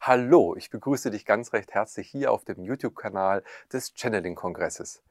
Hallo, 0.00 0.54
ich 0.56 0.70
begrüße 0.70 1.10
dich 1.10 1.24
ganz 1.24 1.52
recht 1.52 1.72
herzlich 1.72 2.08
hier 2.08 2.32
auf 2.32 2.44
dem 2.44 2.62
YouTube-Kanal 2.62 3.42
des 3.72 3.94
Channeling-Kongresses. 3.94 5.02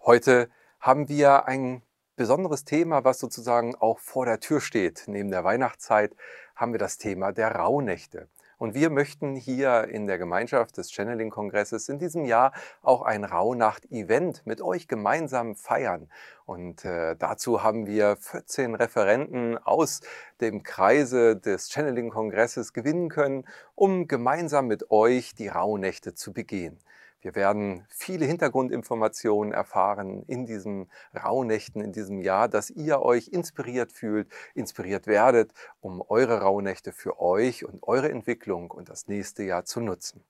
Heute 0.00 0.48
haben 0.80 1.08
wir 1.08 1.46
ein 1.46 1.82
besonderes 2.14 2.64
Thema, 2.64 3.04
was 3.04 3.18
sozusagen 3.18 3.74
auch 3.74 3.98
vor 3.98 4.26
der 4.26 4.38
Tür 4.38 4.60
steht. 4.60 5.04
Neben 5.06 5.30
der 5.30 5.44
Weihnachtszeit 5.44 6.14
haben 6.54 6.72
wir 6.72 6.78
das 6.78 6.98
Thema 6.98 7.32
der 7.32 7.52
Rauhnächte. 7.52 8.28
Und 8.58 8.74
wir 8.74 8.90
möchten 8.90 9.36
hier 9.36 9.84
in 9.84 10.08
der 10.08 10.18
Gemeinschaft 10.18 10.76
des 10.76 10.90
Channeling-Kongresses 10.90 11.88
in 11.88 12.00
diesem 12.00 12.24
Jahr 12.24 12.52
auch 12.82 13.02
ein 13.02 13.22
Rauhnacht-Event 13.22 14.42
mit 14.46 14.60
euch 14.60 14.88
gemeinsam 14.88 15.54
feiern. 15.54 16.10
Und 16.44 16.84
äh, 16.84 17.14
dazu 17.16 17.62
haben 17.62 17.86
wir 17.86 18.16
14 18.16 18.74
Referenten 18.74 19.58
aus 19.58 20.00
dem 20.40 20.64
Kreise 20.64 21.36
des 21.36 21.70
Channeling-Kongresses 21.70 22.72
gewinnen 22.72 23.08
können, 23.08 23.44
um 23.76 24.08
gemeinsam 24.08 24.66
mit 24.66 24.90
euch 24.90 25.36
die 25.36 25.48
Rauhnächte 25.48 26.14
zu 26.14 26.32
begehen. 26.32 26.80
Wir 27.20 27.34
werden 27.34 27.84
viele 27.88 28.26
Hintergrundinformationen 28.26 29.52
erfahren 29.52 30.22
in 30.28 30.46
diesen 30.46 30.88
Rauhnächten 31.14 31.82
in 31.82 31.92
diesem 31.92 32.20
Jahr, 32.20 32.48
dass 32.48 32.70
ihr 32.70 33.02
euch 33.02 33.28
inspiriert 33.28 33.92
fühlt, 33.92 34.28
inspiriert 34.54 35.08
werdet, 35.08 35.52
um 35.80 36.00
eure 36.00 36.40
Rauhnächte 36.42 36.92
für 36.92 37.20
euch 37.20 37.64
und 37.64 37.82
eure 37.82 38.08
Entwicklung 38.10 38.70
und 38.70 38.88
das 38.88 39.08
nächste 39.08 39.42
Jahr 39.42 39.64
zu 39.64 39.80
nutzen. 39.80 40.24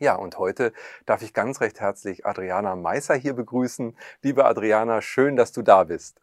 Ja, 0.00 0.16
und 0.16 0.38
heute 0.38 0.72
darf 1.06 1.22
ich 1.22 1.32
ganz 1.32 1.60
recht 1.60 1.80
herzlich 1.80 2.26
Adriana 2.26 2.74
Meisser 2.74 3.14
hier 3.14 3.34
begrüßen. 3.34 3.96
Liebe 4.22 4.44
Adriana, 4.44 5.00
schön, 5.00 5.36
dass 5.36 5.52
du 5.52 5.62
da 5.62 5.84
bist. 5.84 6.20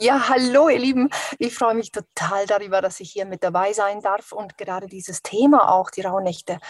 Ja, 0.00 0.28
hallo 0.28 0.68
ihr 0.68 0.78
Lieben. 0.78 1.10
Ich 1.40 1.56
freue 1.56 1.74
mich 1.74 1.90
total 1.90 2.46
darüber, 2.46 2.80
dass 2.80 3.00
ich 3.00 3.10
hier 3.10 3.26
mit 3.26 3.42
dabei 3.42 3.72
sein 3.72 4.00
darf 4.00 4.30
und 4.30 4.56
gerade 4.56 4.86
dieses 4.86 5.22
Thema 5.22 5.72
auch, 5.72 5.90
die 5.90 6.02
Rauhnächte, 6.02 6.60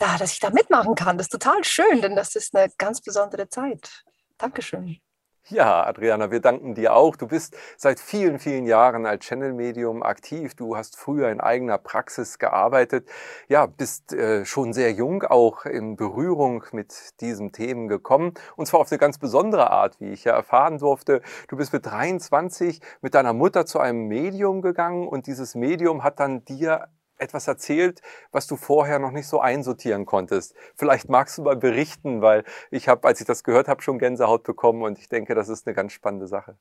da, 0.00 0.18
dass 0.18 0.32
ich 0.32 0.40
da 0.40 0.50
mitmachen 0.50 0.96
kann. 0.96 1.16
Das 1.16 1.26
ist 1.26 1.30
total 1.30 1.62
schön, 1.62 2.02
denn 2.02 2.16
das 2.16 2.34
ist 2.34 2.56
eine 2.56 2.72
ganz 2.78 3.00
besondere 3.00 3.48
Zeit. 3.48 4.02
Dankeschön. 4.36 5.00
Ja, 5.48 5.84
Adriana, 5.84 6.30
wir 6.30 6.38
danken 6.38 6.76
dir 6.76 6.94
auch. 6.94 7.16
Du 7.16 7.26
bist 7.26 7.56
seit 7.76 7.98
vielen, 7.98 8.38
vielen 8.38 8.64
Jahren 8.64 9.06
als 9.06 9.24
Channel-Medium 9.24 10.04
aktiv. 10.04 10.54
Du 10.54 10.76
hast 10.76 10.96
früher 10.96 11.30
in 11.30 11.40
eigener 11.40 11.78
Praxis 11.78 12.38
gearbeitet. 12.38 13.08
Ja, 13.48 13.66
bist 13.66 14.12
äh, 14.12 14.44
schon 14.44 14.72
sehr 14.72 14.92
jung 14.92 15.24
auch 15.24 15.66
in 15.66 15.96
Berührung 15.96 16.64
mit 16.70 17.20
diesen 17.20 17.50
Themen 17.50 17.88
gekommen. 17.88 18.34
Und 18.54 18.66
zwar 18.66 18.78
auf 18.80 18.92
eine 18.92 18.98
ganz 18.98 19.18
besondere 19.18 19.70
Art, 19.70 19.98
wie 19.98 20.12
ich 20.12 20.22
ja 20.22 20.32
erfahren 20.32 20.78
durfte. 20.78 21.22
Du 21.48 21.56
bist 21.56 21.72
mit 21.72 21.86
23 21.86 22.80
mit 23.00 23.14
deiner 23.14 23.32
Mutter 23.32 23.66
zu 23.66 23.80
einem 23.80 24.06
Medium 24.06 24.62
gegangen 24.62 25.08
und 25.08 25.26
dieses 25.26 25.56
Medium 25.56 26.04
hat 26.04 26.20
dann 26.20 26.44
dir 26.44 26.86
etwas 27.22 27.48
erzählt, 27.48 28.02
was 28.30 28.46
du 28.46 28.56
vorher 28.56 28.98
noch 28.98 29.12
nicht 29.12 29.28
so 29.28 29.40
einsortieren 29.40 30.04
konntest. 30.06 30.54
Vielleicht 30.76 31.08
magst 31.08 31.38
du 31.38 31.42
mal 31.42 31.56
berichten, 31.56 32.20
weil 32.20 32.44
ich 32.70 32.88
habe, 32.88 33.06
als 33.08 33.20
ich 33.20 33.26
das 33.26 33.44
gehört 33.44 33.68
habe, 33.68 33.82
schon 33.82 33.98
Gänsehaut 33.98 34.42
bekommen 34.42 34.82
und 34.82 34.98
ich 34.98 35.08
denke, 35.08 35.34
das 35.34 35.48
ist 35.48 35.66
eine 35.66 35.74
ganz 35.74 35.92
spannende 35.92 36.26
Sache. 36.26 36.56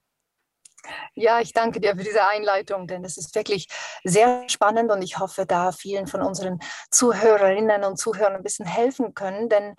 Ja, 1.14 1.40
ich 1.42 1.54
danke 1.54 1.80
dir 1.80 1.96
für 1.96 2.04
diese 2.04 2.28
Einleitung, 2.28 2.88
denn 2.88 3.04
es 3.04 3.18
ist 3.18 3.36
wirklich 3.36 3.68
sehr 4.04 4.44
spannend 4.50 4.92
und 4.92 5.02
ich 5.02 5.20
hoffe, 5.20 5.46
da 5.46 5.72
vielen 5.72 6.08
von 6.08 6.22
unseren 6.22 6.60
Zuhörerinnen 6.90 7.84
und 7.84 7.98
Zuhörern 7.98 8.36
ein 8.36 8.44
bisschen 8.44 8.66
helfen 8.66 9.14
können, 9.14 9.50
denn 9.50 9.76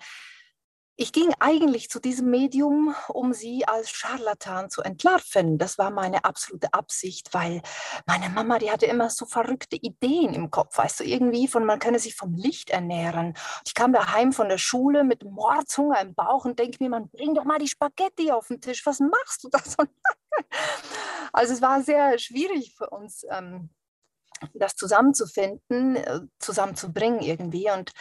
ich 0.95 1.11
ging 1.11 1.33
eigentlich 1.39 1.89
zu 1.89 1.99
diesem 1.99 2.29
Medium, 2.29 2.95
um 3.07 3.33
sie 3.33 3.65
als 3.67 3.89
Scharlatan 3.89 4.69
zu 4.69 4.81
entlarven. 4.81 5.57
Das 5.57 5.77
war 5.79 5.89
meine 5.89 6.23
absolute 6.23 6.73
Absicht, 6.73 7.33
weil 7.33 7.61
meine 8.05 8.29
Mama, 8.29 8.59
die 8.59 8.69
hatte 8.69 8.85
immer 8.85 9.09
so 9.09 9.25
verrückte 9.25 9.75
Ideen 9.75 10.35
im 10.35 10.51
Kopf, 10.51 10.77
weißt 10.77 10.99
du, 10.99 11.03
irgendwie 11.03 11.47
von, 11.47 11.65
man 11.65 11.79
könne 11.79 11.97
sich 11.97 12.15
vom 12.15 12.35
Licht 12.35 12.69
ernähren. 12.69 13.33
Ich 13.65 13.73
kam 13.73 13.91
daheim 13.91 14.33
von 14.33 14.49
der 14.49 14.59
Schule 14.59 15.03
mit 15.03 15.23
Mordshunger 15.23 15.99
im 15.99 16.13
Bauch 16.13 16.45
und 16.45 16.59
denke 16.59 16.77
mir, 16.79 16.89
man 16.89 17.09
bring 17.09 17.33
doch 17.33 17.45
mal 17.45 17.59
die 17.59 17.67
Spaghetti 17.67 18.31
auf 18.31 18.47
den 18.47 18.61
Tisch, 18.61 18.85
was 18.85 18.99
machst 18.99 19.43
du 19.43 19.49
da 19.49 19.59
so? 19.59 19.83
Also 21.35 21.53
es 21.53 21.61
war 21.63 21.81
sehr 21.81 22.19
schwierig 22.19 22.75
für 22.77 22.89
uns, 22.89 23.25
ähm, 23.29 23.71
das 24.53 24.75
zusammenzufinden, 24.75 25.95
äh, 25.95 26.19
zusammenzubringen 26.37 27.21
irgendwie 27.21 27.71
und 27.71 27.91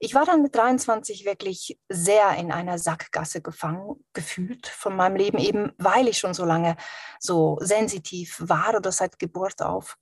ich 0.00 0.14
war 0.14 0.24
dann 0.24 0.42
mit 0.42 0.54
23 0.54 1.24
wirklich 1.24 1.78
sehr 1.88 2.36
in 2.36 2.52
einer 2.52 2.78
Sackgasse 2.78 3.40
gefangen 3.40 4.04
gefühlt 4.12 4.68
von 4.68 4.94
meinem 4.94 5.16
Leben, 5.16 5.38
eben 5.38 5.72
weil 5.78 6.08
ich 6.08 6.18
schon 6.18 6.34
so 6.34 6.44
lange 6.44 6.76
so 7.18 7.58
sensitiv 7.60 8.36
war 8.38 8.74
oder 8.76 8.92
seit 8.92 9.18
Geburt 9.18 9.60
auf. 9.60 9.96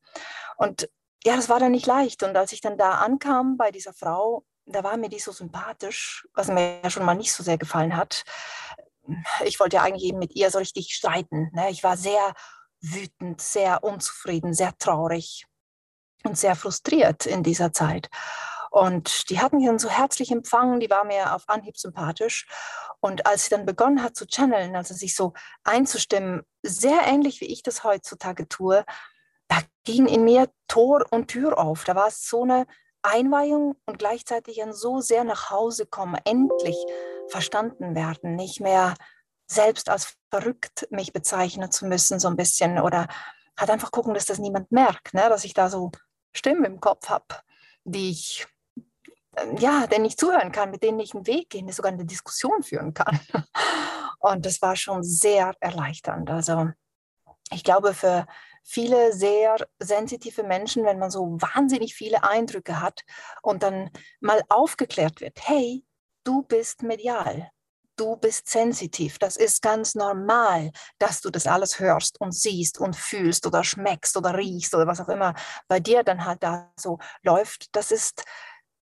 Und 0.57 0.89
ja, 1.25 1.35
das 1.35 1.49
war 1.49 1.59
dann 1.59 1.73
nicht 1.73 1.87
leicht. 1.87 2.23
Und 2.23 2.37
als 2.37 2.53
ich 2.53 2.61
dann 2.61 2.77
da 2.77 2.93
ankam 2.97 3.57
bei 3.57 3.71
dieser 3.71 3.95
Frau, 3.95 4.45
da 4.67 4.85
war 4.85 4.97
mir 4.97 5.09
die 5.09 5.19
so 5.19 5.33
sympathisch, 5.33 6.27
was 6.35 6.49
mir 6.49 6.81
ja 6.83 6.91
schon 6.91 7.05
mal 7.05 7.15
nicht 7.15 7.33
so 7.33 7.43
sehr 7.43 7.59
gefallen 7.59 7.97
hat. 7.97 8.25
Ich 9.45 9.61
wollte 9.61 9.77
ja 9.77 9.83
eigentlich 9.83 10.05
eben 10.05 10.19
mit 10.19 10.35
ihr 10.35 10.51
so 10.51 10.59
richtig 10.59 10.93
streiten. 10.93 11.51
Ne? 11.55 11.71
Ich 11.71 11.83
war 11.83 11.97
sehr 11.97 12.35
wütend, 12.81 13.41
sehr 13.41 13.83
unzufrieden, 13.83 14.53
sehr 14.53 14.77
traurig 14.79 15.47
und 16.25 16.37
sehr 16.37 16.57
frustriert 16.57 17.25
in 17.25 17.43
dieser 17.43 17.73
Zeit. 17.73 18.11
Und 18.71 19.31
die 19.31 19.41
hat 19.41 19.53
mich 19.53 19.67
dann 19.67 19.79
so 19.79 19.89
herzlich 19.89 20.31
empfangen, 20.31 20.81
die 20.81 20.91
war 20.91 21.05
mir 21.05 21.35
auf 21.35 21.49
Anhieb 21.49 21.77
sympathisch. 21.79 22.47
Und 23.01 23.27
als 23.27 23.45
sie 23.45 23.51
dann 23.51 23.67
begonnen 23.67 24.03
hat 24.03 24.17
zu 24.17 24.27
channeln, 24.27 24.77
also 24.77 24.95
sich 24.95 25.15
so 25.15 25.33
einzustimmen, 25.65 26.43
sehr 26.63 27.03
ähnlich 27.07 27.41
wie 27.41 27.47
ich 27.47 27.63
das 27.63 27.85
heutzutage 27.85 28.49
tue, 28.49 28.85
da 29.49 29.59
ging 29.85 30.07
in 30.07 30.25
mir 30.25 30.51
Tor 30.69 31.05
und 31.11 31.29
Tür 31.29 31.59
auf. 31.59 31.85
Da 31.85 31.95
war 31.95 32.09
es 32.09 32.29
so 32.29 32.43
eine 32.43 32.67
Einweihung 33.03 33.77
und 33.87 33.99
gleichzeitig 33.99 34.63
ein 34.63 34.73
so 34.73 35.01
sehr 35.01 35.25
nach 35.25 35.51
Hause 35.51 35.87
kommen, 35.87 36.21
endlich 36.25 36.77
verstanden 37.29 37.95
werden, 37.95 38.35
nicht 38.35 38.61
mehr 38.61 38.95
selbst 39.47 39.89
als 39.89 40.17
verrückt 40.31 40.89
mich 40.91 41.13
bezeichnen 41.13 41.71
zu 41.71 41.87
müssen, 41.87 42.19
so 42.19 42.29
ein 42.29 42.37
bisschen 42.37 42.81
oder 42.81 43.07
halt 43.59 43.71
einfach 43.71 43.91
gucken, 43.91 44.15
dass 44.15 44.27
das 44.27 44.39
niemand 44.39 44.73
merkt, 44.73 45.15
ne? 45.15 45.29
dass 45.29 45.45
ich 45.45 45.55
da 45.55 45.71
so 45.71 45.93
Stimmen 46.35 46.65
im 46.65 46.81
Kopf 46.81 47.09
habe, 47.09 47.27
die 47.85 48.11
ich 48.11 48.47
ja, 49.59 49.87
denen 49.87 50.05
ich 50.05 50.17
zuhören 50.17 50.53
kann, 50.53 50.71
mit 50.71 50.83
denen 50.83 51.01
ich 51.01 51.15
einen 51.15 51.27
Weg 51.27 51.51
gehen, 51.51 51.71
sogar 51.71 51.93
eine 51.93 52.05
Diskussion 52.05 52.63
führen 52.63 52.95
kann. 52.95 53.21
Und 54.19 54.47
das 54.47 54.63
war 54.63 54.77
schon 54.77 55.03
sehr 55.03 55.55
erleichternd. 55.61 56.31
Also 56.31 56.71
ich 57.53 57.63
glaube, 57.63 57.95
für 57.95 58.27
viele 58.65 59.13
sehr 59.13 59.57
sensitive 59.79 60.43
Menschen, 60.43 60.85
wenn 60.85 60.99
man 60.99 61.11
so 61.11 61.37
wahnsinnig 61.41 61.95
viele 61.95 62.25
Eindrücke 62.25 62.81
hat 62.81 63.03
und 63.43 63.63
dann 63.63 63.91
mal 64.21 64.43
aufgeklärt 64.49 65.21
wird, 65.21 65.39
hey, 65.43 65.85
du 66.25 66.43
bist 66.43 66.83
medial, 66.83 67.49
du 67.97 68.17
bist 68.17 68.49
sensitiv, 68.49 69.19
das 69.19 69.37
ist 69.37 69.63
ganz 69.63 69.95
normal, 69.95 70.73
dass 70.99 71.21
du 71.21 71.31
das 71.31 71.47
alles 71.47 71.79
hörst 71.79 72.21
und 72.21 72.33
siehst 72.33 72.79
und 72.79 72.97
fühlst 72.97 73.47
oder 73.47 73.63
schmeckst 73.63 74.17
oder 74.17 74.37
riechst 74.37 74.75
oder 74.75 74.87
was 74.87 75.01
auch 75.01 75.09
immer 75.09 75.35
bei 75.69 75.79
dir 75.79 76.03
dann 76.03 76.25
halt 76.25 76.43
da 76.43 76.73
so 76.77 76.99
läuft, 77.23 77.75
das 77.77 77.93
ist 77.93 78.25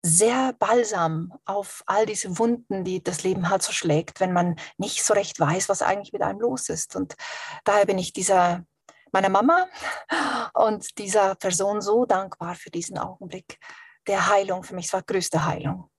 sehr 0.03 0.55
balsam 0.55 1.33
auf 1.45 1.83
all 1.87 2.07
diese 2.07 2.39
Wunden, 2.39 2.85
die 2.85 3.03
das 3.03 3.23
Leben 3.23 3.51
halt 3.51 3.63
so 3.63 3.73
schlägt, 3.73 4.21
wenn 4.21 4.33
man 4.33 4.57
nicht 4.79 5.05
so 5.05 5.15
recht 5.15 5.39
weiß, 5.39 5.69
was 5.69 5.83
eigentlich 5.83 6.13
mit 6.13 6.23
einem 6.23 6.41
los 6.41 6.69
ist. 6.69 6.97
Und 6.97 7.17
daher 7.65 7.87
bin 7.87 7.99
ich 7.99 8.13
dieser 8.13 8.65
meiner 9.13 9.29
Mama 9.29 9.67
und 10.55 10.99
dieser 10.99 11.35
Person 11.35 11.81
so 11.81 12.07
dankbar 12.07 12.55
für 12.55 12.71
diesen 12.71 12.99
Augenblick 12.99 13.59
der 14.07 14.29
Heilung. 14.29 14.63
Für 14.63 14.75
mich 14.75 14.93
war 14.93 15.03
größte 15.03 15.45
Heilung. 15.45 15.91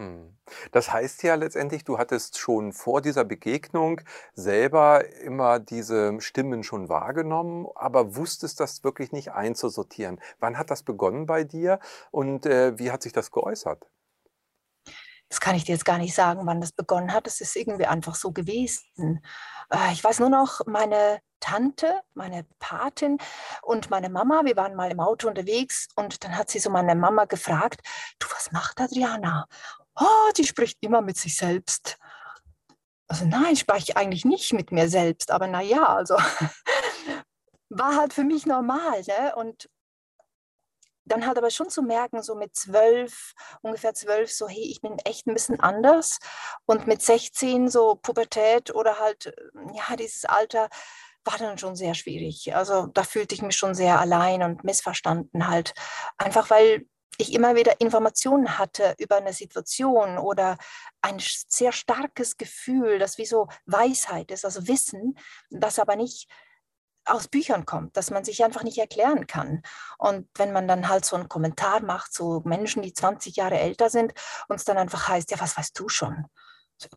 Hm. 0.00 0.34
Das 0.72 0.90
heißt 0.94 1.22
ja 1.24 1.34
letztendlich, 1.34 1.84
du 1.84 1.98
hattest 1.98 2.38
schon 2.38 2.72
vor 2.72 3.02
dieser 3.02 3.22
Begegnung 3.22 4.00
selber 4.32 5.06
immer 5.20 5.58
diese 5.60 6.18
Stimmen 6.22 6.62
schon 6.64 6.88
wahrgenommen, 6.88 7.66
aber 7.74 8.16
wusstest 8.16 8.60
das 8.60 8.82
wirklich 8.82 9.12
nicht 9.12 9.32
einzusortieren. 9.32 10.18
Wann 10.38 10.56
hat 10.56 10.70
das 10.70 10.84
begonnen 10.84 11.26
bei 11.26 11.44
dir 11.44 11.80
und 12.12 12.46
äh, 12.46 12.78
wie 12.78 12.90
hat 12.90 13.02
sich 13.02 13.12
das 13.12 13.30
geäußert? 13.30 13.86
Das 15.28 15.38
kann 15.38 15.54
ich 15.54 15.64
dir 15.64 15.72
jetzt 15.72 15.84
gar 15.84 15.98
nicht 15.98 16.14
sagen, 16.14 16.46
wann 16.46 16.62
das 16.62 16.72
begonnen 16.72 17.12
hat. 17.12 17.26
Es 17.26 17.42
ist 17.42 17.54
irgendwie 17.54 17.84
einfach 17.84 18.14
so 18.14 18.32
gewesen. 18.32 19.22
Äh, 19.70 19.92
ich 19.92 20.02
weiß 20.02 20.18
nur 20.20 20.30
noch, 20.30 20.62
meine 20.66 21.20
Tante, 21.40 22.00
meine 22.14 22.44
Patin 22.58 23.18
und 23.62 23.90
meine 23.90 24.10
Mama, 24.10 24.42
wir 24.44 24.56
waren 24.56 24.74
mal 24.76 24.90
im 24.90 25.00
Auto 25.00 25.28
unterwegs 25.28 25.88
und 25.96 26.22
dann 26.24 26.36
hat 26.36 26.50
sie 26.50 26.58
so 26.58 26.70
meine 26.70 26.94
Mama 26.94 27.24
gefragt, 27.24 27.80
du, 28.18 28.26
was 28.30 28.52
macht 28.52 28.80
Adriana? 28.80 29.46
Oh, 30.00 30.30
die 30.36 30.46
spricht 30.46 30.78
immer 30.80 31.02
mit 31.02 31.16
sich 31.16 31.36
selbst. 31.36 31.98
Also 33.08 33.24
nein, 33.26 33.56
spreche 33.56 33.86
ich 33.88 33.96
eigentlich 33.96 34.24
nicht 34.24 34.52
mit 34.52 34.72
mir 34.72 34.88
selbst, 34.88 35.30
aber 35.30 35.46
naja, 35.46 35.84
also 35.84 36.16
war 37.68 37.96
halt 37.96 38.12
für 38.12 38.24
mich 38.24 38.46
normal. 38.46 39.02
Ne? 39.06 39.34
Und 39.36 39.68
dann 41.04 41.26
halt 41.26 41.38
aber 41.38 41.50
schon 41.50 41.70
zu 41.70 41.82
merken, 41.82 42.22
so 42.22 42.36
mit 42.36 42.54
zwölf, 42.54 43.34
ungefähr 43.62 43.94
zwölf, 43.94 44.32
so 44.32 44.48
hey, 44.48 44.62
ich 44.62 44.80
bin 44.80 44.98
echt 45.00 45.26
ein 45.26 45.34
bisschen 45.34 45.60
anders. 45.60 46.18
Und 46.66 46.86
mit 46.86 47.02
16 47.02 47.68
so 47.68 47.96
Pubertät 47.96 48.74
oder 48.74 48.98
halt, 48.98 49.34
ja, 49.74 49.96
dieses 49.96 50.24
Alter 50.24 50.68
war 51.24 51.36
dann 51.38 51.58
schon 51.58 51.76
sehr 51.76 51.94
schwierig. 51.94 52.54
Also 52.54 52.86
da 52.86 53.02
fühlte 53.02 53.34
ich 53.34 53.42
mich 53.42 53.56
schon 53.56 53.74
sehr 53.74 53.98
allein 53.98 54.42
und 54.42 54.64
missverstanden 54.64 55.48
halt. 55.48 55.74
Einfach 56.16 56.48
weil 56.48 56.86
ich 57.18 57.34
immer 57.34 57.54
wieder 57.54 57.80
Informationen 57.80 58.58
hatte 58.58 58.94
über 58.98 59.16
eine 59.16 59.32
Situation 59.32 60.18
oder 60.18 60.56
ein 61.02 61.18
sehr 61.18 61.72
starkes 61.72 62.36
Gefühl, 62.36 62.98
das 62.98 63.18
wie 63.18 63.26
so 63.26 63.48
Weisheit 63.66 64.30
ist, 64.30 64.44
also 64.44 64.66
Wissen, 64.68 65.18
das 65.50 65.78
aber 65.78 65.96
nicht 65.96 66.28
aus 67.04 67.28
Büchern 67.28 67.66
kommt, 67.66 67.96
dass 67.96 68.10
man 68.10 68.24
sich 68.24 68.44
einfach 68.44 68.62
nicht 68.62 68.78
erklären 68.78 69.26
kann. 69.26 69.62
Und 69.98 70.28
wenn 70.36 70.52
man 70.52 70.68
dann 70.68 70.88
halt 70.88 71.04
so 71.04 71.16
einen 71.16 71.28
Kommentar 71.28 71.82
macht, 71.82 72.12
so 72.12 72.40
Menschen, 72.44 72.82
die 72.82 72.92
20 72.92 73.36
Jahre 73.36 73.58
älter 73.58 73.90
sind, 73.90 74.12
und 74.48 74.56
es 74.56 74.64
dann 74.64 74.78
einfach 74.78 75.08
heißt, 75.08 75.30
ja, 75.30 75.40
was 75.40 75.56
weißt 75.56 75.78
du 75.78 75.88
schon? 75.88 76.26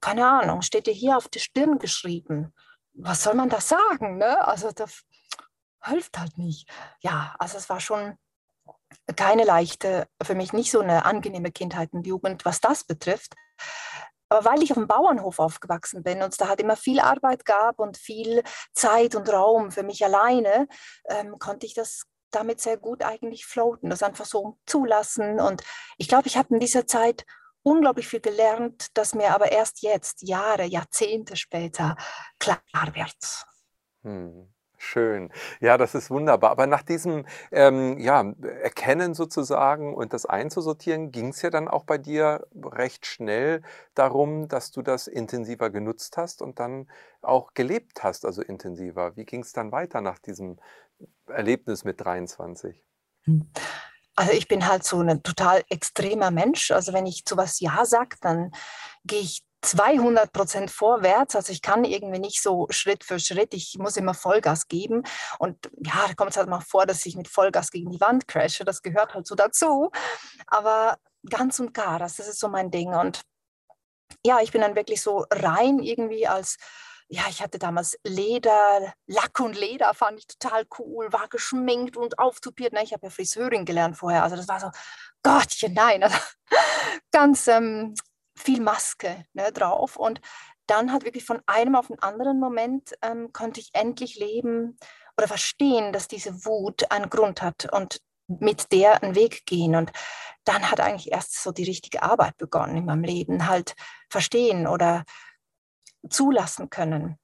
Keine 0.01 0.27
Ahnung, 0.27 0.61
steht 0.61 0.87
dir 0.87 0.93
hier 0.93 1.17
auf 1.17 1.27
der 1.27 1.39
Stirn 1.39 1.79
geschrieben. 1.79 2.53
Was 2.93 3.23
soll 3.23 3.33
man 3.33 3.49
da 3.49 3.59
sagen? 3.59 4.17
Ne? 4.17 4.45
Also 4.45 4.71
das 4.71 5.01
hilft 5.83 6.17
halt 6.17 6.37
nicht. 6.37 6.69
Ja, 7.01 7.35
also 7.39 7.57
es 7.57 7.69
war 7.69 7.79
schon 7.79 8.17
keine 9.15 9.43
leichte, 9.43 10.07
für 10.21 10.35
mich 10.35 10.53
nicht 10.53 10.71
so 10.71 10.79
eine 10.79 11.05
angenehme 11.05 11.51
Kindheit 11.51 11.93
und 11.93 12.07
Jugend, 12.07 12.45
was 12.45 12.61
das 12.61 12.83
betrifft. 12.83 13.33
Aber 14.29 14.45
weil 14.45 14.63
ich 14.63 14.71
auf 14.71 14.77
dem 14.77 14.87
Bauernhof 14.87 15.39
aufgewachsen 15.39 16.03
bin 16.03 16.23
und 16.23 16.29
es 16.29 16.37
da 16.37 16.47
halt 16.47 16.59
immer 16.59 16.75
viel 16.75 16.99
Arbeit 16.99 17.45
gab 17.45 17.79
und 17.79 17.97
viel 17.97 18.43
Zeit 18.73 19.15
und 19.15 19.31
Raum 19.31 19.71
für 19.71 19.83
mich 19.83 20.03
alleine, 20.03 20.67
ähm, 21.07 21.37
konnte 21.37 21.65
ich 21.65 21.75
das 21.75 22.03
damit 22.31 22.59
sehr 22.59 22.77
gut 22.77 23.03
eigentlich 23.03 23.45
floaten, 23.45 23.89
das 23.89 24.03
einfach 24.03 24.25
so 24.25 24.57
zulassen. 24.65 25.39
Und 25.39 25.63
ich 25.97 26.07
glaube, 26.07 26.27
ich 26.27 26.37
habe 26.37 26.53
in 26.53 26.59
dieser 26.59 26.87
Zeit 26.87 27.25
unglaublich 27.61 28.07
viel 28.07 28.21
gelernt, 28.21 28.87
das 28.95 29.15
mir 29.15 29.33
aber 29.33 29.51
erst 29.51 29.81
jetzt, 29.81 30.21
Jahre, 30.21 30.65
Jahrzehnte 30.65 31.35
später, 31.35 31.95
klar 32.39 32.61
wird. 32.93 33.45
Hm. 34.01 34.52
Schön. 34.83 35.31
Ja, 35.61 35.77
das 35.77 35.95
ist 35.95 36.11
wunderbar. 36.11 36.51
Aber 36.51 36.67
nach 36.67 36.83
diesem 36.83 37.25
ähm, 37.51 37.97
ja, 37.99 38.33
Erkennen 38.61 39.13
sozusagen 39.13 39.95
und 39.95 40.11
das 40.11 40.25
einzusortieren, 40.25 41.11
ging 41.11 41.29
es 41.29 41.41
ja 41.41 41.49
dann 41.49 41.69
auch 41.69 41.85
bei 41.85 41.97
dir 41.97 42.45
recht 42.53 43.05
schnell 43.05 43.61
darum, 43.95 44.49
dass 44.49 44.71
du 44.71 44.81
das 44.81 45.07
intensiver 45.07 45.69
genutzt 45.69 46.17
hast 46.17 46.41
und 46.41 46.59
dann 46.59 46.89
auch 47.21 47.53
gelebt 47.53 48.03
hast, 48.03 48.25
also 48.25 48.41
intensiver. 48.41 49.15
Wie 49.15 49.23
ging 49.23 49.41
es 49.41 49.53
dann 49.53 49.71
weiter 49.71 50.01
nach 50.01 50.19
diesem 50.19 50.59
Erlebnis 51.27 51.85
mit 51.85 52.01
23? 52.01 52.83
Hm. 53.23 53.49
Also 54.15 54.33
ich 54.33 54.49
bin 54.49 54.67
halt 54.67 54.83
so 54.83 54.99
ein 54.99 55.23
total 55.23 55.63
extremer 55.69 56.29
Mensch. 56.29 56.71
Also 56.71 56.91
wenn 56.91 57.05
ich 57.05 57.23
zu 57.23 57.37
was 57.37 57.61
Ja 57.61 57.85
sage, 57.85 58.17
dann 58.21 58.51
gehe 59.05 59.21
ich 59.21 59.43
200 59.63 60.31
Prozent 60.31 60.71
vorwärts. 60.71 61.35
Also 61.35 61.51
ich 61.51 61.61
kann 61.61 61.83
irgendwie 61.85 62.19
nicht 62.19 62.41
so 62.41 62.67
Schritt 62.69 63.03
für 63.03 63.19
Schritt. 63.19 63.53
Ich 63.53 63.77
muss 63.79 63.97
immer 63.97 64.13
Vollgas 64.13 64.67
geben. 64.67 65.03
Und 65.39 65.69
ja, 65.83 66.05
da 66.07 66.13
kommt 66.13 66.31
es 66.31 66.37
halt 66.37 66.49
mal 66.49 66.61
vor, 66.61 66.85
dass 66.85 67.05
ich 67.05 67.15
mit 67.15 67.27
Vollgas 67.27 67.71
gegen 67.71 67.91
die 67.91 68.01
Wand 68.01 68.27
crashe. 68.27 68.65
Das 68.65 68.81
gehört 68.81 69.13
halt 69.13 69.27
so 69.27 69.35
dazu. 69.35 69.91
Aber 70.47 70.97
ganz 71.29 71.59
und 71.59 71.73
gar, 71.73 71.99
das 71.99 72.19
ist 72.19 72.39
so 72.39 72.49
mein 72.49 72.71
Ding. 72.71 72.93
Und 72.93 73.21
ja, 74.25 74.39
ich 74.41 74.51
bin 74.51 74.61
dann 74.61 74.75
wirklich 74.75 75.01
so 75.01 75.25
rein 75.31 75.79
irgendwie 75.79 76.27
als 76.27 76.57
ja, 77.09 77.23
ich 77.29 77.43
hatte 77.43 77.59
damals 77.59 77.99
Leder, 78.03 78.93
Lack 79.05 79.39
und 79.39 79.55
Leder 79.55 79.93
fand 79.93 80.17
ich 80.19 80.25
total 80.25 80.65
cool, 80.79 81.13
war 81.13 81.27
geschminkt 81.27 81.95
und 81.95 82.17
auftupiert. 82.17 82.73
Ich 82.81 82.93
habe 82.93 83.05
ja 83.05 83.09
Friseurin 83.11 83.65
gelernt 83.65 83.97
vorher, 83.97 84.23
also 84.23 84.35
das 84.35 84.47
war 84.47 84.59
so, 84.59 84.71
Gottchen, 85.21 85.73
nein, 85.73 86.01
also 86.03 86.17
ganz 87.11 87.47
ähm, 87.47 87.93
viel 88.43 88.61
Maske 88.61 89.25
ne, 89.33 89.51
drauf. 89.51 89.95
Und 89.95 90.21
dann 90.67 90.91
hat 90.91 91.03
wirklich 91.03 91.25
von 91.25 91.41
einem 91.45 91.75
auf 91.75 91.87
den 91.87 91.99
anderen 91.99 92.39
Moment 92.39 92.93
ähm, 93.01 93.31
konnte 93.33 93.59
ich 93.59 93.71
endlich 93.73 94.15
leben 94.15 94.77
oder 95.17 95.27
verstehen, 95.27 95.93
dass 95.93 96.07
diese 96.07 96.45
Wut 96.45 96.91
einen 96.91 97.09
Grund 97.09 97.41
hat 97.41 97.71
und 97.71 97.99
mit 98.27 98.71
der 98.71 99.03
einen 99.03 99.15
Weg 99.15 99.45
gehen. 99.45 99.75
Und 99.75 99.91
dann 100.45 100.69
hat 100.71 100.79
eigentlich 100.79 101.11
erst 101.11 101.41
so 101.41 101.51
die 101.51 101.65
richtige 101.65 102.03
Arbeit 102.03 102.37
begonnen 102.37 102.77
in 102.77 102.85
meinem 102.85 103.03
Leben, 103.03 103.47
halt 103.47 103.75
verstehen 104.09 104.67
oder 104.67 105.03
zulassen 106.09 106.69
können 106.69 107.17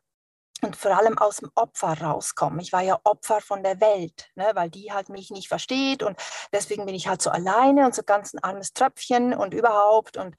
und 0.61 0.75
vor 0.75 0.97
allem 0.97 1.17
aus 1.17 1.37
dem 1.37 1.51
Opfer 1.55 1.99
rauskommen. 2.01 2.59
Ich 2.59 2.73
war 2.73 2.81
ja 2.81 2.99
Opfer 3.03 3.41
von 3.41 3.63
der 3.63 3.79
Welt, 3.79 4.29
ne, 4.35 4.51
weil 4.53 4.69
die 4.69 4.91
halt 4.91 5.09
mich 5.09 5.31
nicht 5.31 5.47
versteht 5.47 6.03
und 6.03 6.17
deswegen 6.51 6.85
bin 6.85 6.95
ich 6.95 7.07
halt 7.07 7.21
so 7.21 7.29
alleine 7.29 7.85
und 7.85 7.95
so 7.95 8.03
ganz 8.03 8.33
ein 8.33 8.43
armes 8.43 8.73
Tröpfchen 8.73 9.33
und 9.33 9.53
überhaupt 9.53 10.17
und 10.17 10.35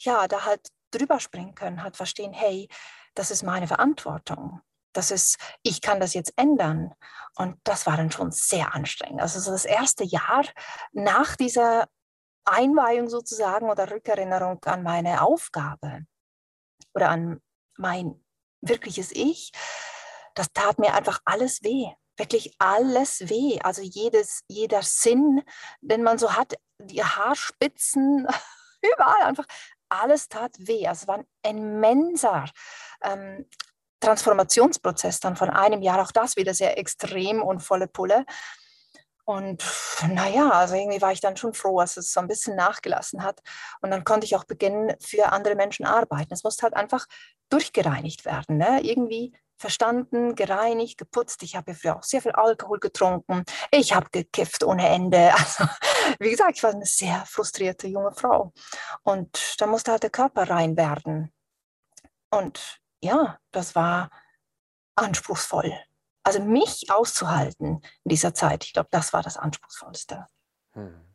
ja, 0.00 0.28
da 0.28 0.44
halt 0.44 0.68
drüber 0.90 1.20
springen 1.20 1.54
können, 1.54 1.82
halt 1.82 1.96
verstehen, 1.96 2.32
hey, 2.32 2.68
das 3.14 3.30
ist 3.30 3.42
meine 3.42 3.66
Verantwortung. 3.66 4.60
Das 4.92 5.10
ist, 5.10 5.38
ich 5.62 5.80
kann 5.80 6.00
das 6.00 6.14
jetzt 6.14 6.32
ändern. 6.36 6.92
Und 7.36 7.56
das 7.64 7.86
war 7.86 7.96
dann 7.96 8.10
schon 8.10 8.32
sehr 8.32 8.74
anstrengend. 8.74 9.20
Also 9.20 9.38
so 9.38 9.50
das 9.52 9.64
erste 9.64 10.04
Jahr 10.04 10.44
nach 10.92 11.36
dieser 11.36 11.88
Einweihung 12.44 13.08
sozusagen 13.08 13.70
oder 13.70 13.90
Rückerinnerung 13.90 14.62
an 14.64 14.82
meine 14.82 15.22
Aufgabe 15.22 16.06
oder 16.94 17.10
an 17.10 17.40
mein 17.76 18.24
wirkliches 18.60 19.12
Ich, 19.12 19.52
das 20.34 20.52
tat 20.52 20.78
mir 20.78 20.94
einfach 20.94 21.20
alles 21.24 21.62
weh. 21.62 21.86
Wirklich 22.16 22.54
alles 22.58 23.20
weh. 23.30 23.60
Also 23.62 23.82
jedes, 23.82 24.42
jeder 24.48 24.82
Sinn, 24.82 25.42
den 25.80 26.02
man 26.02 26.18
so 26.18 26.34
hat, 26.34 26.54
die 26.78 27.02
Haarspitzen, 27.02 28.26
überall 28.82 29.22
einfach 29.22 29.46
alles 29.90 30.28
tat 30.28 30.52
weh. 30.58 30.86
Also 30.86 31.02
es 31.02 31.08
war 31.08 31.18
ein 31.18 31.26
immenser 31.42 32.46
ähm, 33.02 33.46
Transformationsprozess 34.00 35.20
dann 35.20 35.36
von 35.36 35.50
einem 35.50 35.82
Jahr, 35.82 36.00
auch 36.00 36.12
das 36.12 36.36
wieder 36.36 36.54
sehr 36.54 36.78
extrem 36.78 37.42
und 37.42 37.60
volle 37.60 37.86
Pulle. 37.86 38.24
Und 39.24 39.62
naja, 40.08 40.50
also 40.50 40.74
irgendwie 40.74 41.00
war 41.02 41.12
ich 41.12 41.20
dann 41.20 41.36
schon 41.36 41.54
froh, 41.54 41.80
dass 41.80 41.96
es 41.96 42.12
so 42.12 42.20
ein 42.20 42.26
bisschen 42.26 42.56
nachgelassen 42.56 43.22
hat. 43.22 43.40
Und 43.80 43.90
dann 43.90 44.04
konnte 44.04 44.24
ich 44.24 44.34
auch 44.34 44.44
beginnen, 44.44 44.96
für 45.00 45.32
andere 45.32 45.54
Menschen 45.54 45.86
arbeiten. 45.86 46.32
Es 46.32 46.42
musste 46.42 46.62
halt 46.62 46.74
einfach 46.74 47.06
durchgereinigt 47.48 48.24
werden. 48.24 48.56
Ne? 48.56 48.80
Irgendwie 48.82 49.32
verstanden, 49.60 50.34
gereinigt, 50.34 50.98
geputzt. 50.98 51.42
Ich 51.42 51.54
habe 51.54 51.72
ja 51.72 51.76
früher 51.76 51.96
auch 51.96 52.02
sehr 52.02 52.22
viel 52.22 52.32
Alkohol 52.32 52.80
getrunken. 52.80 53.44
Ich 53.70 53.94
habe 53.94 54.08
gekifft 54.10 54.64
ohne 54.64 54.88
Ende. 54.88 55.32
Also, 55.40 55.64
wie 56.18 56.30
gesagt, 56.30 56.56
ich 56.56 56.62
war 56.62 56.70
eine 56.70 56.84
sehr 56.84 57.24
frustrierte 57.26 57.86
junge 57.86 58.12
Frau. 58.12 58.52
Und 59.02 59.60
da 59.60 59.66
musste 59.66 59.92
halt 59.92 60.02
der 60.02 60.10
Körper 60.10 60.48
rein 60.48 60.76
werden. 60.76 61.32
Und 62.30 62.80
ja, 63.00 63.38
das 63.52 63.74
war 63.74 64.10
anspruchsvoll. 64.96 65.72
Also 66.22 66.40
mich 66.42 66.90
auszuhalten 66.90 67.80
in 68.04 68.08
dieser 68.08 68.34
Zeit, 68.34 68.64
ich 68.64 68.72
glaube, 68.72 68.88
das 68.90 69.12
war 69.12 69.22
das 69.22 69.36
Anspruchsvollste. 69.36 70.26
Hm. 70.72 71.09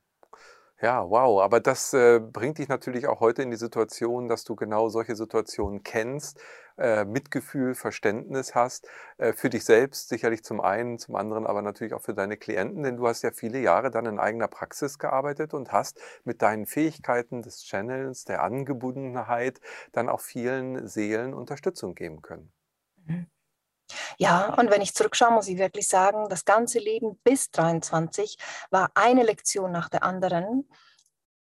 Ja, 0.86 1.10
wow. 1.10 1.42
Aber 1.42 1.60
das 1.62 1.94
äh, 1.94 2.20
bringt 2.20 2.60
dich 2.60 2.68
natürlich 2.68 3.08
auch 3.08 3.20
heute 3.20 3.42
in 3.42 3.50
die 3.50 3.58
Situation, 3.58 4.28
dass 4.28 4.44
du 4.44 4.56
genau 4.56 4.88
solche 4.90 5.16
Situationen 5.16 5.82
kennst, 5.84 6.40
äh, 6.78 7.06
Mitgefühl, 7.06 7.74
Verständnis 7.74 8.54
hast, 8.54 8.88
äh, 9.18 9.34
für 9.34 9.50
dich 9.50 9.66
selbst 9.66 10.10
sicherlich 10.10 10.44
zum 10.44 10.62
einen, 10.62 11.00
zum 11.00 11.16
anderen 11.16 11.48
aber 11.48 11.64
natürlich 11.64 11.94
auch 11.96 12.02
für 12.04 12.14
deine 12.14 12.38
Klienten, 12.38 12.84
denn 12.84 12.98
du 12.98 13.08
hast 13.08 13.24
ja 13.24 13.32
viele 13.32 13.60
Jahre 13.60 13.90
dann 13.90 14.06
in 14.06 14.20
eigener 14.20 14.48
Praxis 14.48 15.00
gearbeitet 15.00 15.56
und 15.56 15.72
hast 15.72 16.00
mit 16.24 16.44
deinen 16.44 16.68
Fähigkeiten 16.68 17.42
des 17.42 17.64
Channels, 17.64 18.26
der 18.26 18.44
Angebundenheit 18.44 19.62
dann 19.94 20.08
auch 20.10 20.22
vielen 20.22 20.88
Seelen 20.88 21.34
Unterstützung 21.34 21.96
geben 21.96 22.22
können. 22.22 22.54
Mhm. 23.08 23.28
Ja, 24.18 24.54
und 24.56 24.70
wenn 24.72 24.82
ich 24.82 24.94
zurückschaue, 24.94 25.32
muss 25.32 25.48
ich 25.48 25.58
wirklich 25.58 25.88
sagen, 25.88 26.28
das 26.30 26.46
ganze 26.46 26.80
Leben 26.80 27.18
bis 27.24 27.52
23 27.52 28.38
war 28.72 28.92
eine 28.96 29.24
Lektion 29.24 29.72
nach 29.72 29.90
der 29.90 30.04
anderen 30.04 30.70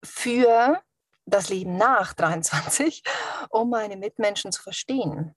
für 0.03 0.81
das 1.25 1.49
Leben 1.49 1.77
nach 1.77 2.13
23, 2.15 3.03
um 3.49 3.69
meine 3.69 3.97
Mitmenschen 3.97 4.51
zu 4.51 4.61
verstehen. 4.61 5.35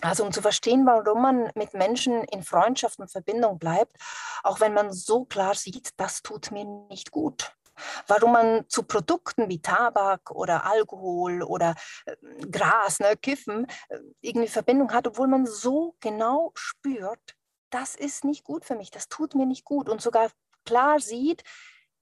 Also 0.00 0.24
um 0.24 0.32
zu 0.32 0.42
verstehen, 0.42 0.86
warum 0.86 1.22
man 1.22 1.50
mit 1.56 1.74
Menschen 1.74 2.22
in 2.24 2.44
Freundschaft 2.44 3.00
und 3.00 3.10
Verbindung 3.10 3.58
bleibt, 3.58 3.96
auch 4.44 4.60
wenn 4.60 4.72
man 4.72 4.92
so 4.92 5.24
klar 5.24 5.56
sieht, 5.56 5.90
das 5.96 6.22
tut 6.22 6.52
mir 6.52 6.64
nicht 6.88 7.10
gut 7.10 7.57
warum 8.06 8.32
man 8.32 8.68
zu 8.68 8.82
Produkten 8.82 9.48
wie 9.48 9.60
Tabak 9.60 10.30
oder 10.30 10.64
Alkohol 10.64 11.42
oder 11.42 11.74
äh, 12.06 12.16
Gras, 12.50 13.00
ne, 13.00 13.16
Kiffen, 13.16 13.66
äh, 13.88 13.98
irgendwie 14.20 14.48
Verbindung 14.48 14.92
hat, 14.92 15.06
obwohl 15.06 15.28
man 15.28 15.46
so 15.46 15.96
genau 16.00 16.52
spürt, 16.54 17.36
das 17.70 17.94
ist 17.94 18.24
nicht 18.24 18.44
gut 18.44 18.64
für 18.64 18.76
mich, 18.76 18.90
das 18.90 19.08
tut 19.08 19.34
mir 19.34 19.46
nicht 19.46 19.64
gut 19.64 19.88
und 19.88 20.00
sogar 20.00 20.30
klar 20.64 21.00
sieht, 21.00 21.42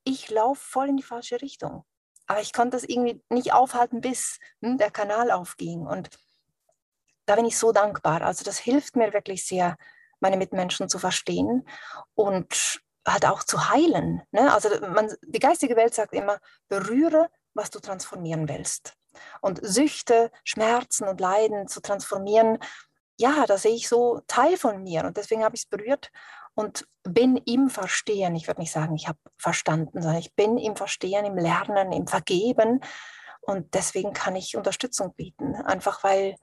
ich 0.05 0.31
laufe 0.31 0.61
voll 0.63 0.89
in 0.89 0.97
die 0.97 1.03
falsche 1.03 1.41
Richtung. 1.43 1.85
Aber 2.27 2.41
ich 2.41 2.53
konnte 2.53 2.77
das 2.77 2.85
irgendwie 2.85 3.23
nicht 3.29 3.53
aufhalten, 3.53 4.01
bis 4.01 4.39
hm, 4.61 4.79
der 4.79 4.91
Kanal 4.91 5.31
aufging. 5.31 5.87
Und 5.87 6.11
da 7.25 7.37
bin 7.37 7.45
ich 7.45 7.59
so 7.59 7.73
dankbar. 7.73 8.23
Also 8.23 8.45
das 8.45 8.59
hilft 8.59 8.97
mir 8.97 9.13
wirklich 9.13 9.47
sehr, 9.47 9.77
meine 10.21 10.37
Mitmenschen 10.37 10.89
zu 10.89 10.99
verstehen 10.99 11.69
und 12.15 12.81
halt 13.07 13.27
auch 13.27 13.43
zu 13.43 13.71
heilen. 13.71 14.23
Ne? 14.33 14.53
Also 14.53 14.69
man, 14.89 15.13
die 15.23 15.39
geistige 15.39 15.77
Welt 15.77 15.95
sagt 15.95 16.13
immer, 16.13 16.39
berühre, 16.69 17.29
was 17.55 17.71
du 17.71 17.81
transformieren 17.81 18.49
willst. 18.49 18.95
Und 19.41 19.61
Süchte, 19.63 20.31
Schmerzen 20.45 21.09
und 21.09 21.21
Leiden 21.21 21.69
zu 21.69 21.81
transformieren, 21.81 22.59
ja, 23.19 23.47
da 23.47 23.57
sehe 23.57 23.75
ich 23.75 23.89
so 23.89 24.21
Teil 24.27 24.57
von 24.59 24.83
mir. 24.83 25.05
Und 25.05 25.17
deswegen 25.17 25.43
habe 25.43 25.55
ich 25.55 25.63
es 25.63 25.69
berührt 25.69 26.11
und 26.55 26.87
bin 27.03 27.37
im 27.37 27.71
Verstehen. 27.71 28.35
Ich 28.35 28.47
würde 28.47 28.61
nicht 28.61 28.73
sagen, 28.73 28.95
ich 28.95 29.09
habe 29.09 29.19
verstanden, 29.39 30.03
sondern 30.03 30.21
ich 30.21 30.35
bin 30.35 30.59
im 30.59 30.77
Verstehen, 30.77 31.25
im 31.25 31.39
Lernen, 31.39 31.93
im 31.93 32.07
Vergeben. 32.07 32.81
Und 33.41 33.75
deswegen 33.75 34.13
kann 34.13 34.37
ich 34.37 34.57
Unterstützung 34.57 35.15
bieten, 35.15 35.55
einfach 35.55 36.05
weil 36.05 36.37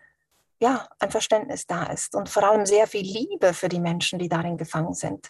ja 0.60 0.88
ein 1.00 1.12
Verständnis 1.12 1.67
da 1.67 1.84
ist 1.84 2.15
und 2.15 2.29
vor 2.29 2.43
allem 2.43 2.65
sehr 2.65 2.88
viel 2.88 3.05
Liebe 3.05 3.53
für 3.53 3.70
die 3.70 3.82
Menschen, 3.82 4.17
die 4.17 4.29
darin 4.29 4.58
gefangen 4.58 4.93
sind, 4.93 5.29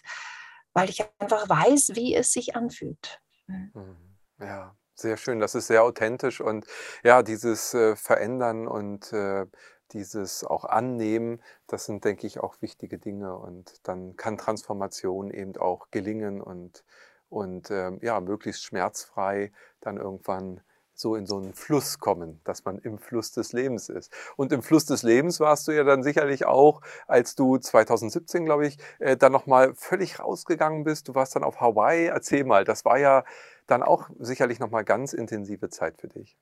weil 0.74 0.90
ich 0.90 1.04
einfach 1.18 1.48
weiß, 1.48 1.92
wie 1.94 2.14
es 2.14 2.32
sich 2.32 2.54
anfühlt. 2.54 3.20
Mhm. 3.46 3.70
Mhm. 3.74 3.96
Ja, 4.40 4.76
sehr 4.94 5.16
schön. 5.16 5.40
Das 5.40 5.54
ist 5.54 5.68
sehr 5.68 5.82
authentisch 5.82 6.40
und 6.40 6.66
ja, 7.02 7.22
dieses 7.22 7.72
äh, 7.72 7.96
Verändern 7.96 8.68
und 8.68 9.12
äh, 9.12 9.46
dieses 9.92 10.44
auch 10.44 10.64
annehmen, 10.64 11.40
das 11.66 11.86
sind, 11.86 12.04
denke 12.04 12.26
ich, 12.26 12.40
auch 12.40 12.60
wichtige 12.60 12.98
Dinge. 12.98 13.36
Und 13.36 13.86
dann 13.86 14.16
kann 14.16 14.36
Transformation 14.36 15.30
eben 15.30 15.56
auch 15.56 15.90
gelingen 15.90 16.40
und, 16.40 16.84
und 17.28 17.70
ähm, 17.70 18.00
ja, 18.02 18.20
möglichst 18.20 18.64
schmerzfrei 18.64 19.52
dann 19.80 19.96
irgendwann 19.96 20.60
so 20.94 21.16
in 21.16 21.26
so 21.26 21.38
einen 21.38 21.54
Fluss 21.54 21.98
kommen, 21.98 22.40
dass 22.44 22.64
man 22.64 22.78
im 22.78 22.98
Fluss 22.98 23.32
des 23.32 23.52
Lebens 23.52 23.88
ist. 23.88 24.12
Und 24.36 24.52
im 24.52 24.62
Fluss 24.62 24.86
des 24.86 25.02
Lebens 25.02 25.40
warst 25.40 25.68
du 25.68 25.72
ja 25.72 25.84
dann 25.84 26.02
sicherlich 26.02 26.46
auch, 26.46 26.80
als 27.06 27.34
du 27.34 27.58
2017, 27.58 28.44
glaube 28.44 28.66
ich, 28.66 28.78
äh, 28.98 29.16
dann 29.16 29.32
nochmal 29.32 29.74
völlig 29.74 30.20
rausgegangen 30.20 30.84
bist. 30.84 31.08
Du 31.08 31.14
warst 31.14 31.36
dann 31.36 31.44
auf 31.44 31.60
Hawaii. 31.60 32.06
Erzähl 32.06 32.44
mal, 32.44 32.64
das 32.64 32.84
war 32.84 32.98
ja 32.98 33.24
dann 33.66 33.82
auch 33.82 34.08
sicherlich 34.18 34.58
nochmal 34.58 34.84
ganz 34.84 35.12
intensive 35.12 35.68
Zeit 35.70 35.98
für 36.00 36.08
dich. 36.08 36.36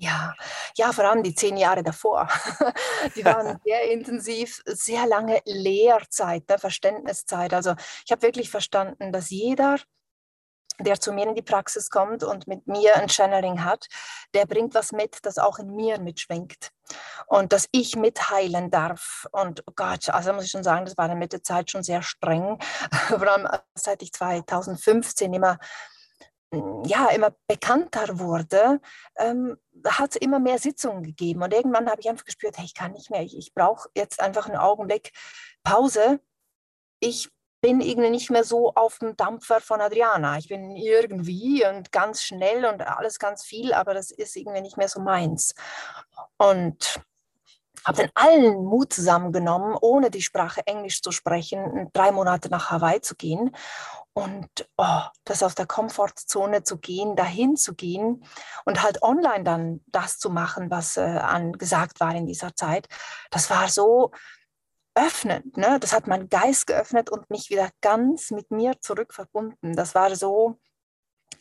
Ja, 0.00 0.32
ja, 0.76 0.92
vor 0.92 1.04
allem 1.04 1.24
die 1.24 1.34
zehn 1.34 1.56
Jahre 1.56 1.82
davor. 1.82 2.28
Die 3.16 3.24
waren 3.24 3.58
sehr 3.64 3.90
intensiv, 3.90 4.62
sehr 4.64 5.06
lange 5.08 5.40
Lehrzeit, 5.44 6.48
ne, 6.48 6.56
Verständniszeit. 6.58 7.52
Also 7.52 7.74
ich 8.04 8.12
habe 8.12 8.22
wirklich 8.22 8.48
verstanden, 8.48 9.10
dass 9.12 9.30
jeder, 9.30 9.78
der 10.80 11.00
zu 11.00 11.12
mir 11.12 11.26
in 11.26 11.34
die 11.34 11.42
Praxis 11.42 11.90
kommt 11.90 12.22
und 12.22 12.46
mit 12.46 12.66
mir 12.66 12.96
ein 12.96 13.08
Channeling 13.08 13.64
hat, 13.64 13.86
der 14.34 14.46
bringt 14.46 14.74
was 14.74 14.92
mit, 14.92 15.18
das 15.22 15.38
auch 15.38 15.58
in 15.58 15.74
mir 15.74 16.00
mitschwingt. 16.00 16.70
Und 17.26 17.52
dass 17.52 17.68
ich 17.72 17.96
mitheilen 17.96 18.70
darf. 18.70 19.26
Und 19.32 19.62
oh 19.66 19.72
Gott, 19.74 20.08
also 20.10 20.32
muss 20.32 20.44
ich 20.44 20.50
schon 20.50 20.64
sagen, 20.64 20.86
das 20.86 20.96
war 20.96 21.14
mit 21.14 21.32
der 21.32 21.42
Zeit 21.42 21.70
schon 21.70 21.82
sehr 21.82 22.02
streng. 22.02 22.58
Vor 23.08 23.28
allem 23.28 23.48
seit 23.74 24.02
ich 24.02 24.12
2015 24.12 25.34
immer 25.34 25.58
ja, 26.84 27.10
immer 27.10 27.34
bekannter 27.46 28.18
wurde, 28.18 28.80
ähm, 29.16 29.58
hat 29.86 30.10
es 30.10 30.16
immer 30.16 30.38
mehr 30.38 30.58
Sitzungen 30.58 31.02
gegeben. 31.02 31.42
Und 31.42 31.52
irgendwann 31.52 31.90
habe 31.90 32.00
ich 32.00 32.08
einfach 32.08 32.24
gespürt, 32.24 32.56
hey, 32.56 32.64
ich 32.64 32.74
kann 32.74 32.92
nicht 32.92 33.10
mehr, 33.10 33.22
ich, 33.22 33.36
ich 33.36 33.52
brauche 33.52 33.90
jetzt 33.94 34.20
einfach 34.20 34.46
einen 34.46 34.56
Augenblick 34.56 35.12
Pause. 35.62 36.20
Ich 37.00 37.30
bin 37.60 37.80
irgendwie 37.80 38.10
nicht 38.10 38.30
mehr 38.30 38.44
so 38.44 38.72
auf 38.74 38.98
dem 38.98 39.16
Dampfer 39.16 39.60
von 39.60 39.80
Adriana. 39.80 40.38
Ich 40.38 40.48
bin 40.48 40.76
irgendwie 40.76 41.66
und 41.66 41.90
ganz 41.92 42.22
schnell 42.22 42.64
und 42.64 42.82
alles 42.82 43.18
ganz 43.18 43.44
viel, 43.44 43.72
aber 43.72 43.94
das 43.94 44.10
ist 44.10 44.36
irgendwie 44.36 44.60
nicht 44.60 44.76
mehr 44.76 44.88
so 44.88 45.00
meins. 45.00 45.54
Und 46.36 47.00
habe 47.84 48.02
dann 48.02 48.10
allen 48.14 48.64
Mut 48.64 48.92
zusammengenommen, 48.92 49.76
ohne 49.80 50.10
die 50.10 50.22
Sprache 50.22 50.66
Englisch 50.66 51.00
zu 51.00 51.10
sprechen, 51.10 51.88
drei 51.92 52.12
Monate 52.12 52.48
nach 52.50 52.70
Hawaii 52.70 53.00
zu 53.00 53.14
gehen 53.14 53.54
und 54.12 54.68
oh, 54.76 55.02
das 55.24 55.42
aus 55.42 55.54
der 55.54 55.66
Komfortzone 55.66 56.64
zu 56.64 56.78
gehen, 56.78 57.16
dahin 57.16 57.56
zu 57.56 57.74
gehen 57.74 58.24
und 58.64 58.82
halt 58.82 59.02
online 59.02 59.44
dann 59.44 59.80
das 59.86 60.18
zu 60.18 60.28
machen, 60.28 60.70
was 60.70 60.96
äh, 60.96 61.00
angesagt 61.00 62.00
war 62.00 62.14
in 62.14 62.26
dieser 62.26 62.54
Zeit. 62.54 62.88
Das 63.30 63.48
war 63.48 63.68
so 63.68 64.10
öffnend. 64.98 65.56
Ne? 65.56 65.78
Das 65.80 65.92
hat 65.92 66.06
meinen 66.06 66.28
Geist 66.28 66.66
geöffnet 66.66 67.10
und 67.10 67.30
mich 67.30 67.50
wieder 67.50 67.70
ganz 67.80 68.30
mit 68.30 68.50
mir 68.50 68.80
zurück 68.80 69.14
verbunden. 69.14 69.74
Das 69.74 69.94
war 69.94 70.14
so 70.16 70.58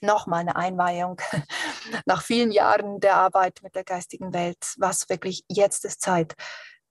nochmal 0.02 0.42
eine 0.42 0.56
Einweihung 0.56 1.20
nach 2.06 2.22
vielen 2.22 2.52
Jahren 2.52 3.00
der 3.00 3.16
Arbeit 3.16 3.60
mit 3.64 3.76
der 3.76 3.84
geistigen 3.84 4.34
Welt, 4.34 4.58
was 4.78 5.10
wirklich 5.10 5.44
jetzt 5.50 5.86
ist 5.86 6.02
Zeit, 6.02 6.36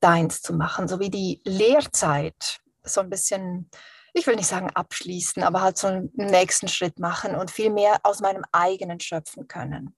deins 0.00 0.42
zu 0.42 0.52
machen, 0.54 0.88
so 0.88 1.00
wie 1.00 1.10
die 1.10 1.40
Lehrzeit 1.44 2.58
so 2.82 3.00
ein 3.00 3.10
bisschen, 3.10 3.70
ich 4.12 4.26
will 4.26 4.36
nicht 4.36 4.48
sagen 4.48 4.70
abschließen, 4.70 5.42
aber 5.42 5.62
halt 5.62 5.78
so 5.78 5.88
einen 5.88 6.10
nächsten 6.14 6.68
Schritt 6.68 6.98
machen 6.98 7.34
und 7.34 7.50
viel 7.50 7.70
mehr 7.70 8.00
aus 8.02 8.20
meinem 8.20 8.44
eigenen 8.52 9.00
schöpfen 9.00 9.48
können. 9.48 9.96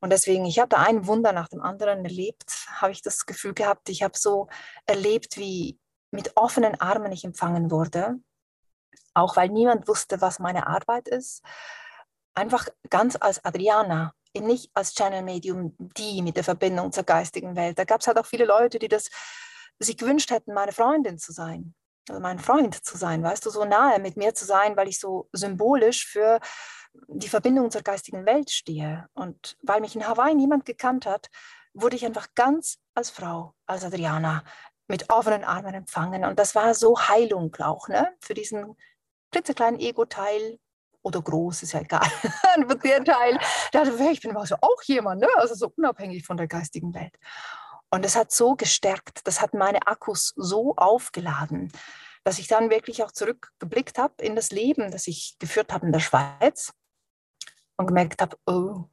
Und 0.00 0.10
deswegen, 0.10 0.44
ich 0.44 0.58
habe 0.58 0.68
da 0.68 0.78
ein 0.78 1.06
Wunder 1.06 1.32
nach 1.32 1.48
dem 1.48 1.60
anderen 1.60 2.04
erlebt, 2.04 2.66
habe 2.80 2.92
ich 2.92 3.02
das 3.02 3.26
Gefühl 3.26 3.54
gehabt, 3.54 3.88
ich 3.88 4.02
habe 4.02 4.16
so 4.16 4.48
erlebt, 4.86 5.36
wie 5.36 5.78
mit 6.10 6.36
offenen 6.36 6.80
Armen 6.80 7.12
ich 7.12 7.24
empfangen 7.24 7.70
wurde, 7.70 8.18
auch 9.14 9.36
weil 9.36 9.48
niemand 9.48 9.88
wusste, 9.88 10.20
was 10.20 10.38
meine 10.38 10.66
Arbeit 10.66 11.08
ist, 11.08 11.42
einfach 12.34 12.68
ganz 12.88 13.16
als 13.20 13.44
Adriana, 13.44 14.14
eben 14.32 14.46
nicht 14.46 14.70
als 14.74 14.94
Channel-Medium, 14.94 15.74
die 15.78 16.22
mit 16.22 16.36
der 16.36 16.44
Verbindung 16.44 16.92
zur 16.92 17.02
geistigen 17.02 17.56
Welt. 17.56 17.78
Da 17.78 17.84
gab 17.84 18.00
es 18.00 18.06
halt 18.06 18.18
auch 18.18 18.26
viele 18.26 18.44
Leute, 18.44 18.78
die 18.78 18.88
das 18.88 19.10
sich 19.80 19.96
gewünscht 19.96 20.30
hätten, 20.30 20.54
meine 20.54 20.72
Freundin 20.72 21.18
zu 21.18 21.32
sein, 21.32 21.74
also 22.08 22.20
mein 22.20 22.38
Freund 22.38 22.74
zu 22.74 22.96
sein, 22.96 23.22
weißt 23.22 23.44
du, 23.44 23.50
so 23.50 23.64
nahe 23.64 23.98
mit 23.98 24.16
mir 24.16 24.34
zu 24.34 24.44
sein, 24.44 24.76
weil 24.76 24.88
ich 24.88 24.98
so 24.98 25.28
symbolisch 25.32 26.06
für 26.06 26.40
die 27.08 27.28
Verbindung 27.28 27.70
zur 27.70 27.82
geistigen 27.82 28.26
Welt 28.26 28.50
stehe. 28.50 29.08
Und 29.14 29.56
weil 29.62 29.80
mich 29.80 29.94
in 29.94 30.06
Hawaii 30.06 30.34
niemand 30.34 30.64
gekannt 30.64 31.06
hat, 31.06 31.28
wurde 31.72 31.96
ich 31.96 32.04
einfach 32.04 32.28
ganz 32.34 32.78
als 32.94 33.10
Frau, 33.10 33.54
als 33.66 33.84
Adriana, 33.84 34.44
mit 34.88 35.10
offenen 35.10 35.44
Armen 35.44 35.74
empfangen. 35.74 36.24
Und 36.24 36.38
das 36.38 36.54
war 36.54 36.74
so 36.74 36.98
Heilung 36.98 37.54
auch, 37.60 37.88
ne? 37.88 38.14
Für 38.20 38.34
diesen 38.34 38.76
klitzekleinen 39.30 39.78
Ego-Teil, 39.78 40.58
oder 41.02 41.22
groß, 41.22 41.62
ist 41.62 41.72
ja 41.72 41.80
egal. 41.80 42.06
der 42.84 43.04
Teil, 43.04 43.38
der 43.72 43.84
dachte, 43.84 44.10
ich 44.10 44.20
bin 44.20 44.36
also 44.36 44.56
auch 44.60 44.82
jemand, 44.84 45.20
ne? 45.20 45.28
also 45.36 45.54
so 45.54 45.72
unabhängig 45.76 46.24
von 46.24 46.36
der 46.36 46.48
geistigen 46.48 46.94
Welt. 46.94 47.14
Und 47.90 48.04
es 48.04 48.16
hat 48.16 48.32
so 48.32 48.54
gestärkt, 48.54 49.26
das 49.26 49.40
hat 49.40 49.54
meine 49.54 49.86
Akkus 49.86 50.34
so 50.36 50.74
aufgeladen, 50.76 51.72
dass 52.24 52.38
ich 52.38 52.48
dann 52.48 52.68
wirklich 52.68 53.02
auch 53.02 53.12
zurückgeblickt 53.12 53.98
habe 53.98 54.22
in 54.22 54.36
das 54.36 54.50
Leben, 54.50 54.90
das 54.90 55.06
ich 55.06 55.36
geführt 55.38 55.72
habe 55.72 55.86
in 55.86 55.92
der 55.92 56.00
Schweiz 56.00 56.72
und 57.78 57.86
gemerkt 57.86 58.20
habe, 58.20 58.36
oh, 58.46 58.84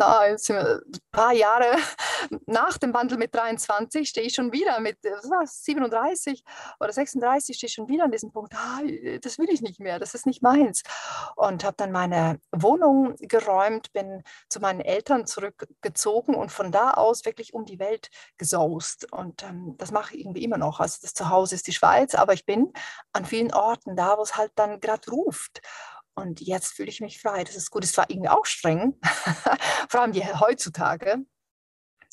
na, 0.00 0.38
sind 0.38 0.56
wir 0.56 0.82
ein 0.82 1.00
paar 1.12 1.32
Jahre 1.34 1.76
nach 2.46 2.78
dem 2.78 2.94
Wandel 2.94 3.18
mit 3.18 3.34
23, 3.34 4.08
stehe 4.08 4.26
ich 4.26 4.34
schon 4.34 4.50
wieder 4.50 4.80
mit 4.80 4.96
was, 5.04 5.62
37 5.64 6.42
oder 6.80 6.90
36, 6.90 7.54
stehe 7.54 7.68
ich 7.68 7.74
schon 7.74 7.88
wieder 7.88 8.04
an 8.04 8.10
diesem 8.10 8.32
Punkt, 8.32 8.54
ah, 8.56 8.80
das 9.20 9.38
will 9.38 9.50
ich 9.50 9.60
nicht 9.60 9.78
mehr, 9.78 9.98
das 9.98 10.14
ist 10.14 10.24
nicht 10.24 10.42
meins. 10.42 10.82
Und 11.36 11.64
habe 11.64 11.76
dann 11.76 11.92
meine 11.92 12.40
Wohnung 12.50 13.14
geräumt, 13.18 13.92
bin 13.92 14.22
zu 14.48 14.60
meinen 14.60 14.80
Eltern 14.80 15.26
zurückgezogen 15.26 16.34
und 16.34 16.50
von 16.50 16.72
da 16.72 16.92
aus 16.92 17.26
wirklich 17.26 17.52
um 17.52 17.66
die 17.66 17.78
Welt 17.78 18.08
gesaust. 18.38 19.12
Und 19.12 19.42
ähm, 19.42 19.74
das 19.76 19.90
mache 19.90 20.14
ich 20.14 20.22
irgendwie 20.22 20.44
immer 20.44 20.58
noch. 20.58 20.80
Also 20.80 20.98
das 21.02 21.12
Zuhause 21.12 21.56
ist 21.56 21.66
die 21.66 21.74
Schweiz, 21.74 22.14
aber 22.14 22.32
ich 22.32 22.46
bin 22.46 22.72
an 23.12 23.26
vielen 23.26 23.52
Orten 23.52 23.96
da, 23.96 24.16
wo 24.16 24.22
es 24.22 24.36
halt 24.36 24.52
dann 24.54 24.80
gerade 24.80 25.10
ruft. 25.10 25.60
Und 26.14 26.40
jetzt 26.40 26.72
fühle 26.72 26.88
ich 26.88 27.00
mich 27.00 27.20
frei. 27.20 27.44
Das 27.44 27.56
ist 27.56 27.70
gut. 27.70 27.84
Es 27.84 27.96
war 27.96 28.10
irgendwie 28.10 28.28
auch 28.28 28.46
streng, 28.46 28.98
vor 29.88 30.00
allem 30.00 30.14
heutzutage. 30.40 31.16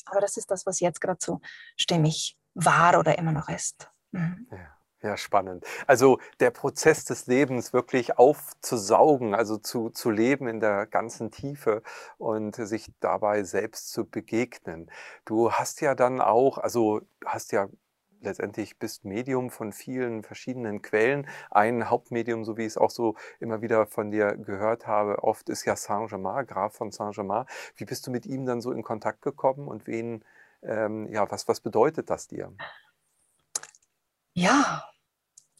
Aber 0.06 0.20
das 0.20 0.36
ist 0.36 0.50
das, 0.50 0.64
was 0.66 0.80
jetzt 0.80 1.00
gerade 1.00 1.18
so 1.20 1.40
stimmig 1.76 2.38
war 2.54 2.98
oder 2.98 3.18
immer 3.18 3.32
noch 3.32 3.48
ist. 3.48 3.90
Mhm. 4.12 4.48
Ja. 4.50 4.78
Ja, 5.00 5.16
spannend. 5.16 5.64
Also 5.86 6.18
der 6.40 6.50
Prozess 6.50 7.04
des 7.04 7.28
Lebens 7.28 7.72
wirklich 7.72 8.18
aufzusaugen, 8.18 9.32
also 9.32 9.56
zu, 9.56 9.90
zu 9.90 10.10
leben 10.10 10.48
in 10.48 10.58
der 10.58 10.86
ganzen 10.86 11.30
Tiefe 11.30 11.82
und 12.16 12.56
sich 12.56 12.90
dabei 12.98 13.44
selbst 13.44 13.92
zu 13.92 14.06
begegnen. 14.06 14.90
Du 15.24 15.52
hast 15.52 15.80
ja 15.82 15.94
dann 15.94 16.20
auch, 16.20 16.58
also 16.58 17.02
hast 17.24 17.52
ja 17.52 17.68
letztendlich 18.20 18.78
bist 18.78 19.04
Medium 19.04 19.50
von 19.50 19.72
vielen 19.72 20.22
verschiedenen 20.22 20.82
Quellen. 20.82 21.26
Ein 21.50 21.90
Hauptmedium, 21.90 22.44
so 22.44 22.56
wie 22.56 22.62
ich 22.62 22.68
es 22.68 22.78
auch 22.78 22.90
so 22.90 23.16
immer 23.40 23.62
wieder 23.62 23.86
von 23.86 24.10
dir 24.10 24.36
gehört 24.36 24.86
habe, 24.86 25.22
oft 25.22 25.48
ist 25.48 25.64
ja 25.64 25.76
Saint-Germain, 25.76 26.46
Graf 26.46 26.74
von 26.74 26.90
Saint-Germain. 26.90 27.46
Wie 27.76 27.84
bist 27.84 28.06
du 28.06 28.10
mit 28.10 28.26
ihm 28.26 28.46
dann 28.46 28.60
so 28.60 28.72
in 28.72 28.82
Kontakt 28.82 29.22
gekommen 29.22 29.68
und 29.68 29.86
wen, 29.86 30.24
ähm, 30.62 31.08
ja, 31.12 31.30
was, 31.30 31.48
was 31.48 31.60
bedeutet 31.60 32.10
das 32.10 32.28
dir? 32.28 32.52
Ja, 34.34 34.84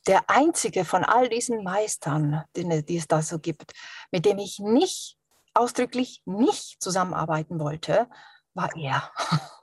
der 0.06 0.30
einzige 0.30 0.84
von 0.84 1.04
all 1.04 1.28
diesen 1.28 1.62
Meistern, 1.62 2.44
die, 2.56 2.84
die 2.84 2.96
es 2.96 3.08
da 3.08 3.22
so 3.22 3.38
gibt, 3.38 3.72
mit 4.10 4.24
dem 4.24 4.38
ich 4.38 4.58
nicht 4.58 5.18
ausdrücklich 5.54 6.22
nicht 6.24 6.80
zusammenarbeiten 6.82 7.60
wollte, 7.60 8.08
war 8.54 8.74
er. 8.76 9.10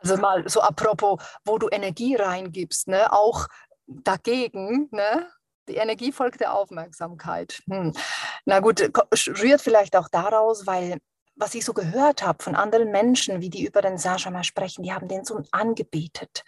Also 0.00 0.16
mal 0.16 0.48
so 0.48 0.60
apropos, 0.60 1.22
wo 1.44 1.58
du 1.58 1.68
Energie 1.70 2.16
reingibst, 2.16 2.88
ne? 2.88 3.12
auch 3.12 3.46
dagegen, 3.86 4.88
ne? 4.90 5.28
die 5.68 5.76
Energie 5.76 6.12
folgt 6.12 6.40
der 6.40 6.54
Aufmerksamkeit. 6.54 7.62
Hm. 7.68 7.92
Na 8.44 8.60
gut, 8.60 8.80
rührt 8.80 9.60
vielleicht 9.60 9.96
auch 9.96 10.08
daraus, 10.08 10.66
weil 10.66 10.98
was 11.36 11.54
ich 11.54 11.64
so 11.64 11.72
gehört 11.72 12.22
habe 12.22 12.42
von 12.42 12.54
anderen 12.54 12.90
Menschen, 12.90 13.40
wie 13.40 13.50
die 13.50 13.66
über 13.66 13.82
den 13.82 13.98
Saint-Germain 13.98 14.44
sprechen, 14.44 14.82
die 14.82 14.92
haben 14.92 15.08
den 15.08 15.24
so 15.24 15.42
angebetet. 15.50 16.44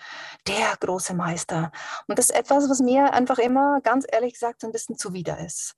Der 0.46 0.76
große 0.78 1.14
Meister. 1.14 1.72
Und 2.06 2.18
das 2.18 2.30
ist 2.30 2.36
etwas, 2.36 2.68
was 2.70 2.80
mir 2.80 3.12
einfach 3.12 3.38
immer, 3.38 3.80
ganz 3.80 4.06
ehrlich 4.10 4.34
gesagt, 4.34 4.60
so 4.60 4.68
ein 4.68 4.72
bisschen 4.72 4.96
zuwider 4.96 5.44
ist. 5.44 5.74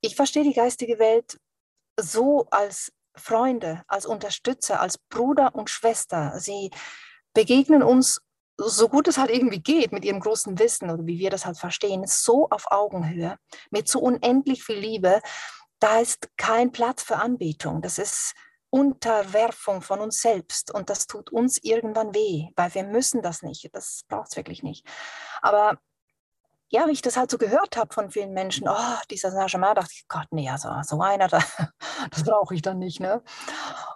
Ich 0.00 0.14
verstehe 0.14 0.44
die 0.44 0.52
geistige 0.52 0.98
Welt 1.00 1.40
so 2.00 2.46
als 2.50 2.92
Freunde, 3.18 3.82
als 3.88 4.06
Unterstützer, 4.06 4.80
als 4.80 4.98
Bruder 4.98 5.54
und 5.54 5.70
Schwester. 5.70 6.34
Sie 6.38 6.70
begegnen 7.34 7.82
uns 7.82 8.20
so 8.60 8.88
gut 8.88 9.06
es 9.06 9.18
halt 9.18 9.30
irgendwie 9.30 9.60
geht 9.60 9.92
mit 9.92 10.04
ihrem 10.04 10.20
großen 10.20 10.58
Wissen 10.58 10.90
oder 10.90 11.06
wie 11.06 11.18
wir 11.18 11.30
das 11.30 11.46
halt 11.46 11.58
verstehen, 11.58 12.04
so 12.06 12.48
auf 12.50 12.64
Augenhöhe, 12.70 13.38
mit 13.70 13.88
so 13.88 14.00
unendlich 14.00 14.64
viel 14.64 14.78
Liebe, 14.78 15.22
da 15.78 16.00
ist 16.00 16.28
kein 16.36 16.72
Platz 16.72 17.04
für 17.04 17.16
Anbetung. 17.16 17.82
Das 17.82 17.98
ist 17.98 18.34
Unterwerfung 18.70 19.80
von 19.80 20.00
uns 20.00 20.20
selbst 20.20 20.74
und 20.74 20.90
das 20.90 21.06
tut 21.06 21.30
uns 21.30 21.58
irgendwann 21.62 22.14
weh, 22.14 22.48
weil 22.56 22.74
wir 22.74 22.84
müssen 22.84 23.22
das 23.22 23.42
nicht. 23.42 23.68
Das 23.72 24.02
braucht 24.08 24.30
es 24.30 24.36
wirklich 24.36 24.62
nicht. 24.62 24.86
Aber 25.40 25.78
ja, 26.70 26.86
wie 26.86 26.92
ich 26.92 27.02
das 27.02 27.16
halt 27.16 27.30
so 27.30 27.38
gehört 27.38 27.76
habe 27.76 27.92
von 27.92 28.10
vielen 28.10 28.32
Menschen, 28.32 28.68
oh, 28.68 28.96
dieser 29.10 29.30
Saint-Germain, 29.30 29.74
dachte 29.74 29.92
ich, 29.92 30.06
Gott, 30.08 30.26
nee, 30.30 30.48
also 30.48 30.68
so 30.82 31.00
einer, 31.00 31.28
das, 31.28 31.44
das 32.10 32.24
brauche 32.24 32.54
ich 32.54 32.62
dann 32.62 32.78
nicht. 32.78 33.00
Ne? 33.00 33.22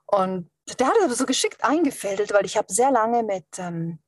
Und 0.07 0.51
der 0.79 0.87
hat 0.87 0.95
es 1.07 1.19
so 1.19 1.27
geschickt 1.27 1.65
eingefädelt, 1.65 2.33
weil 2.33 2.47
ich 2.47 2.57
habe 2.57 2.73
sehr 2.73 2.91
lange 2.91 3.23
mit 3.23 3.47
ähm, 3.59 3.99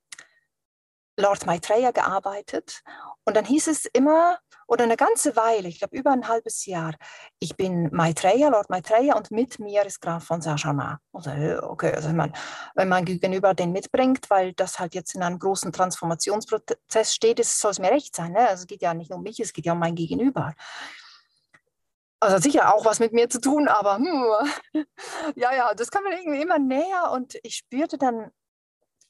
Lord 1.16 1.46
Maitreya 1.46 1.90
gearbeitet 1.90 2.82
und 3.24 3.36
dann 3.36 3.44
hieß 3.44 3.68
es 3.68 3.84
immer, 3.86 4.38
oder 4.66 4.84
eine 4.84 4.96
ganze 4.96 5.36
Weile, 5.36 5.68
ich 5.68 5.78
glaube 5.78 5.96
über 5.96 6.10
ein 6.10 6.28
halbes 6.28 6.66
Jahr, 6.66 6.94
ich 7.38 7.56
bin 7.56 7.90
Maitreya, 7.92 8.48
Lord 8.48 8.70
Maitreya 8.70 9.14
und 9.14 9.30
mit 9.30 9.58
mir 9.58 9.84
ist 9.84 10.00
Graf 10.00 10.24
von 10.24 10.40
Saint-Germain. 10.40 10.96
Also, 11.12 11.30
okay, 11.62 11.92
also 11.92 12.08
wenn 12.08 12.16
man, 12.16 12.32
wenn 12.74 12.88
man 12.88 13.04
gegenüber 13.04 13.54
den 13.54 13.72
mitbringt, 13.72 14.30
weil 14.30 14.52
das 14.54 14.78
halt 14.78 14.94
jetzt 14.94 15.14
in 15.14 15.22
einem 15.22 15.38
großen 15.38 15.72
Transformationsprozess 15.72 17.14
steht, 17.14 17.44
soll 17.44 17.72
es 17.72 17.78
mir 17.78 17.90
recht 17.90 18.16
sein. 18.16 18.32
Ne? 18.32 18.48
Also 18.48 18.62
es 18.62 18.66
geht 18.66 18.82
ja 18.82 18.94
nicht 18.94 19.10
um 19.12 19.22
mich, 19.22 19.38
es 19.40 19.52
geht 19.52 19.66
ja 19.66 19.72
um 19.72 19.78
mein 19.78 19.94
Gegenüber. 19.94 20.54
Also 22.20 22.38
sicher 22.38 22.74
auch 22.74 22.86
was 22.86 23.00
mit 23.00 23.12
mir 23.12 23.28
zu 23.28 23.38
tun, 23.40 23.68
aber 23.68 23.96
hm, 23.96 24.32
ja, 25.36 25.54
ja, 25.54 25.74
das 25.74 25.90
kam 25.90 26.04
mir 26.04 26.18
irgendwie 26.18 26.40
immer 26.40 26.58
näher 26.58 27.10
und 27.12 27.36
ich 27.42 27.56
spürte 27.56 27.98
dann 27.98 28.30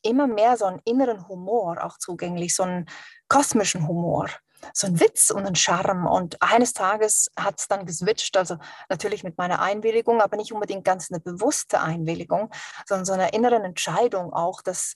immer 0.04 0.26
mehr 0.26 0.56
so 0.56 0.66
einen 0.66 0.80
inneren 0.84 1.28
Humor 1.28 1.84
auch 1.84 1.98
zugänglich, 1.98 2.54
so 2.54 2.62
einen 2.62 2.86
kosmischen 3.28 3.88
Humor 3.88 4.28
so 4.72 4.86
ein 4.86 5.00
Witz 5.00 5.30
und 5.30 5.46
ein 5.46 5.56
Charme. 5.56 6.06
Und 6.06 6.40
eines 6.40 6.72
Tages 6.72 7.30
hat 7.38 7.58
es 7.58 7.68
dann 7.68 7.86
geswitcht, 7.86 8.36
also 8.36 8.56
natürlich 8.88 9.24
mit 9.24 9.36
meiner 9.36 9.60
Einwilligung, 9.60 10.20
aber 10.20 10.36
nicht 10.36 10.52
unbedingt 10.52 10.84
ganz 10.84 11.10
eine 11.10 11.20
bewusste 11.20 11.80
Einwilligung, 11.80 12.50
sondern 12.86 13.04
so 13.04 13.12
eine 13.12 13.30
inneren 13.30 13.64
Entscheidung 13.64 14.32
auch, 14.32 14.62
dass 14.62 14.94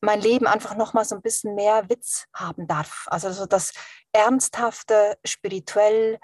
mein 0.00 0.20
Leben 0.20 0.46
einfach 0.46 0.76
nochmal 0.76 1.04
so 1.04 1.14
ein 1.14 1.22
bisschen 1.22 1.54
mehr 1.54 1.88
Witz 1.88 2.26
haben 2.34 2.66
darf. 2.66 3.06
Also 3.10 3.32
so 3.32 3.46
das 3.46 3.72
ernsthafte, 4.12 5.18
spirituell 5.24 6.18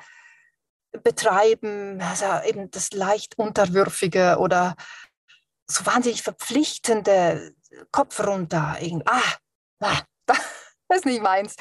betreiben, 1.03 2.01
also 2.01 2.49
eben 2.49 2.71
das 2.71 2.93
leicht 2.93 3.39
unterwürfige 3.39 4.39
oder 4.39 4.77
so 5.67 5.85
wahnsinnig 5.87 6.23
verpflichtende 6.23 7.55
Kopf 7.91 8.21
runter. 8.21 8.79
Ah, 9.07 9.33
ah, 9.81 10.03
das 10.27 10.39
ist 10.99 11.07
nicht 11.07 11.23
meins 11.23 11.57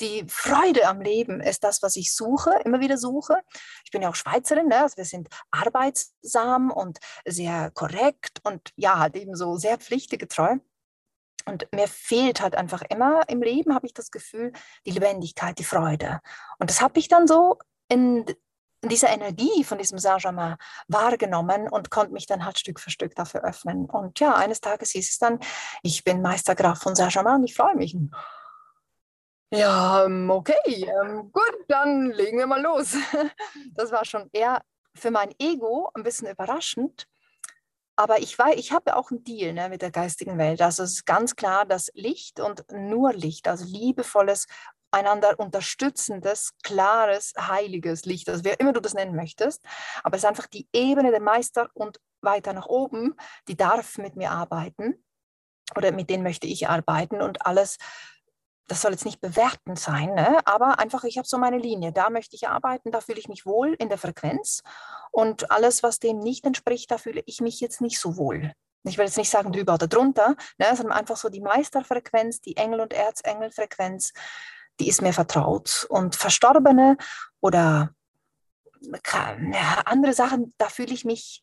die 0.00 0.24
Freude 0.28 0.88
am 0.88 1.00
Leben 1.00 1.40
ist 1.40 1.62
das, 1.62 1.82
was 1.82 1.96
ich 1.96 2.14
suche, 2.14 2.50
immer 2.64 2.80
wieder 2.80 2.96
suche. 2.96 3.40
Ich 3.84 3.90
bin 3.90 4.02
ja 4.02 4.08
auch 4.08 4.14
Schweizerin, 4.14 4.68
ne? 4.68 4.82
also 4.82 4.96
wir 4.96 5.04
sind 5.04 5.28
arbeitsam 5.50 6.70
und 6.70 6.98
sehr 7.26 7.70
korrekt 7.70 8.40
und 8.42 8.72
ja, 8.76 8.98
halt 8.98 9.16
eben 9.16 9.34
so 9.34 9.56
sehr 9.56 9.78
pflichtegetreu. 9.78 10.56
Und 11.46 11.66
mir 11.74 11.88
fehlt 11.88 12.40
halt 12.40 12.54
einfach 12.54 12.82
immer 12.82 13.22
im 13.28 13.42
Leben, 13.42 13.74
habe 13.74 13.86
ich 13.86 13.94
das 13.94 14.10
Gefühl, 14.10 14.52
die 14.86 14.90
Lebendigkeit, 14.90 15.58
die 15.58 15.64
Freude. 15.64 16.20
Und 16.58 16.70
das 16.70 16.80
habe 16.80 16.98
ich 16.98 17.08
dann 17.08 17.26
so 17.26 17.58
in 17.88 18.26
dieser 18.82 19.10
Energie 19.10 19.62
von 19.64 19.78
diesem 19.78 19.98
Saint-Germain 19.98 20.56
wahrgenommen 20.88 21.68
und 21.68 21.90
konnte 21.90 22.12
mich 22.12 22.26
dann 22.26 22.44
halt 22.44 22.58
Stück 22.58 22.80
für 22.80 22.90
Stück 22.90 23.14
dafür 23.14 23.44
öffnen. 23.44 23.86
Und 23.86 24.20
ja, 24.20 24.34
eines 24.34 24.60
Tages 24.60 24.90
hieß 24.90 25.10
es 25.10 25.18
dann, 25.18 25.38
ich 25.82 26.02
bin 26.04 26.22
Meistergraf 26.22 26.80
von 26.80 26.94
Saint-Germain 26.94 27.40
und 27.40 27.44
ich 27.44 27.54
freue 27.54 27.76
mich. 27.76 27.96
Ja, 29.52 30.04
okay, 30.04 30.88
ähm, 31.02 31.30
gut, 31.32 31.54
dann 31.68 32.10
legen 32.12 32.38
wir 32.38 32.46
mal 32.46 32.62
los. 32.62 32.94
Das 33.74 33.90
war 33.90 34.04
schon 34.04 34.28
eher 34.32 34.62
für 34.94 35.10
mein 35.10 35.34
Ego 35.38 35.90
ein 35.94 36.02
bisschen 36.02 36.28
überraschend. 36.28 37.06
Aber 37.96 38.18
ich 38.18 38.38
ich 38.54 38.72
habe 38.72 38.96
auch 38.96 39.10
einen 39.10 39.24
Deal 39.24 39.52
ne, 39.52 39.68
mit 39.68 39.82
der 39.82 39.90
geistigen 39.90 40.38
Welt. 40.38 40.62
Also 40.62 40.84
es 40.84 40.92
ist 40.92 41.06
ganz 41.06 41.36
klar, 41.36 41.66
dass 41.66 41.90
Licht 41.94 42.40
und 42.40 42.64
nur 42.72 43.12
Licht, 43.12 43.46
also 43.46 43.66
liebevolles, 43.66 44.46
einander 44.90 45.38
unterstützendes, 45.38 46.52
klares, 46.62 47.32
heiliges 47.38 48.04
Licht, 48.04 48.28
also 48.28 48.44
wer 48.44 48.58
immer 48.60 48.72
du 48.72 48.80
das 48.80 48.94
nennen 48.94 49.14
möchtest, 49.14 49.64
aber 50.02 50.16
es 50.16 50.22
ist 50.22 50.28
einfach 50.28 50.46
die 50.46 50.68
Ebene 50.72 51.10
der 51.10 51.20
Meister 51.20 51.70
und 51.74 52.00
weiter 52.22 52.52
nach 52.52 52.66
oben, 52.66 53.14
die 53.48 53.56
darf 53.56 53.98
mit 53.98 54.16
mir 54.16 54.30
arbeiten 54.30 55.04
oder 55.76 55.92
mit 55.92 56.10
denen 56.10 56.22
möchte 56.22 56.46
ich 56.46 56.68
arbeiten 56.68 57.22
und 57.22 57.46
alles 57.46 57.78
das 58.70 58.82
soll 58.82 58.92
jetzt 58.92 59.04
nicht 59.04 59.20
bewertend 59.20 59.80
sein, 59.80 60.14
ne? 60.14 60.38
aber 60.44 60.78
einfach, 60.78 61.02
ich 61.02 61.18
habe 61.18 61.26
so 61.26 61.38
meine 61.38 61.58
Linie. 61.58 61.92
Da 61.92 62.08
möchte 62.08 62.36
ich 62.36 62.46
arbeiten, 62.46 62.92
da 62.92 63.00
fühle 63.00 63.18
ich 63.18 63.28
mich 63.28 63.44
wohl 63.44 63.74
in 63.74 63.88
der 63.88 63.98
Frequenz. 63.98 64.62
Und 65.10 65.50
alles, 65.50 65.82
was 65.82 65.98
dem 65.98 66.20
nicht 66.20 66.46
entspricht, 66.46 66.88
da 66.88 66.96
fühle 66.96 67.20
ich 67.26 67.40
mich 67.40 67.58
jetzt 67.58 67.80
nicht 67.80 67.98
so 67.98 68.16
wohl. 68.16 68.52
Ich 68.84 68.96
will 68.96 69.06
jetzt 69.06 69.18
nicht 69.18 69.28
sagen 69.28 69.50
drüber 69.50 69.74
oder 69.74 69.88
drunter, 69.88 70.36
ne? 70.58 70.66
sondern 70.76 70.96
einfach 70.96 71.16
so 71.16 71.28
die 71.28 71.40
Meisterfrequenz, 71.40 72.42
die 72.42 72.56
Engel- 72.56 72.80
und 72.80 72.92
Erzengelfrequenz, 72.92 74.12
die 74.80 74.88
ist 74.88 75.02
mir 75.02 75.12
vertraut. 75.12 75.86
Und 75.88 76.16
Verstorbene 76.16 76.96
oder 77.40 77.94
andere 79.84 80.14
Sachen, 80.14 80.54
da 80.58 80.68
fühle 80.68 80.94
ich 80.94 81.04
mich 81.04 81.42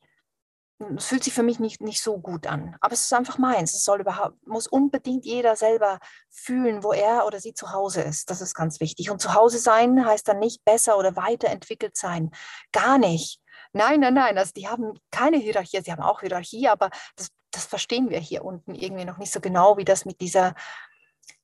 fühlt 1.00 1.24
sich 1.24 1.34
für 1.34 1.44
mich 1.44 1.60
nicht, 1.60 1.82
nicht 1.82 2.02
so 2.02 2.20
gut 2.20 2.46
an. 2.46 2.76
Aber 2.82 2.94
es 2.94 3.02
ist 3.02 3.14
einfach 3.14 3.40
meins. 3.40 3.74
Es 3.74 3.84
soll 3.84 4.02
überhaupt, 4.02 4.36
muss 4.46 4.68
unbedingt 4.68 5.26
jeder 5.26 5.56
selber 5.56 6.00
fühlen, 6.30 6.84
wo 6.84 6.94
er 6.94 7.26
oder 7.26 7.40
sie 7.40 7.54
zu 7.54 7.72
Hause 7.72 8.02
ist. 8.02 8.30
Das 8.30 8.42
ist 8.42 8.54
ganz 8.54 8.80
wichtig. 8.80 9.10
Und 9.10 9.20
zu 9.20 9.34
Hause 9.34 9.58
sein 9.58 10.06
heißt 10.06 10.28
dann 10.28 10.40
nicht 10.40 10.64
besser 10.66 10.98
oder 10.98 11.16
weiterentwickelt 11.16 11.98
sein. 11.98 12.30
Gar 12.72 13.00
nicht. 13.00 13.42
Nein, 13.74 14.02
nein, 14.02 14.14
nein. 14.14 14.38
Also 14.38 14.52
die 14.56 14.68
haben 14.68 14.94
keine 15.10 15.38
Hierarchie. 15.38 15.82
Sie 15.84 15.92
haben 15.92 16.04
auch 16.04 16.22
Hierarchie, 16.22 16.68
aber 16.68 16.92
das, 17.16 17.30
das 17.50 17.66
verstehen 17.66 18.12
wir 18.12 18.20
hier 18.20 18.46
unten 18.46 18.76
irgendwie 18.76 19.06
noch 19.06 19.18
nicht 19.18 19.34
so 19.34 19.40
genau, 19.40 19.78
wie 19.78 19.86
das 19.86 20.06
mit 20.06 20.22
dieser 20.22 20.54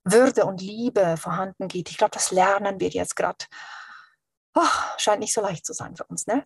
Würde 0.03 0.45
und 0.45 0.61
Liebe 0.61 1.17
vorhanden 1.17 1.67
geht. 1.67 1.89
Ich 1.89 1.97
glaube, 1.97 2.11
das 2.11 2.31
lernen 2.31 2.79
wir 2.79 2.89
jetzt 2.89 3.15
gerade. 3.15 3.45
Oh, 4.55 4.61
scheint 4.97 5.19
nicht 5.19 5.33
so 5.33 5.41
leicht 5.41 5.65
zu 5.65 5.73
sein 5.73 5.95
für 5.95 6.05
uns, 6.05 6.27
ne? 6.27 6.43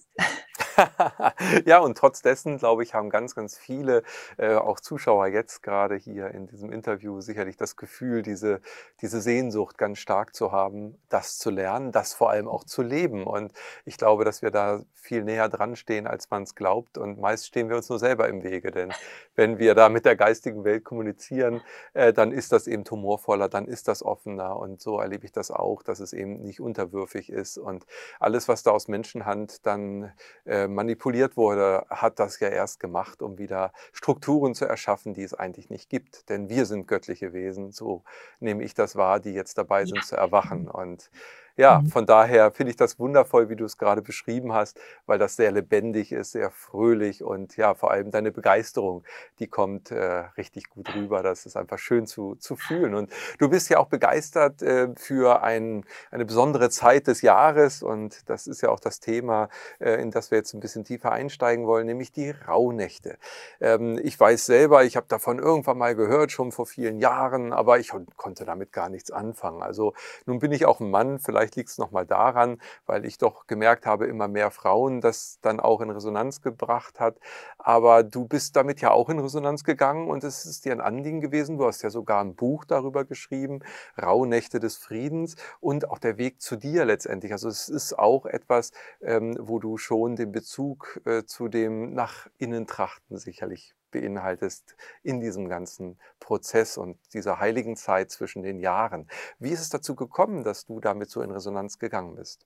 ja, 1.65 1.79
und 1.79 1.97
trotz 1.97 2.21
dessen, 2.21 2.57
glaube 2.57 2.83
ich, 2.83 2.93
haben 2.93 3.09
ganz, 3.09 3.35
ganz 3.35 3.57
viele, 3.57 4.03
äh, 4.37 4.55
auch 4.55 4.79
Zuschauer 4.79 5.27
jetzt 5.27 5.63
gerade 5.63 5.95
hier 5.95 6.31
in 6.31 6.47
diesem 6.47 6.71
Interview 6.71 7.21
sicherlich 7.21 7.57
das 7.57 7.75
Gefühl, 7.75 8.21
diese, 8.21 8.61
diese 9.01 9.21
Sehnsucht 9.21 9.77
ganz 9.77 9.99
stark 9.99 10.35
zu 10.35 10.51
haben, 10.51 10.97
das 11.09 11.37
zu 11.37 11.49
lernen, 11.49 11.91
das 11.91 12.13
vor 12.13 12.29
allem 12.29 12.47
auch 12.47 12.63
zu 12.63 12.81
leben. 12.81 13.25
Und 13.25 13.53
ich 13.85 13.97
glaube, 13.97 14.25
dass 14.25 14.41
wir 14.41 14.51
da 14.51 14.81
viel 14.93 15.23
näher 15.23 15.49
dran 15.49 15.75
stehen, 15.75 16.05
als 16.05 16.29
man 16.29 16.43
es 16.43 16.53
glaubt. 16.53 16.97
Und 16.97 17.19
meist 17.19 17.47
stehen 17.47 17.69
wir 17.69 17.77
uns 17.77 17.89
nur 17.89 17.99
selber 17.99 18.27
im 18.27 18.43
Wege. 18.43 18.71
Denn 18.71 18.93
wenn 19.35 19.57
wir 19.57 19.73
da 19.73 19.89
mit 19.89 20.05
der 20.05 20.15
geistigen 20.15 20.63
Welt 20.63 20.83
kommunizieren, 20.83 21.61
äh, 21.93 22.13
dann 22.13 22.31
ist 22.31 22.51
das 22.51 22.67
eben 22.67 22.83
humorvoller, 22.89 23.49
dann 23.49 23.67
ist 23.67 23.87
das 23.87 24.03
offener. 24.03 24.57
Und 24.57 24.81
so 24.81 24.99
erlebe 24.99 25.25
ich 25.25 25.31
das 25.31 25.49
auch, 25.49 25.81
dass 25.81 25.99
es 25.99 26.13
eben 26.13 26.41
nicht 26.43 26.59
unterwürfig 26.59 27.29
ist. 27.31 27.57
Und 27.57 27.85
alles, 28.19 28.47
was 28.47 28.63
da 28.63 28.71
aus 28.71 28.87
Menschenhand 28.87 29.65
dann 29.65 30.11
äh, 30.45 30.66
manipuliert 30.67 31.37
wurde, 31.37 31.85
hat 31.89 32.19
das 32.19 32.39
ja 32.39 32.49
erst 32.49 32.79
gemacht, 32.79 33.21
um 33.21 33.37
wieder 33.37 33.71
Strukturen 33.93 34.55
zu 34.55 34.65
erschaffen, 34.65 35.13
die 35.13 35.23
es 35.23 35.33
eigentlich 35.33 35.69
nicht 35.69 35.89
gibt. 35.89 36.29
Denn 36.29 36.49
wir 36.49 36.65
sind 36.65 36.87
göttliche 36.87 37.33
Wesen, 37.33 37.71
so 37.71 38.03
nehme 38.39 38.63
ich 38.63 38.73
das 38.73 38.95
wahr, 38.95 39.19
die 39.19 39.33
jetzt 39.33 39.57
dabei 39.57 39.85
sind 39.85 39.97
ja. 39.97 40.03
zu 40.03 40.15
erwachen. 40.15 40.67
Und 40.67 41.09
ja, 41.57 41.81
mhm. 41.81 41.87
von 41.87 42.05
daher 42.05 42.51
finde 42.51 42.69
ich 42.69 42.77
das 42.77 42.99
wundervoll, 42.99 43.49
wie 43.49 43.55
du 43.55 43.65
es 43.65 43.77
gerade 43.77 44.01
beschrieben 44.01 44.53
hast, 44.53 44.79
weil 45.05 45.19
das 45.19 45.35
sehr 45.35 45.51
lebendig 45.51 46.11
ist, 46.11 46.31
sehr 46.31 46.51
fröhlich 46.51 47.23
und 47.23 47.57
ja, 47.57 47.73
vor 47.73 47.91
allem 47.91 48.11
deine 48.11 48.31
Begeisterung, 48.31 49.03
die 49.39 49.47
kommt 49.47 49.91
äh, 49.91 50.25
richtig 50.37 50.69
gut 50.69 50.93
rüber. 50.95 51.23
Das 51.23 51.45
ist 51.45 51.57
einfach 51.57 51.79
schön 51.79 52.07
zu, 52.07 52.35
zu 52.35 52.55
fühlen. 52.55 52.93
Und 52.93 53.11
du 53.39 53.49
bist 53.49 53.69
ja 53.69 53.79
auch 53.79 53.87
begeistert 53.87 54.61
äh, 54.61 54.89
für 54.95 55.41
ein, 55.41 55.83
eine 56.11 56.25
besondere 56.25 56.69
Zeit 56.69 57.07
des 57.07 57.21
Jahres 57.21 57.81
und 57.81 58.29
das 58.29 58.47
ist 58.47 58.61
ja 58.61 58.69
auch 58.69 58.79
das 58.79 58.99
Thema, 58.99 59.49
äh, 59.79 60.01
in 60.01 60.11
das 60.11 60.31
wir 60.31 60.37
jetzt 60.37 60.53
ein 60.53 60.59
bisschen 60.59 60.83
tiefer 60.83 61.11
einsteigen 61.11 61.65
wollen, 61.65 61.87
nämlich 61.87 62.11
die 62.11 62.29
Rauhnächte. 62.29 63.17
Ähm, 63.59 63.99
ich 64.03 64.19
weiß 64.19 64.45
selber, 64.45 64.83
ich 64.83 64.95
habe 64.95 65.07
davon 65.09 65.39
irgendwann 65.39 65.77
mal 65.77 65.95
gehört, 65.95 66.31
schon 66.31 66.51
vor 66.51 66.67
vielen 66.67 66.99
Jahren, 66.99 67.51
aber 67.51 67.79
ich 67.79 67.91
konnte 68.15 68.45
damit 68.45 68.71
gar 68.71 68.89
nichts 68.89 69.09
anfangen. 69.09 69.63
Also 69.63 69.93
nun 70.25 70.39
bin 70.39 70.51
ich 70.51 70.65
auch 70.65 70.79
ein 70.79 70.91
Mann, 70.91 71.19
vielleicht 71.19 71.46
vielleicht 71.47 71.55
liegt 71.55 71.69
es 71.69 71.77
nochmal 71.77 72.05
daran, 72.05 72.59
weil 72.85 73.05
ich 73.05 73.17
doch 73.17 73.47
gemerkt 73.47 73.85
habe, 73.85 74.07
immer 74.07 74.27
mehr 74.27 74.51
Frauen 74.51 75.01
das 75.01 75.39
dann 75.41 75.59
auch 75.59 75.81
in 75.81 75.89
Resonanz 75.89 76.41
gebracht 76.41 76.99
hat. 76.99 77.19
Aber 77.57 78.03
du 78.03 78.25
bist 78.27 78.55
damit 78.55 78.81
ja 78.81 78.91
auch 78.91 79.09
in 79.09 79.19
Resonanz 79.19 79.63
gegangen 79.63 80.09
und 80.09 80.23
es 80.23 80.45
ist 80.45 80.65
dir 80.65 80.73
ein 80.73 80.81
Anliegen 80.81 81.21
gewesen. 81.21 81.57
Du 81.57 81.65
hast 81.65 81.81
ja 81.83 81.89
sogar 81.89 82.21
ein 82.21 82.35
Buch 82.35 82.65
darüber 82.65 83.05
geschrieben, 83.05 83.61
Rauhnächte 84.01 84.59
des 84.59 84.77
Friedens 84.77 85.35
und 85.59 85.89
auch 85.89 85.99
der 85.99 86.17
Weg 86.17 86.41
zu 86.41 86.57
dir 86.57 86.85
letztendlich. 86.85 87.31
Also 87.31 87.47
es 87.47 87.69
ist 87.69 87.97
auch 87.97 88.25
etwas, 88.25 88.71
ähm, 89.01 89.37
wo 89.39 89.59
du 89.59 89.77
schon 89.77 90.15
den 90.15 90.31
Bezug 90.31 90.99
äh, 91.05 91.23
zu 91.25 91.47
dem 91.47 91.93
nach 91.93 92.27
innen 92.37 92.67
trachten 92.67 93.17
sicherlich 93.17 93.76
beinhaltest 93.91 94.75
in 95.03 95.19
diesem 95.19 95.49
ganzen 95.49 95.99
Prozess 96.19 96.77
und 96.77 96.97
dieser 97.13 97.39
heiligen 97.39 97.75
Zeit 97.75 98.11
zwischen 98.11 98.43
den 98.43 98.59
Jahren. 98.59 99.07
Wie 99.39 99.51
ist 99.51 99.61
es 99.61 99.69
dazu 99.69 99.95
gekommen, 99.95 100.43
dass 100.43 100.65
du 100.65 100.79
damit 100.79 101.09
so 101.09 101.21
in 101.21 101.31
Resonanz 101.31 101.79
gegangen 101.79 102.15
bist? 102.15 102.45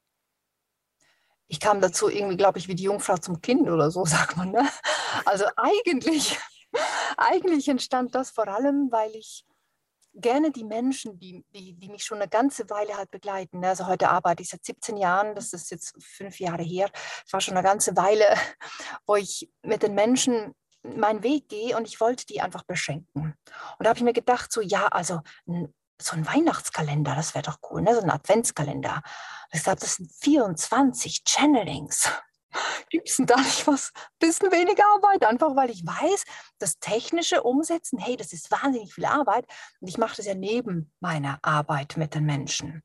Ich 1.48 1.60
kam 1.60 1.82
dazu 1.82 2.10
irgendwie, 2.10 2.38
glaube 2.38 2.60
ich, 2.60 2.70
wie 2.70 2.76
die 2.76 2.84
Jungfrau 2.84 3.18
zum 3.18 3.42
Kind 3.42 3.70
oder 3.70 3.92
so, 3.92 4.06
sagt 4.06 4.38
man. 4.38 4.52
Ne? 4.52 4.68
Also 5.26 5.46
eigentlich, 5.58 6.40
eigentlich 7.18 7.68
entstand 7.68 8.16
das 8.16 8.32
vor 8.32 8.48
allem, 8.48 8.90
weil 8.92 9.16
ich 9.16 9.46
gerne 10.14 10.52
die 10.52 10.64
Menschen, 10.64 11.20
die, 11.20 11.46
die, 11.56 11.74
die 11.74 11.90
mich 11.90 12.04
schon 12.04 12.20
eine 12.20 12.30
ganze 12.30 12.70
Weile 12.70 12.98
halt 12.98 13.12
begleiten. 13.12 13.60
Ne? 13.60 13.70
Also 13.70 13.88
heute 13.88 14.10
arbeite 14.10 14.44
ich 14.44 14.50
seit 14.50 14.64
17 14.64 14.98
Jahren, 14.98 15.36
das 15.36 15.54
ist 15.54 15.72
jetzt 15.72 15.96
fünf 16.02 16.40
Jahre 16.40 16.64
her. 16.64 16.90
Es 17.26 17.34
war 17.34 17.42
schon 17.42 17.56
eine 17.56 17.68
ganze 17.68 17.96
Weile, 17.96 18.26
wo 19.06 19.16
ich 19.16 19.50
mit 19.64 19.84
den 19.84 19.96
Menschen 19.96 20.54
meinen 20.84 21.24
Weg 21.24 21.50
gehe 21.50 21.78
und 21.78 21.88
ich 21.88 22.00
wollte 22.00 22.26
die 22.26 22.42
einfach 22.42 22.64
beschenken. 22.64 23.24
Und 23.24 23.36
da 23.80 23.90
habe 23.90 23.98
ich 23.98 24.04
mir 24.04 24.14
gedacht, 24.14 24.52
so 24.52 24.62
ja, 24.62 24.88
also 24.88 25.22
so 26.02 26.16
ein 26.16 26.26
Weihnachtskalender, 26.26 27.16
das 27.16 27.36
wäre 27.36 27.44
doch 27.44 27.60
cool, 27.70 27.82
ne? 27.82 27.94
so 27.96 28.02
ein 28.02 28.10
Adventskalender. 28.10 29.02
Ich 29.52 29.64
glaube, 29.64 29.80
das 29.80 29.96
sind 29.96 30.12
24 30.12 31.24
Channelings. 31.26 32.10
Gibt 32.90 33.10
es 33.10 33.18
denn 33.18 33.28
da 33.28 33.38
nicht 33.38 33.66
was, 33.68 33.92
bisschen 34.20 34.52
weniger 34.52 34.84
Arbeit? 34.96 35.26
Einfach 35.26 35.56
weil 35.56 35.70
ich 35.70 35.86
weiß, 35.86 36.26
das 36.58 36.80
technische 36.80 37.44
Umsetzen, 37.44 38.00
hey, 38.00 38.18
das 38.18 38.34
ist 38.34 38.52
wahnsinnig 38.52 38.94
viel 38.94 39.06
Arbeit 39.06 39.46
und 39.80 39.88
ich 39.88 39.98
mache 39.98 40.18
das 40.18 40.26
ja 40.26 40.34
neben 40.34 40.92
meiner 41.00 41.40
Arbeit 41.44 41.96
mit 41.98 42.14
den 42.16 42.26
Menschen. 42.26 42.84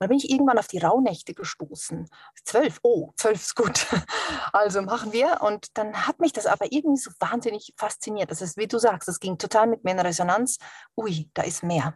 Dann 0.00 0.08
bin 0.08 0.18
ich 0.18 0.30
irgendwann 0.30 0.58
auf 0.58 0.66
die 0.66 0.78
Rauhnächte 0.78 1.34
gestoßen. 1.34 2.08
Zwölf, 2.44 2.80
oh, 2.82 3.12
zwölf 3.16 3.40
ist 3.40 3.54
gut. 3.54 3.86
Also 4.52 4.82
machen 4.82 5.12
wir. 5.12 5.42
Und 5.42 5.76
dann 5.76 6.06
hat 6.06 6.18
mich 6.18 6.32
das 6.32 6.46
aber 6.46 6.72
irgendwie 6.72 7.00
so 7.00 7.10
wahnsinnig 7.20 7.74
fasziniert. 7.76 8.30
Das 8.30 8.40
ist, 8.40 8.56
wie 8.56 8.66
du 8.66 8.78
sagst, 8.78 9.06
das 9.06 9.20
ging 9.20 9.38
total 9.38 9.66
mit 9.66 9.84
mir 9.84 9.92
in 9.92 10.00
Resonanz. 10.00 10.58
Ui, 10.96 11.30
da 11.34 11.42
ist 11.42 11.62
mehr. 11.62 11.94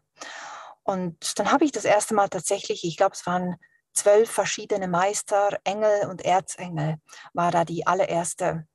Und 0.83 1.39
dann 1.39 1.51
habe 1.51 1.65
ich 1.65 1.73
das 1.73 1.85
erste 1.85 2.15
Mal 2.15 2.29
tatsächlich, 2.29 2.85
ich 2.85 2.97
glaube, 2.97 3.15
es 3.15 3.27
waren 3.27 3.57
zwölf 3.95 4.31
verschiedene 4.31 4.87
Meister, 4.87 5.59
Engel 5.65 6.09
und 6.09 6.25
Erzengel, 6.25 6.97
war 7.33 7.51
da 7.51 7.65
die 7.65 7.87
allererste 7.87 8.67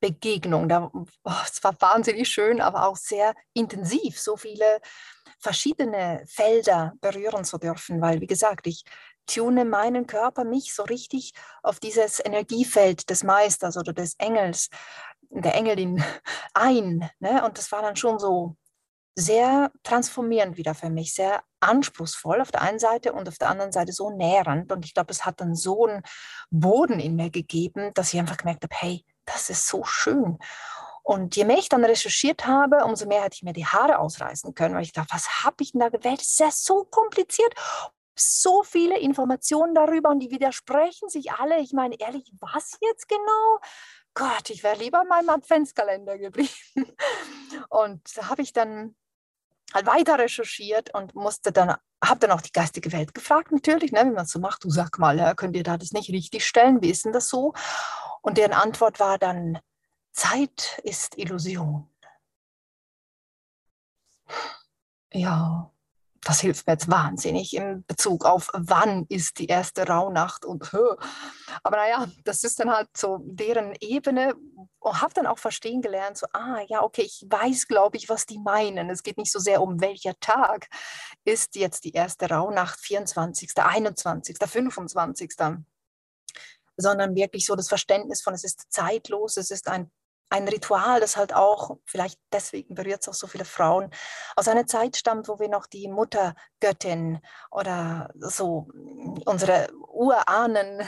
Begegnung. 0.00 0.68
Da, 0.68 0.90
oh, 0.92 1.32
es 1.44 1.62
war 1.62 1.78
wahnsinnig 1.80 2.28
schön, 2.28 2.60
aber 2.60 2.86
auch 2.86 2.96
sehr 2.96 3.34
intensiv, 3.52 4.18
so 4.18 4.36
viele 4.36 4.80
verschiedene 5.40 6.22
Felder 6.26 6.92
berühren 7.00 7.44
zu 7.44 7.58
dürfen, 7.58 8.00
weil, 8.00 8.20
wie 8.20 8.26
gesagt, 8.26 8.66
ich 8.66 8.84
tune 9.26 9.64
meinen 9.64 10.06
Körper, 10.06 10.44
mich 10.44 10.74
so 10.74 10.82
richtig 10.84 11.32
auf 11.62 11.80
dieses 11.80 12.24
Energiefeld 12.24 13.10
des 13.10 13.22
Meisters 13.22 13.76
oder 13.76 13.92
des 13.92 14.14
Engels, 14.18 14.68
der 15.30 15.54
Engelin 15.54 16.02
ein. 16.54 17.08
Ne? 17.20 17.44
Und 17.44 17.58
das 17.58 17.72
war 17.72 17.82
dann 17.82 17.96
schon 17.96 18.18
so 18.18 18.56
sehr 19.16 19.70
transformierend 19.82 20.56
wieder 20.56 20.74
für 20.74 20.90
mich, 20.90 21.14
sehr 21.14 21.42
anspruchsvoll 21.60 22.40
auf 22.40 22.50
der 22.50 22.62
einen 22.62 22.78
Seite 22.78 23.12
und 23.12 23.28
auf 23.28 23.38
der 23.38 23.50
anderen 23.50 23.72
Seite 23.72 23.92
so 23.92 24.10
nährend. 24.10 24.72
Und 24.72 24.84
ich 24.84 24.94
glaube, 24.94 25.12
es 25.12 25.24
hat 25.24 25.40
dann 25.40 25.54
so 25.54 25.86
einen 25.86 26.02
Boden 26.50 27.00
in 27.00 27.16
mir 27.16 27.30
gegeben, 27.30 27.92
dass 27.94 28.12
ich 28.12 28.20
einfach 28.20 28.36
gemerkt 28.36 28.62
habe, 28.62 28.74
hey, 28.76 29.04
das 29.26 29.50
ist 29.50 29.66
so 29.66 29.84
schön. 29.84 30.38
Und 31.10 31.34
je 31.34 31.44
mehr 31.44 31.58
ich 31.58 31.68
dann 31.68 31.84
recherchiert 31.84 32.46
habe, 32.46 32.84
umso 32.84 33.04
mehr 33.04 33.24
hätte 33.24 33.34
ich 33.34 33.42
mir 33.42 33.52
die 33.52 33.66
Haare 33.66 33.98
ausreißen 33.98 34.54
können, 34.54 34.76
weil 34.76 34.84
ich 34.84 34.92
dachte, 34.92 35.12
was 35.12 35.42
habe 35.42 35.56
ich 35.58 35.72
denn 35.72 35.80
da 35.80 35.88
gewählt? 35.88 36.20
Das 36.20 36.28
ist 36.28 36.38
ja 36.38 36.52
so 36.52 36.84
kompliziert. 36.84 37.52
So 38.14 38.62
viele 38.62 38.96
Informationen 38.96 39.74
darüber 39.74 40.10
und 40.10 40.20
die 40.20 40.30
widersprechen 40.30 41.08
sich 41.08 41.32
alle. 41.32 41.58
Ich 41.58 41.72
meine, 41.72 41.98
ehrlich, 41.98 42.32
was 42.38 42.78
jetzt 42.80 43.08
genau? 43.08 43.58
Gott, 44.14 44.50
ich 44.50 44.62
wäre 44.62 44.78
lieber 44.78 45.02
in 45.02 45.08
meinem 45.08 45.30
Adventskalender 45.30 46.16
geblieben. 46.16 46.52
Und 47.70 48.16
da 48.16 48.28
habe 48.28 48.42
ich 48.42 48.52
dann 48.52 48.94
halt 49.74 49.86
weiter 49.86 50.16
recherchiert 50.16 50.94
und 50.94 51.16
musste 51.16 51.50
dann, 51.50 51.74
habe 52.04 52.20
dann 52.20 52.30
auch 52.30 52.40
die 52.40 52.52
geistige 52.52 52.92
Welt 52.92 53.14
gefragt, 53.14 53.50
natürlich, 53.50 53.90
ne, 53.90 54.04
wie 54.04 54.14
man 54.14 54.26
es 54.26 54.30
so 54.30 54.38
macht. 54.38 54.62
Du 54.62 54.70
sag 54.70 55.00
mal, 55.00 55.34
könnt 55.34 55.56
ihr 55.56 55.64
da 55.64 55.76
das 55.76 55.90
nicht 55.90 56.10
richtig 56.10 56.46
stellen? 56.46 56.80
Wie 56.82 56.90
ist 56.90 57.04
denn 57.04 57.12
das 57.12 57.28
so? 57.28 57.52
Und 58.22 58.38
deren 58.38 58.52
Antwort 58.52 59.00
war 59.00 59.18
dann, 59.18 59.58
Zeit 60.12 60.80
ist 60.84 61.18
Illusion. 61.18 61.88
Ja, 65.12 65.72
das 66.22 66.40
hilft 66.40 66.66
mir 66.66 66.74
jetzt 66.74 66.90
wahnsinnig 66.90 67.56
in 67.56 67.84
Bezug 67.86 68.24
auf, 68.24 68.50
wann 68.52 69.06
ist 69.08 69.38
die 69.38 69.46
erste 69.46 69.86
Rauhnacht 69.86 70.44
und 70.44 70.70
aber 71.62 71.76
naja, 71.76 72.06
das 72.24 72.44
ist 72.44 72.60
dann 72.60 72.70
halt 72.70 72.88
so 72.96 73.18
deren 73.22 73.74
Ebene 73.80 74.34
und 74.78 75.00
habe 75.00 75.14
dann 75.14 75.26
auch 75.26 75.38
verstehen 75.38 75.82
gelernt, 75.82 76.18
so, 76.18 76.26
ah 76.32 76.60
ja, 76.68 76.82
okay, 76.82 77.02
ich 77.02 77.24
weiß, 77.28 77.66
glaube 77.66 77.96
ich, 77.96 78.08
was 78.08 78.26
die 78.26 78.38
meinen. 78.38 78.90
Es 78.90 79.02
geht 79.02 79.18
nicht 79.18 79.32
so 79.32 79.38
sehr 79.38 79.62
um 79.62 79.80
welcher 79.80 80.18
Tag 80.20 80.68
ist 81.24 81.56
jetzt 81.56 81.84
die 81.84 81.92
erste 81.92 82.28
Rauhnacht, 82.28 82.78
24., 82.80 83.50
21., 83.56 84.36
25., 84.38 85.34
sondern 86.76 87.14
wirklich 87.14 87.46
so 87.46 87.56
das 87.56 87.68
Verständnis 87.68 88.22
von, 88.22 88.34
es 88.34 88.44
ist 88.44 88.72
zeitlos, 88.72 89.36
es 89.36 89.50
ist 89.50 89.68
ein 89.68 89.90
ein 90.30 90.48
Ritual, 90.48 91.00
das 91.00 91.16
halt 91.16 91.34
auch, 91.34 91.76
vielleicht 91.84 92.18
deswegen 92.32 92.74
berührt 92.74 93.02
es 93.02 93.08
auch 93.08 93.14
so 93.14 93.26
viele 93.26 93.44
Frauen, 93.44 93.90
aus 94.36 94.48
einer 94.48 94.66
Zeit 94.66 94.96
stammt, 94.96 95.28
wo 95.28 95.38
wir 95.40 95.48
noch 95.48 95.66
die 95.66 95.88
Muttergöttin 95.88 97.20
oder 97.50 98.10
so 98.14 98.68
unsere 99.26 99.68
Urahnen, 99.92 100.82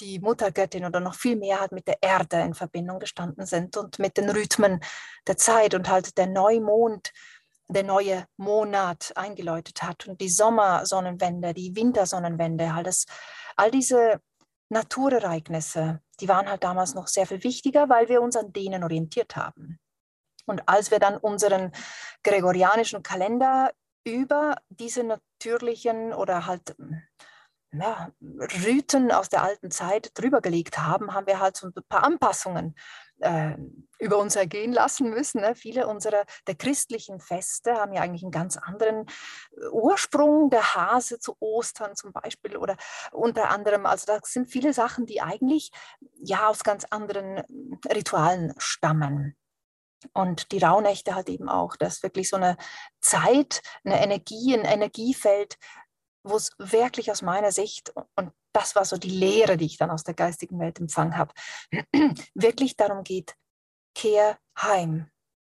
die 0.00 0.20
Muttergöttin 0.20 0.84
oder 0.84 1.00
noch 1.00 1.14
viel 1.14 1.36
mehr 1.36 1.60
halt 1.60 1.72
mit 1.72 1.88
der 1.88 1.98
Erde 2.00 2.40
in 2.40 2.54
Verbindung 2.54 3.00
gestanden 3.00 3.44
sind 3.44 3.76
und 3.76 3.98
mit 3.98 4.16
den 4.16 4.30
Rhythmen 4.30 4.80
der 5.26 5.36
Zeit 5.36 5.74
und 5.74 5.88
halt 5.88 6.16
der 6.16 6.28
Neumond 6.28 7.12
der 7.68 7.82
neue 7.82 8.26
Monat 8.36 9.12
eingeläutet 9.16 9.82
hat 9.82 10.06
und 10.06 10.20
die 10.20 10.28
Sommersonnenwende, 10.28 11.52
die 11.52 11.74
Wintersonnenwende, 11.74 12.72
alles, 12.72 13.06
all 13.56 13.72
diese 13.72 14.20
Naturereignisse, 14.68 16.00
die 16.20 16.28
waren 16.28 16.48
halt 16.48 16.64
damals 16.64 16.94
noch 16.94 17.06
sehr 17.06 17.26
viel 17.26 17.42
wichtiger, 17.44 17.88
weil 17.88 18.08
wir 18.08 18.22
uns 18.22 18.36
an 18.36 18.52
denen 18.52 18.84
orientiert 18.84 19.36
haben. 19.36 19.78
Und 20.46 20.68
als 20.68 20.90
wir 20.90 20.98
dann 20.98 21.16
unseren 21.16 21.72
gregorianischen 22.22 23.02
Kalender 23.02 23.72
über 24.04 24.56
diese 24.68 25.02
natürlichen 25.02 26.12
oder 26.12 26.46
halt 26.46 26.76
ja, 27.80 28.10
Riten 28.64 29.10
aus 29.12 29.28
der 29.28 29.42
alten 29.42 29.70
Zeit 29.70 30.10
drüber 30.14 30.40
gelegt 30.40 30.78
haben, 30.78 31.14
haben 31.14 31.26
wir 31.26 31.40
halt 31.40 31.56
so 31.56 31.68
ein 31.68 31.72
paar 31.88 32.04
Anpassungen 32.04 32.74
äh, 33.20 33.56
über 33.98 34.18
uns 34.18 34.36
ergehen 34.36 34.72
lassen 34.72 35.10
müssen. 35.10 35.40
Ne? 35.40 35.54
Viele 35.54 35.86
unserer 35.86 36.24
der 36.46 36.54
christlichen 36.54 37.20
Feste 37.20 37.74
haben 37.74 37.92
ja 37.92 38.02
eigentlich 38.02 38.22
einen 38.22 38.30
ganz 38.30 38.56
anderen 38.56 39.06
äh, 39.56 39.68
Ursprung. 39.70 40.50
Der 40.50 40.74
Hase 40.74 41.18
zu 41.18 41.36
Ostern 41.40 41.96
zum 41.96 42.12
Beispiel 42.12 42.56
oder 42.56 42.76
unter 43.12 43.50
anderem, 43.50 43.86
also 43.86 44.06
da 44.06 44.18
sind 44.22 44.50
viele 44.50 44.72
Sachen, 44.72 45.06
die 45.06 45.22
eigentlich 45.22 45.70
ja 46.18 46.48
aus 46.48 46.62
ganz 46.62 46.84
anderen 46.90 47.42
Ritualen 47.90 48.54
stammen. 48.58 49.36
Und 50.12 50.52
die 50.52 50.58
Rauhnächte 50.58 51.14
halt 51.14 51.28
eben 51.28 51.48
auch, 51.48 51.74
das 51.76 51.96
ist 51.96 52.02
wirklich 52.02 52.28
so 52.28 52.36
eine 52.36 52.56
Zeit, 53.00 53.62
eine 53.82 54.02
Energie, 54.02 54.54
ein 54.54 54.64
Energiefeld, 54.64 55.56
wo 56.28 56.36
es 56.36 56.50
wirklich 56.58 57.10
aus 57.10 57.22
meiner 57.22 57.52
Sicht, 57.52 57.92
und 58.16 58.32
das 58.52 58.74
war 58.74 58.84
so 58.84 58.96
die 58.96 59.10
Lehre, 59.10 59.56
die 59.56 59.66
ich 59.66 59.78
dann 59.78 59.90
aus 59.90 60.04
der 60.04 60.14
geistigen 60.14 60.58
Welt 60.58 60.78
empfangen 60.80 61.16
habe, 61.16 61.32
wirklich 62.34 62.76
darum 62.76 63.04
geht, 63.04 63.34
kehr 63.94 64.38
heim, 64.58 65.10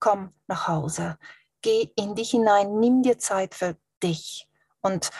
komm 0.00 0.34
nach 0.46 0.68
Hause, 0.68 1.18
geh 1.62 1.90
in 1.96 2.14
dich 2.14 2.30
hinein, 2.30 2.78
nimm 2.78 3.02
dir 3.02 3.18
Zeit 3.18 3.54
für 3.54 3.76
dich 4.02 4.48
und 4.82 5.10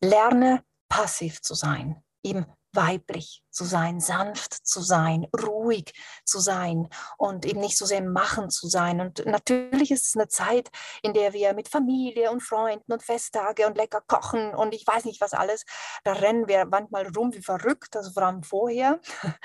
lerne 0.00 0.64
passiv 0.88 1.42
zu 1.42 1.54
sein, 1.54 2.02
eben 2.22 2.46
weiblich 2.76 3.42
zu 3.50 3.64
sein, 3.64 4.00
sanft 4.00 4.52
zu 4.52 4.80
sein, 4.80 5.26
ruhig 5.36 5.92
zu 6.24 6.38
sein 6.38 6.88
und 7.16 7.46
eben 7.46 7.60
nicht 7.60 7.78
so 7.78 7.86
sehr 7.86 8.02
Machen 8.02 8.50
zu 8.50 8.68
sein. 8.68 9.00
Und 9.00 9.24
natürlich 9.26 9.90
ist 9.90 10.04
es 10.04 10.14
eine 10.14 10.28
Zeit, 10.28 10.68
in 11.02 11.14
der 11.14 11.32
wir 11.32 11.54
mit 11.54 11.68
Familie 11.68 12.30
und 12.30 12.42
Freunden 12.42 12.92
und 12.92 13.02
Festtage 13.02 13.66
und 13.66 13.76
lecker 13.76 14.02
kochen 14.06 14.54
und 14.54 14.74
ich 14.74 14.86
weiß 14.86 15.04
nicht 15.06 15.20
was 15.20 15.32
alles, 15.32 15.64
da 16.04 16.12
rennen 16.12 16.46
wir 16.48 16.66
manchmal 16.66 17.06
rum 17.08 17.32
wie 17.34 17.42
verrückt, 17.42 17.96
also 17.96 18.10
vor 18.12 18.22
allem 18.22 18.42
vorher, 18.42 19.00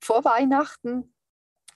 vor 0.00 0.24
Weihnachten. 0.24 1.14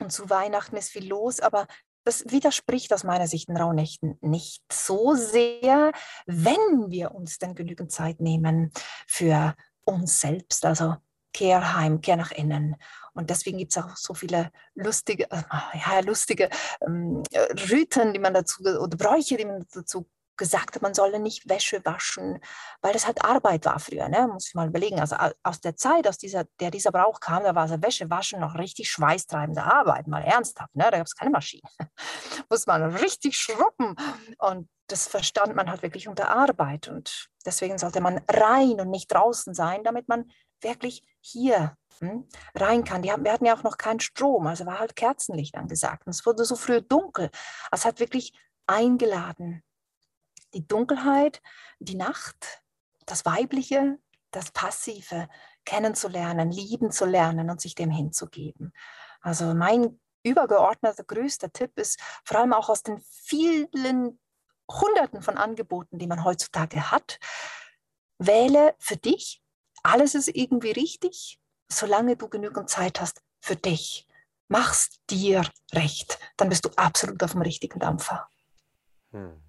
Und 0.01 0.13
zu 0.13 0.29
Weihnachten 0.29 0.77
ist 0.77 0.91
viel 0.91 1.09
los, 1.09 1.41
aber 1.41 1.67
das 2.05 2.25
widerspricht 2.31 2.93
aus 2.93 3.05
meiner 3.05 3.27
Sicht 3.27 3.49
den 3.49 3.57
Rauhnächten 3.57 4.19
nicht 4.21 4.63
so 4.71 5.15
sehr, 5.15 5.93
wenn 6.27 6.91
wir 6.91 7.13
uns 7.13 7.39
denn 7.39 7.55
genügend 7.55 7.91
Zeit 7.91 8.21
nehmen 8.21 8.71
für 9.07 9.55
uns 9.85 10.21
selbst, 10.21 10.65
also 10.65 10.97
Kehr 11.33 11.75
heim, 11.75 12.01
kehr 12.01 12.17
nach 12.17 12.31
innen. 12.31 12.77
Und 13.13 13.31
deswegen 13.31 13.59
gibt 13.59 13.73
es 13.77 13.83
auch 13.83 13.97
so 13.97 14.15
viele 14.15 14.51
lustige, 14.75 15.31
äh, 15.31 15.43
ja, 15.75 16.01
lustige 16.01 16.49
ähm, 16.81 17.23
Riten, 17.71 18.13
die 18.13 18.21
man 18.21 18.35
dazu, 18.35 18.63
oder 18.63 18.97
Bräuche, 18.97 19.37
die 19.37 19.45
man 19.45 19.67
dazu 19.73 20.07
gesagt 20.37 20.83
man 20.83 20.95
solle 20.95 21.19
nicht 21.19 21.49
Wäsche 21.49 21.85
waschen, 21.85 22.41
weil 22.83 22.93
das 22.93 23.07
halt 23.07 23.25
Arbeit 23.25 23.65
war 23.65 23.79
früher. 23.79 24.09
Ne? 24.09 24.29
Muss 24.33 24.49
ich 24.49 24.55
mal 24.55 24.69
überlegen. 24.69 25.01
Also 25.01 25.17
aus 25.43 25.61
der 25.61 25.77
Zeit, 25.77 26.07
aus 26.07 26.19
dieser, 26.19 26.45
der 26.61 26.71
dieser 26.71 26.93
Brauch 26.93 27.21
kam, 27.21 27.43
da 27.45 27.55
war 27.55 27.69
so 27.69 27.81
Wäsche 27.83 28.11
waschen 28.11 28.41
noch 28.41 28.57
richtig 28.57 28.91
schweißtreibende 28.91 29.63
Arbeit, 29.63 30.07
mal 30.07 30.23
ernsthaft. 30.23 30.75
Ne? 30.75 30.85
Da 30.91 30.99
gab 30.99 31.07
es 31.07 31.15
keine 31.15 31.31
Maschine. 31.31 31.63
Muss 32.51 32.67
man 32.67 32.97
richtig 32.97 33.37
schrubben. 33.37 33.97
Und 34.39 34.69
das 34.89 35.09
verstand 35.09 35.57
man 35.57 35.71
halt 35.71 35.83
wirklich 35.83 36.09
unter 36.09 36.29
Arbeit. 36.29 36.89
Und 36.89 37.29
deswegen 37.47 37.79
sollte 37.79 38.01
man 38.01 38.21
rein 38.29 38.81
und 38.81 38.91
nicht 38.91 39.13
draußen 39.13 39.55
sein, 39.55 39.83
damit 39.85 40.09
man 40.09 40.31
wirklich 40.61 41.03
hier 41.21 41.77
hm, 42.01 42.29
rein 42.55 42.85
kann. 42.85 43.03
Die 43.03 43.13
haben, 43.13 43.25
wir 43.25 43.33
hatten 43.33 43.47
ja 43.47 43.57
auch 43.57 43.63
noch 43.63 43.79
keinen 43.79 44.01
Strom, 44.01 44.47
also 44.47 44.67
war 44.67 44.79
halt 44.79 44.97
Kerzenlicht 44.97 45.55
angesagt. 45.55 46.07
Und 46.07 46.11
es 46.11 46.27
wurde 46.27 46.45
so 46.45 46.57
früh 46.57 46.83
dunkel. 46.83 47.31
Es 47.71 47.85
hat 47.85 48.01
wirklich 48.01 48.33
eingeladen. 48.67 49.63
Die 50.55 50.67
Dunkelheit, 50.67 51.43
die 51.79 51.97
Nacht, 51.97 52.63
das 53.07 53.25
Weibliche, 53.25 53.99
das 54.31 54.51
Passive 54.51 55.29
kennenzulernen, 55.65 56.51
lieben 56.51 56.91
zu 56.91 57.05
lernen 57.05 57.51
und 57.51 57.61
sich 57.61 57.75
dem 57.75 57.91
hinzugeben. 57.91 58.73
Also 59.21 59.55
mein 59.55 60.01
übergeordneter 60.23 61.05
größter 61.05 61.53
Tipp 61.53 61.79
ist, 61.79 62.01
vor 62.25 62.39
allem 62.39 62.53
auch 62.53 62.69
aus 62.69 62.83
den 62.83 63.01
vielen 63.01 64.19
Hunderten 64.71 65.23
von 65.23 65.37
Angeboten, 65.37 65.99
die 65.99 66.07
man 66.07 66.25
heutzutage 66.25 66.91
hat, 66.91 67.19
wähle 68.19 68.75
für 68.79 68.97
dich 68.97 69.45
alles 69.85 70.15
ist 70.15 70.29
irgendwie 70.29 70.73
richtig, 70.73 71.39
solange 71.69 72.17
du 72.17 72.29
genügend 72.29 72.71
Zeit 72.71 73.01
hast 73.01 73.23
für 73.41 73.55
dich. 73.55 74.09
Mach's 74.49 74.99
dir 75.11 75.49
recht, 75.73 76.19
dann 76.37 76.49
bist 76.49 76.65
du 76.65 76.71
absolut 76.77 77.23
auf 77.23 77.33
dem 77.33 77.43
richtigen 77.43 77.79
Dampfer. 77.79 78.29
Hm. 79.13 79.41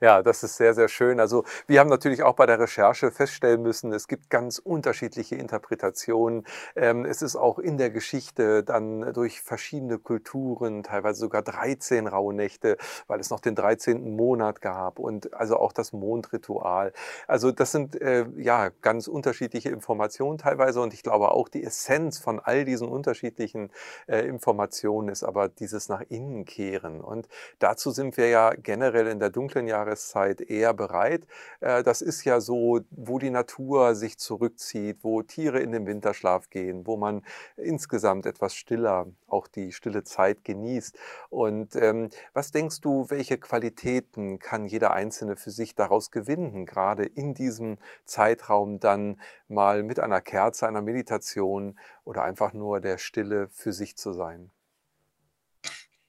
Ja, 0.00 0.22
das 0.22 0.42
ist 0.42 0.56
sehr, 0.56 0.74
sehr 0.74 0.88
schön. 0.88 1.20
Also 1.20 1.44
wir 1.66 1.80
haben 1.80 1.90
natürlich 1.90 2.22
auch 2.22 2.34
bei 2.34 2.46
der 2.46 2.58
Recherche 2.58 3.10
feststellen 3.10 3.62
müssen, 3.62 3.92
es 3.92 4.08
gibt 4.08 4.30
ganz 4.30 4.58
unterschiedliche 4.58 5.36
Interpretationen. 5.36 6.46
Ähm, 6.76 7.04
es 7.04 7.22
ist 7.22 7.36
auch 7.36 7.58
in 7.58 7.78
der 7.78 7.90
Geschichte 7.90 8.64
dann 8.64 9.12
durch 9.12 9.40
verschiedene 9.40 9.98
Kulturen, 9.98 10.82
teilweise 10.82 11.20
sogar 11.20 11.42
13 11.42 12.06
Rauhnächte, 12.06 12.76
weil 13.06 13.20
es 13.20 13.30
noch 13.30 13.40
den 13.40 13.54
13. 13.54 14.14
Monat 14.16 14.60
gab 14.60 14.98
und 14.98 15.34
also 15.34 15.56
auch 15.56 15.72
das 15.72 15.92
Mondritual. 15.92 16.92
Also 17.26 17.50
das 17.50 17.72
sind 17.72 18.00
äh, 18.00 18.26
ja 18.36 18.70
ganz 18.82 19.08
unterschiedliche 19.08 19.70
Informationen 19.70 20.38
teilweise 20.38 20.80
und 20.80 20.94
ich 20.94 21.02
glaube 21.02 21.30
auch 21.30 21.48
die 21.48 21.64
Essenz 21.64 22.18
von 22.18 22.40
all 22.40 22.64
diesen 22.64 22.88
unterschiedlichen 22.88 23.70
äh, 24.06 24.26
Informationen 24.26 25.08
ist 25.08 25.22
aber 25.22 25.48
dieses 25.48 25.88
nach 25.88 26.02
innen 26.08 26.44
kehren. 26.44 27.00
Und 27.00 27.28
dazu 27.58 27.90
sind 27.90 28.16
wir 28.16 28.28
ja 28.28 28.50
generell 28.50 29.06
in 29.06 29.18
der 29.18 29.30
dunklen 29.30 29.63
dunklen 29.64 29.66
Jahreszeit 29.66 30.40
eher 30.40 30.74
bereit. 30.74 31.26
Äh, 31.60 31.82
das 31.82 32.02
ist 32.02 32.24
ja 32.24 32.40
so, 32.40 32.80
wo 32.90 33.18
die 33.18 33.30
Natur 33.30 33.94
sich 33.94 34.18
zurückzieht, 34.18 34.98
wo 35.02 35.22
Tiere 35.22 35.60
in 35.60 35.72
den 35.72 35.86
Winterschlaf 35.86 36.50
gehen, 36.50 36.86
wo 36.86 36.96
man 36.96 37.22
insgesamt 37.56 38.26
etwas 38.26 38.54
stiller 38.54 39.06
auch 39.26 39.48
die 39.48 39.72
stille 39.72 40.04
Zeit 40.04 40.44
genießt. 40.44 40.96
Und 41.30 41.76
ähm, 41.76 42.10
was 42.32 42.50
denkst 42.52 42.80
du, 42.80 43.06
welche 43.10 43.38
Qualitäten 43.38 44.38
kann 44.38 44.66
jeder 44.66 44.92
Einzelne 44.92 45.36
für 45.36 45.50
sich 45.50 45.74
daraus 45.74 46.10
gewinnen, 46.10 46.66
gerade 46.66 47.04
in 47.04 47.34
diesem 47.34 47.78
Zeitraum 48.04 48.78
dann 48.80 49.20
mal 49.48 49.82
mit 49.82 49.98
einer 50.00 50.20
Kerze, 50.20 50.68
einer 50.68 50.82
Meditation 50.82 51.78
oder 52.04 52.22
einfach 52.22 52.52
nur 52.52 52.80
der 52.80 52.98
Stille 52.98 53.48
für 53.48 53.72
sich 53.72 53.96
zu 53.96 54.12
sein? 54.12 54.50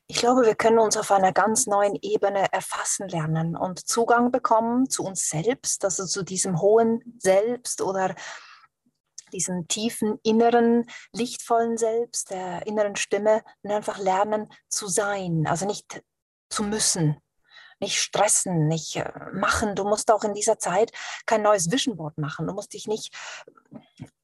Ich 0.07 0.17
glaube, 0.17 0.45
wir 0.45 0.55
können 0.55 0.77
uns 0.77 0.97
auf 0.97 1.11
einer 1.11 1.31
ganz 1.31 1.65
neuen 1.65 1.95
Ebene 2.01 2.51
erfassen 2.53 3.07
lernen 3.09 3.55
und 3.55 3.87
Zugang 3.87 4.31
bekommen 4.31 4.87
zu 4.89 5.03
uns 5.03 5.29
selbst, 5.29 5.83
also 5.83 6.05
zu 6.05 6.23
diesem 6.23 6.61
hohen 6.61 7.17
Selbst 7.17 7.81
oder 7.81 8.13
diesen 9.31 9.67
tiefen 9.67 10.19
inneren, 10.21 10.85
lichtvollen 11.11 11.77
Selbst, 11.77 12.29
der 12.29 12.67
inneren 12.67 12.95
Stimme 12.95 13.43
und 13.63 13.71
einfach 13.71 13.97
lernen 13.97 14.47
zu 14.69 14.87
sein, 14.87 15.47
also 15.47 15.65
nicht 15.65 16.03
zu 16.49 16.63
müssen, 16.63 17.17
nicht 17.79 18.01
stressen, 18.01 18.67
nicht 18.67 18.95
äh, 18.95 19.11
machen. 19.33 19.75
Du 19.75 19.83
musst 19.83 20.11
auch 20.11 20.23
in 20.23 20.33
dieser 20.33 20.59
Zeit 20.59 20.91
kein 21.25 21.41
neues 21.41 21.71
Vision 21.71 21.97
Board 21.97 22.17
machen. 22.17 22.47
Du 22.47 22.53
musst 22.53 22.73
dich 22.73 22.87
nicht 22.87 23.15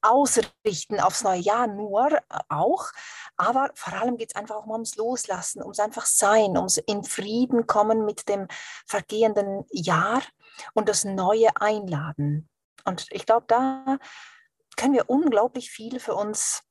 ausrichten 0.00 1.00
aufs 1.00 1.22
neue 1.22 1.40
Jahr, 1.40 1.66
nur 1.66 2.12
äh, 2.12 2.20
auch. 2.48 2.90
Aber 3.36 3.70
vor 3.74 3.94
allem 3.94 4.16
geht 4.16 4.30
es 4.30 4.36
einfach 4.36 4.56
auch 4.56 4.66
ums 4.66 4.96
Loslassen, 4.96 5.62
ums 5.62 5.80
einfach 5.80 6.06
Sein, 6.06 6.56
ums 6.56 6.78
in 6.78 7.04
Frieden 7.04 7.66
kommen 7.66 8.04
mit 8.04 8.28
dem 8.28 8.48
vergehenden 8.86 9.64
Jahr 9.70 10.22
und 10.74 10.88
das 10.88 11.04
Neue 11.04 11.48
einladen. 11.56 12.48
Und 12.84 13.06
ich 13.10 13.26
glaube, 13.26 13.46
da 13.48 13.98
können 14.76 14.94
wir 14.94 15.08
unglaublich 15.08 15.70
viel 15.70 16.00
für 16.00 16.14
uns 16.14 16.62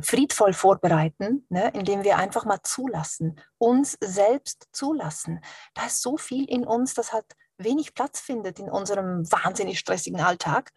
friedvoll 0.00 0.52
vorbereiten, 0.52 1.46
ne, 1.48 1.70
indem 1.74 2.04
wir 2.04 2.18
einfach 2.18 2.44
mal 2.44 2.60
zulassen, 2.62 3.40
uns 3.58 3.96
selbst 4.00 4.68
zulassen. 4.72 5.40
Da 5.74 5.86
ist 5.86 6.02
so 6.02 6.16
viel 6.16 6.48
in 6.48 6.66
uns, 6.66 6.94
das 6.94 7.12
hat 7.12 7.24
wenig 7.58 7.94
Platz 7.94 8.20
findet 8.20 8.58
in 8.58 8.70
unserem 8.70 9.30
wahnsinnig 9.30 9.78
stressigen 9.78 10.20
Alltag. 10.20 10.72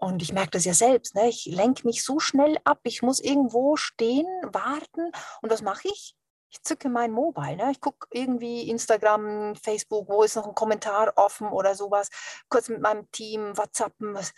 Und 0.00 0.22
ich 0.22 0.32
merke 0.32 0.50
das 0.50 0.64
ja 0.64 0.74
selbst. 0.74 1.14
Ne? 1.14 1.28
Ich 1.28 1.46
lenke 1.46 1.86
mich 1.86 2.04
so 2.04 2.20
schnell 2.20 2.58
ab. 2.64 2.80
Ich 2.84 3.02
muss 3.02 3.20
irgendwo 3.20 3.76
stehen, 3.76 4.26
warten. 4.44 5.10
Und 5.42 5.50
was 5.50 5.62
mache 5.62 5.88
ich? 5.88 6.14
Ich 6.50 6.62
zücke 6.62 6.88
mein 6.88 7.10
Mobile. 7.10 7.56
Ne? 7.56 7.72
Ich 7.72 7.80
gucke 7.80 8.06
irgendwie 8.12 8.68
Instagram, 8.70 9.56
Facebook, 9.56 10.08
wo 10.08 10.22
ist 10.22 10.36
noch 10.36 10.46
ein 10.46 10.54
Kommentar 10.54 11.12
offen 11.16 11.48
oder 11.48 11.74
sowas. 11.74 12.10
Kurz 12.48 12.68
mit 12.68 12.80
meinem 12.80 13.10
Team, 13.10 13.56
WhatsAppen. 13.56 14.14
Was. 14.14 14.32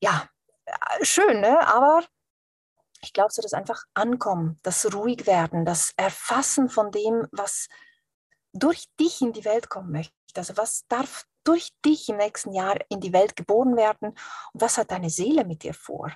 Ja, 0.00 0.28
schön, 1.00 1.40
ne? 1.40 1.66
aber 1.66 2.04
ich 3.06 3.12
glaube, 3.12 3.32
so 3.32 3.40
das 3.40 3.54
einfach 3.54 3.84
Ankommen, 3.94 4.58
das 4.62 4.92
Ruhigwerden, 4.92 5.64
das 5.64 5.92
Erfassen 5.96 6.68
von 6.68 6.90
dem, 6.90 7.26
was 7.30 7.68
durch 8.52 8.86
dich 8.98 9.22
in 9.22 9.32
die 9.32 9.44
Welt 9.44 9.68
kommen 9.68 9.92
möchte. 9.92 10.12
Also 10.36 10.56
was 10.56 10.86
darf 10.88 11.24
durch 11.44 11.70
dich 11.84 12.08
im 12.08 12.16
nächsten 12.16 12.52
Jahr 12.52 12.76
in 12.88 13.00
die 13.00 13.12
Welt 13.12 13.36
geboren 13.36 13.76
werden 13.76 14.08
und 14.08 14.60
was 14.60 14.76
hat 14.76 14.90
deine 14.90 15.10
Seele 15.10 15.44
mit 15.44 15.62
dir 15.62 15.74
vor? 15.74 16.12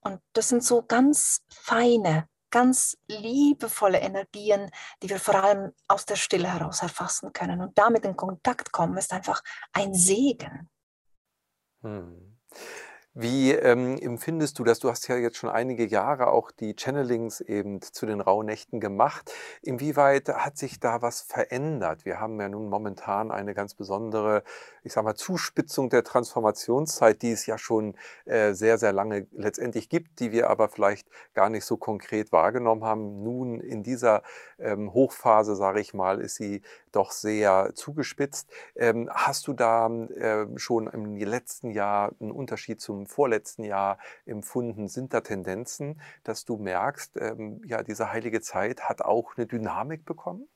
Und 0.00 0.20
das 0.32 0.48
sind 0.48 0.64
so 0.64 0.82
ganz 0.82 1.40
feine, 1.48 2.28
ganz 2.50 2.96
liebevolle 3.06 4.00
Energien, 4.00 4.70
die 5.02 5.08
wir 5.08 5.20
vor 5.20 5.36
allem 5.36 5.72
aus 5.88 6.04
der 6.04 6.16
Stille 6.16 6.52
heraus 6.52 6.82
erfassen 6.82 7.32
können. 7.32 7.60
Und 7.60 7.78
damit 7.78 8.04
in 8.04 8.16
Kontakt 8.16 8.72
kommen, 8.72 8.96
ist 8.98 9.12
einfach 9.12 9.42
ein 9.72 9.94
Segen. 9.94 10.68
Hm. 11.82 12.38
Wie 13.16 13.52
ähm, 13.52 13.96
empfindest 13.96 14.58
du 14.58 14.64
das? 14.64 14.80
Du 14.80 14.90
hast 14.90 15.06
ja 15.06 15.16
jetzt 15.16 15.36
schon 15.36 15.48
einige 15.48 15.86
Jahre 15.86 16.26
auch 16.32 16.50
die 16.50 16.74
Channelings 16.74 17.40
eben 17.40 17.80
zu 17.80 18.06
den 18.06 18.20
Rauhnächten 18.20 18.80
gemacht. 18.80 19.32
Inwieweit 19.62 20.28
hat 20.30 20.58
sich 20.58 20.80
da 20.80 21.00
was 21.00 21.20
verändert? 21.20 22.04
Wir 22.04 22.18
haben 22.18 22.40
ja 22.40 22.48
nun 22.48 22.68
momentan 22.68 23.30
eine 23.30 23.54
ganz 23.54 23.74
besondere, 23.74 24.42
ich 24.82 24.92
sage 24.92 25.04
mal, 25.04 25.14
Zuspitzung 25.14 25.90
der 25.90 26.02
Transformationszeit, 26.02 27.22
die 27.22 27.30
es 27.30 27.46
ja 27.46 27.56
schon 27.56 27.94
äh, 28.24 28.52
sehr, 28.52 28.78
sehr 28.78 28.92
lange 28.92 29.28
letztendlich 29.30 29.88
gibt, 29.88 30.18
die 30.18 30.32
wir 30.32 30.50
aber 30.50 30.68
vielleicht 30.68 31.06
gar 31.34 31.50
nicht 31.50 31.66
so 31.66 31.76
konkret 31.76 32.32
wahrgenommen 32.32 32.82
haben. 32.82 33.22
Nun 33.22 33.60
in 33.60 33.84
dieser 33.84 34.24
ähm, 34.58 34.92
Hochphase, 34.92 35.54
sage 35.54 35.78
ich 35.78 35.94
mal, 35.94 36.20
ist 36.20 36.34
sie 36.34 36.62
doch 36.94 37.12
sehr 37.12 37.72
zugespitzt. 37.74 38.50
Ähm, 38.76 39.10
hast 39.12 39.46
du 39.46 39.52
da 39.52 39.88
äh, 39.88 40.46
schon 40.56 40.86
im 40.88 41.16
letzten 41.16 41.70
Jahr 41.70 42.12
einen 42.20 42.30
Unterschied 42.30 42.80
zum 42.80 43.06
vorletzten 43.06 43.64
Jahr 43.64 43.98
empfunden? 44.26 44.88
Sind 44.88 45.14
da 45.14 45.20
Tendenzen, 45.20 46.00
dass 46.22 46.44
du 46.44 46.56
merkst, 46.56 47.16
ähm, 47.16 47.60
ja, 47.64 47.82
diese 47.82 48.12
heilige 48.12 48.40
Zeit 48.40 48.88
hat 48.88 49.02
auch 49.02 49.36
eine 49.36 49.46
Dynamik 49.46 50.04
bekommen? 50.04 50.48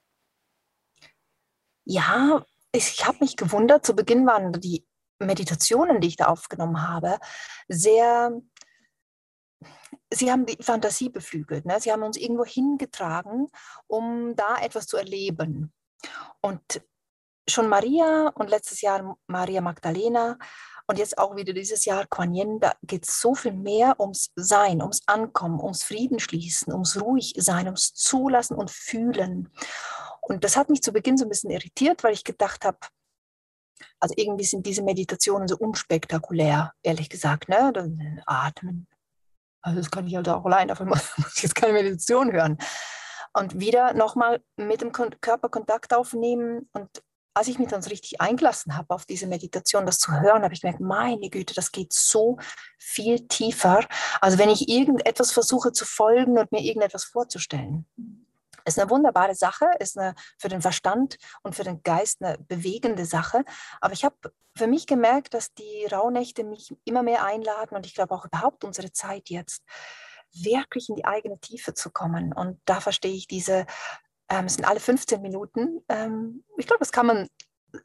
Ja, 1.85 2.45
ich 2.73 3.07
habe 3.07 3.19
mich 3.21 3.37
gewundert. 3.37 3.85
Zu 3.87 3.97
Beginn 3.97 4.27
waren 4.27 4.53
die 4.53 4.87
Meditationen, 5.19 6.01
die 6.01 6.09
ich 6.09 6.17
da 6.17 6.27
aufgenommen 6.27 6.87
habe, 6.87 7.19
sehr 7.69 8.33
sie 10.11 10.31
haben 10.31 10.47
die 10.47 10.63
Fantasie 10.63 11.09
beflügelt. 11.09 11.65
Ne? 11.67 11.81
Sie 11.81 11.93
haben 11.93 12.03
uns 12.03 12.17
irgendwo 12.17 12.45
hingetragen, 12.45 13.49
um 13.87 14.35
da 14.37 14.57
etwas 14.61 14.87
zu 14.87 14.97
erleben. 14.97 15.73
Und 16.41 16.83
schon 17.49 17.69
Maria 17.69 18.31
und 18.35 18.51
letztes 18.51 18.81
Jahr 18.81 19.17
Maria 19.27 19.61
Magdalena 19.61 20.39
Und 20.87 20.99
jetzt 20.99 21.19
auch 21.19 21.37
wieder 21.37 21.53
dieses 21.53 21.85
Jahr 21.85 22.07
Kuan 22.07 22.35
Yin, 22.35 22.61
da 22.61 22.75
geht 22.83 23.07
es 23.07 23.21
so 23.21 23.35
viel 23.35 23.53
mehr 23.53 23.99
ums 24.01 24.31
Sein, 24.37 24.81
ums 24.81 25.03
Ankommen, 25.07 25.61
ums 25.61 25.83
Frieden 25.83 26.19
schließen, 26.19 26.73
ums 26.73 27.01
ruhig 27.01 27.35
sein, 27.39 27.67
ums 27.67 27.95
Zulassen 27.95 28.57
und 28.57 28.71
Fühlen. 28.71 29.51
Und 30.23 30.45
das 30.45 30.57
hat 30.57 30.71
mich 30.71 30.83
zu 30.83 30.93
Beginn 30.93 31.17
so 31.17 31.25
ein 31.25 31.29
bisschen 31.29 31.51
irritiert, 31.51 32.05
weil 32.05 32.13
ich 32.13 32.25
gedacht 32.25 32.65
habe, 32.65 32.79
also 34.01 34.15
irgendwie 34.17 34.45
sind 34.45 34.67
diese 34.67 34.83
Meditationen 34.83 35.49
so 35.49 35.57
unspektakulär, 35.57 36.73
ehrlich 36.83 37.09
gesagt. 37.09 37.49
Ne? 37.49 37.71
Dann 37.73 38.23
atmen. 38.27 38.87
Also 39.63 39.81
das 39.81 39.91
kann 39.91 40.07
ich 40.07 40.15
halt 40.15 40.29
auch 40.29 40.45
allein, 40.45 40.69
dafür 40.69 40.87
muss 40.87 41.13
ich 41.37 41.43
jetzt 41.43 41.55
keine 41.55 41.73
Meditation 41.73 42.33
hören. 42.33 42.59
Und 43.39 43.61
wieder 43.61 43.95
nochmal 43.95 44.43
mit 44.57 44.81
dem 44.81 44.93
Körper 44.93 45.49
Kontakt 45.49 45.95
aufnehmen. 45.95 46.69
Und 46.73 46.89
als 47.35 47.47
ich 47.47 47.59
mich 47.61 47.69
dann 47.69 47.83
so 47.83 47.91
richtig 47.91 48.21
eingelassen 48.21 48.77
habe 48.77 48.93
auf 48.93 49.07
diese 49.07 49.29
Meditation, 49.29 49.87
das 49.87 49.99
zu 49.99 50.13
hören, 50.13 50.43
habe 50.43 50.55
ich 50.55 50.61
gemerkt, 50.61 50.81
meine 50.81 51.31
Güte, 51.31 51.55
das 51.55 51.71
geht 51.71 51.93
so 51.93 52.39
viel 52.79 53.29
tiefer. 53.29 53.87
Also 54.21 54.39
wenn 54.39 54.51
ich 54.51 54.69
irgendetwas 54.69 55.31
versuche 55.31 55.73
zu 55.73 55.85
folgen 55.85 56.37
und 56.37 56.51
mir 56.51 56.63
irgendetwas 56.63 57.05
vorzustellen. 57.05 57.87
Ist 58.65 58.79
eine 58.79 58.91
wunderbare 58.91 59.37
Sache, 59.37 59.67
ist 59.79 59.97
eine, 59.97 60.15
für 60.37 60.49
den 60.49 60.61
Verstand 60.61 61.17
und 61.43 61.55
für 61.55 61.65
den 61.65 61.83
Geist 61.83 62.21
eine 62.21 62.39
bewegende 62.39 63.07
Sache. 63.07 63.45
Aber 63.81 63.95
ich 63.95 64.05
habe 64.05 64.17
für 64.57 64.67
mich 64.67 64.87
gemerkt, 64.87 65.33
dass 65.33 65.55
die 65.55 65.87
Rauhnächte 65.87 66.43
mich 66.43 66.75
immer 66.85 67.05
mehr 67.05 67.25
einladen 67.25 67.77
und 67.77 67.87
ich 67.87 67.95
glaube 67.95 68.15
auch 68.15 68.25
überhaupt 68.25 68.65
unsere 68.65 68.93
Zeit 68.93 69.31
jetzt, 69.31 69.63
wirklich 70.33 70.89
in 70.89 70.97
die 70.97 71.05
eigene 71.05 71.39
Tiefe 71.39 71.75
zu 71.75 71.91
kommen. 71.91 72.33
Und 72.33 72.61
da 72.65 72.81
verstehe 72.81 73.15
ich 73.15 73.27
diese, 73.27 73.67
ähm, 74.29 74.47
es 74.47 74.55
sind 74.55 74.65
alle 74.65 74.81
15 74.81 75.21
Minuten. 75.23 75.85
Ähm, 75.89 76.45
ich 76.57 76.67
glaube, 76.67 76.81
das 76.81 76.93
kann 76.93 77.07
man 77.07 77.29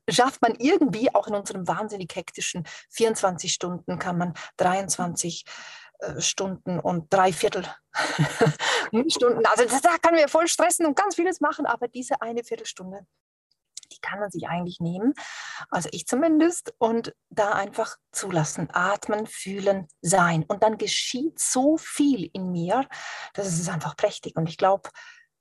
schafft 0.10 0.42
man 0.42 0.56
irgendwie 0.56 1.14
auch 1.14 1.28
in 1.28 1.36
unserem 1.36 1.68
wahnsinnig 1.68 2.16
hektischen 2.16 2.66
24 2.92 3.54
Stunden, 3.54 4.00
kann 4.00 4.18
man 4.18 4.34
23 4.58 5.46
äh, 6.00 6.22
Stunden 6.22 6.80
und 6.80 7.12
drei 7.14 7.34
Viertel 7.34 7.66
Stunden. 9.08 9.46
Also 9.46 9.66
da 9.66 9.98
kann 10.02 10.16
wir 10.16 10.28
voll 10.28 10.48
stressen 10.48 10.86
und 10.86 10.96
ganz 10.96 11.16
vieles 11.16 11.42
machen, 11.42 11.66
aber 11.66 11.88
diese 11.88 12.22
eine 12.22 12.44
Viertelstunde, 12.44 13.06
kann 14.04 14.20
man 14.20 14.30
sich 14.30 14.48
eigentlich 14.48 14.80
nehmen, 14.80 15.14
also 15.70 15.90
ich 15.92 16.06
zumindest, 16.06 16.74
und 16.78 17.16
da 17.30 17.54
einfach 17.54 17.96
zulassen, 18.12 18.70
atmen, 18.72 19.26
fühlen, 19.26 19.88
sein. 20.02 20.44
Und 20.48 20.62
dann 20.62 20.78
geschieht 20.78 21.40
so 21.40 21.78
viel 21.78 22.30
in 22.34 22.52
mir, 22.52 22.88
das 23.34 23.48
ist 23.48 23.70
einfach 23.70 23.98
prächtig. 23.98 24.36
Und 24.36 24.48
ich 24.48 24.58
glaube, 24.58 24.90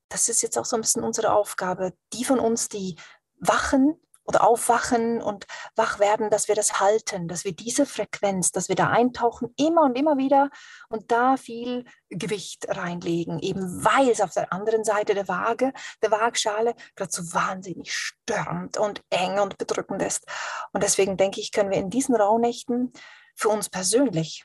das 0.08 0.28
ist 0.28 0.42
jetzt 0.42 0.58
auch 0.58 0.64
so 0.64 0.76
ein 0.76 0.82
bisschen 0.82 1.02
unsere 1.02 1.32
Aufgabe, 1.32 1.92
die 2.12 2.24
von 2.24 2.38
uns, 2.38 2.68
die 2.68 2.96
wachen, 3.38 4.00
oder 4.24 4.44
aufwachen 4.44 5.20
und 5.20 5.46
wach 5.74 5.98
werden, 5.98 6.30
dass 6.30 6.48
wir 6.48 6.54
das 6.54 6.80
halten, 6.80 7.28
dass 7.28 7.44
wir 7.44 7.52
diese 7.52 7.86
Frequenz, 7.86 8.52
dass 8.52 8.68
wir 8.68 8.76
da 8.76 8.88
eintauchen, 8.88 9.52
immer 9.56 9.82
und 9.82 9.98
immer 9.98 10.16
wieder 10.16 10.50
und 10.88 11.10
da 11.10 11.36
viel 11.36 11.84
Gewicht 12.08 12.66
reinlegen, 12.68 13.40
eben 13.40 13.84
weil 13.84 14.08
es 14.08 14.20
auf 14.20 14.32
der 14.32 14.52
anderen 14.52 14.84
Seite 14.84 15.14
der 15.14 15.28
Waage, 15.28 15.72
der 16.02 16.10
Waagschale 16.10 16.74
gerade 16.94 17.12
so 17.12 17.34
wahnsinnig 17.34 17.94
stürmt 17.94 18.78
und 18.78 19.02
eng 19.10 19.38
und 19.38 19.58
bedrückend 19.58 20.02
ist. 20.02 20.26
Und 20.72 20.82
deswegen 20.82 21.16
denke 21.16 21.40
ich, 21.40 21.52
können 21.52 21.70
wir 21.70 21.78
in 21.78 21.90
diesen 21.90 22.14
Rauhnächten 22.14 22.92
für 23.34 23.48
uns 23.48 23.68
persönlich, 23.68 24.44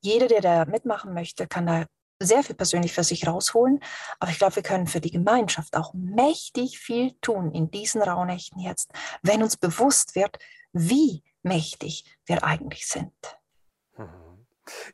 jeder, 0.00 0.28
der 0.28 0.40
da 0.40 0.64
mitmachen 0.64 1.12
möchte, 1.12 1.48
kann 1.48 1.66
da 1.66 1.84
sehr 2.20 2.42
viel 2.42 2.56
persönlich 2.56 2.92
für 2.92 3.04
sich 3.04 3.26
rausholen. 3.26 3.80
Aber 4.18 4.30
ich 4.30 4.38
glaube, 4.38 4.56
wir 4.56 4.62
können 4.62 4.86
für 4.86 5.00
die 5.00 5.10
Gemeinschaft 5.10 5.76
auch 5.76 5.94
mächtig 5.94 6.78
viel 6.78 7.12
tun 7.20 7.52
in 7.52 7.70
diesen 7.70 8.02
Rauhnächten 8.02 8.60
jetzt, 8.60 8.90
wenn 9.22 9.42
uns 9.42 9.56
bewusst 9.56 10.14
wird, 10.14 10.38
wie 10.72 11.22
mächtig 11.42 12.04
wir 12.26 12.44
eigentlich 12.44 12.86
sind. 12.86 13.12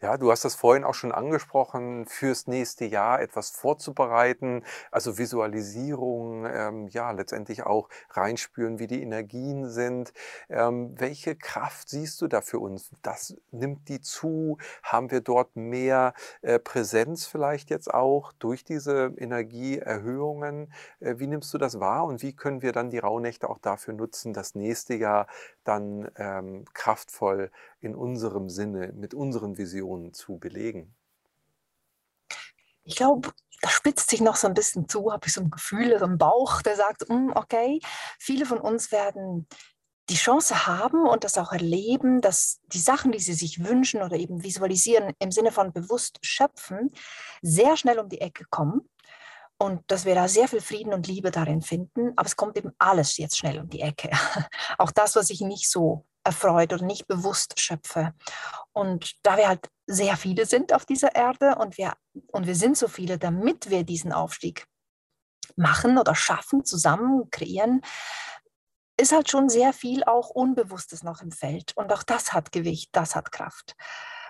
Ja, 0.02 0.16
du 0.16 0.30
hast 0.30 0.44
das 0.44 0.54
vorhin 0.54 0.84
auch 0.84 0.94
schon 0.94 1.12
angesprochen, 1.12 2.06
fürs 2.06 2.46
nächste 2.46 2.84
Jahr 2.84 3.20
etwas 3.20 3.50
vorzubereiten, 3.50 4.64
also 4.90 5.18
Visualisierung, 5.18 6.46
ähm, 6.46 6.88
ja, 6.88 7.10
letztendlich 7.10 7.64
auch 7.64 7.88
reinspüren, 8.10 8.78
wie 8.78 8.86
die 8.86 9.02
Energien 9.02 9.68
sind. 9.68 10.12
Ähm, 10.48 10.94
welche 10.98 11.36
Kraft 11.36 11.88
siehst 11.88 12.20
du 12.20 12.28
da 12.28 12.40
für 12.40 12.58
uns? 12.58 12.90
Das 13.02 13.36
nimmt 13.50 13.88
die 13.88 14.00
zu? 14.00 14.58
Haben 14.82 15.10
wir 15.10 15.20
dort 15.20 15.56
mehr 15.56 16.14
äh, 16.42 16.58
Präsenz 16.58 17.26
vielleicht 17.26 17.70
jetzt 17.70 17.92
auch 17.92 18.32
durch 18.32 18.64
diese 18.64 19.12
Energieerhöhungen? 19.16 20.72
Äh, 21.00 21.18
wie 21.18 21.26
nimmst 21.26 21.52
du 21.54 21.58
das 21.58 21.80
wahr 21.80 22.04
und 22.04 22.22
wie 22.22 22.34
können 22.34 22.62
wir 22.62 22.72
dann 22.72 22.90
die 22.90 22.98
Rauhnächte 22.98 23.48
auch 23.48 23.58
dafür 23.58 23.94
nutzen, 23.94 24.32
das 24.32 24.54
nächste 24.54 24.94
Jahr 24.94 25.26
dann 25.64 26.10
ähm, 26.16 26.64
kraftvoll 26.74 27.50
in 27.84 27.94
unserem 27.94 28.48
Sinne, 28.48 28.92
mit 28.92 29.14
unseren 29.14 29.58
Visionen 29.58 30.12
zu 30.12 30.38
belegen? 30.38 30.94
Ich 32.82 32.96
glaube, 32.96 33.32
da 33.62 33.68
spitzt 33.70 34.10
sich 34.10 34.20
noch 34.20 34.36
so 34.36 34.46
ein 34.46 34.54
bisschen 34.54 34.88
zu, 34.88 35.12
habe 35.12 35.26
ich 35.26 35.32
so 35.32 35.40
ein 35.40 35.50
Gefühl, 35.50 36.02
ein 36.02 36.18
Bauch, 36.18 36.60
der 36.62 36.76
sagt, 36.76 37.08
mm, 37.08 37.30
okay, 37.34 37.80
viele 38.18 38.46
von 38.46 38.58
uns 38.58 38.92
werden 38.92 39.46
die 40.10 40.16
Chance 40.16 40.66
haben 40.66 41.06
und 41.08 41.24
das 41.24 41.38
auch 41.38 41.52
erleben, 41.52 42.20
dass 42.20 42.60
die 42.66 42.78
Sachen, 42.78 43.10
die 43.10 43.20
sie 43.20 43.32
sich 43.32 43.64
wünschen 43.64 44.02
oder 44.02 44.16
eben 44.16 44.42
visualisieren, 44.42 45.14
im 45.18 45.30
Sinne 45.30 45.50
von 45.50 45.72
bewusst 45.72 46.18
schöpfen, 46.20 46.90
sehr 47.40 47.78
schnell 47.78 47.98
um 47.98 48.10
die 48.10 48.20
Ecke 48.20 48.44
kommen 48.50 48.82
und 49.58 49.82
dass 49.86 50.04
wir 50.04 50.14
da 50.14 50.28
sehr 50.28 50.48
viel 50.48 50.60
Frieden 50.60 50.92
und 50.92 51.06
Liebe 51.06 51.30
darin 51.30 51.62
finden. 51.62 52.12
Aber 52.16 52.26
es 52.26 52.36
kommt 52.36 52.56
eben 52.56 52.72
alles 52.78 53.16
jetzt 53.16 53.38
schnell 53.38 53.60
um 53.60 53.68
die 53.68 53.80
Ecke. 53.80 54.10
Auch 54.78 54.90
das, 54.90 55.16
was 55.16 55.30
ich 55.30 55.40
nicht 55.40 55.70
so 55.70 56.06
erfreut 56.24 56.72
oder 56.72 56.84
nicht 56.84 57.06
bewusst 57.06 57.60
schöpfe. 57.60 58.14
Und 58.72 59.14
da 59.22 59.36
wir 59.36 59.48
halt 59.48 59.68
sehr 59.86 60.16
viele 60.16 60.46
sind 60.46 60.72
auf 60.72 60.86
dieser 60.86 61.14
Erde 61.14 61.56
und 61.56 61.78
wir, 61.78 61.94
und 62.32 62.46
wir 62.46 62.56
sind 62.56 62.76
so 62.76 62.88
viele, 62.88 63.18
damit 63.18 63.70
wir 63.70 63.84
diesen 63.84 64.12
Aufstieg 64.12 64.66
machen 65.56 65.98
oder 65.98 66.14
schaffen, 66.14 66.64
zusammen 66.64 67.30
kreieren, 67.30 67.82
ist 68.96 69.12
halt 69.12 69.30
schon 69.30 69.48
sehr 69.48 69.72
viel 69.72 70.04
auch 70.04 70.30
Unbewusstes 70.30 71.02
noch 71.02 71.20
im 71.20 71.30
Feld. 71.30 71.76
Und 71.76 71.92
auch 71.92 72.02
das 72.02 72.32
hat 72.32 72.52
Gewicht, 72.52 72.90
das 72.92 73.14
hat 73.14 73.32
Kraft. 73.32 73.76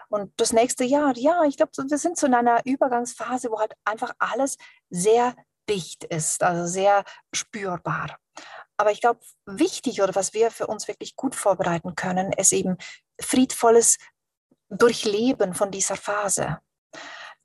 Und 0.09 0.33
das 0.37 0.53
nächste 0.53 0.85
Jahr, 0.85 1.17
ja, 1.17 1.45
ich 1.45 1.57
glaube, 1.57 1.73
wir 1.77 1.99
sind 1.99 2.23
in 2.23 2.35
einer 2.35 2.65
Übergangsphase, 2.65 3.51
wo 3.51 3.59
halt 3.59 3.75
einfach 3.85 4.13
alles 4.19 4.57
sehr 4.91 5.35
dicht 5.69 6.05
ist, 6.05 6.43
also 6.43 6.67
sehr 6.67 7.05
spürbar. 7.35 8.19
Aber 8.77 8.91
ich 8.91 9.01
glaube, 9.01 9.21
wichtig 9.47 10.03
oder 10.03 10.15
was 10.15 10.35
wir 10.35 10.51
für 10.51 10.67
uns 10.67 10.89
wirklich 10.89 11.17
gut 11.17 11.35
vorbereiten 11.35 11.95
können, 11.95 12.33
ist 12.33 12.53
eben 12.53 12.77
friedvolles 13.21 13.99
Durchleben 14.69 15.55
von 15.55 15.71
dieser 15.71 15.97
Phase. 15.97 16.59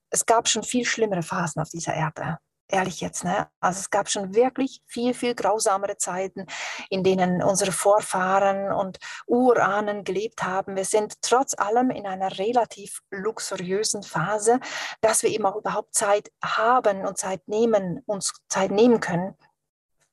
Es 0.10 0.26
gab 0.26 0.48
schon 0.48 0.64
viel 0.64 0.86
schlimmere 0.86 1.22
Phasen 1.22 1.62
auf 1.62 1.70
dieser 1.70 1.94
Erde 1.94 2.40
ehrlich 2.70 3.02
jetzt, 3.02 3.24
ne? 3.24 3.50
Also 3.60 3.80
es 3.80 3.90
gab 3.90 4.10
schon 4.10 4.34
wirklich 4.36 4.82
viel, 4.86 5.14
viel 5.14 5.36
grausamere 5.36 5.98
Zeiten, 5.98 6.46
in 6.90 7.04
denen 7.04 7.44
unsere 7.44 7.72
Vorfahren 7.72 8.72
und 8.72 9.00
Urahnen 9.28 10.04
gelebt 10.04 10.44
haben. 10.44 10.76
Wir 10.76 10.86
sind 10.86 11.22
trotz 11.22 11.58
allem 11.58 11.90
in 11.90 12.06
einer 12.06 12.38
relativ 12.38 13.02
luxuriösen 13.10 14.04
Phase, 14.04 14.60
dass 15.02 15.24
wir 15.24 15.30
eben 15.30 15.46
auch 15.46 15.56
überhaupt 15.56 15.96
Zeit 15.96 16.32
haben 16.44 17.06
und 17.06 17.18
Zeit 17.18 17.48
nehmen, 17.48 18.02
uns 18.06 18.34
Zeit 18.48 18.72
nehmen 18.72 19.00
können, 19.00 19.36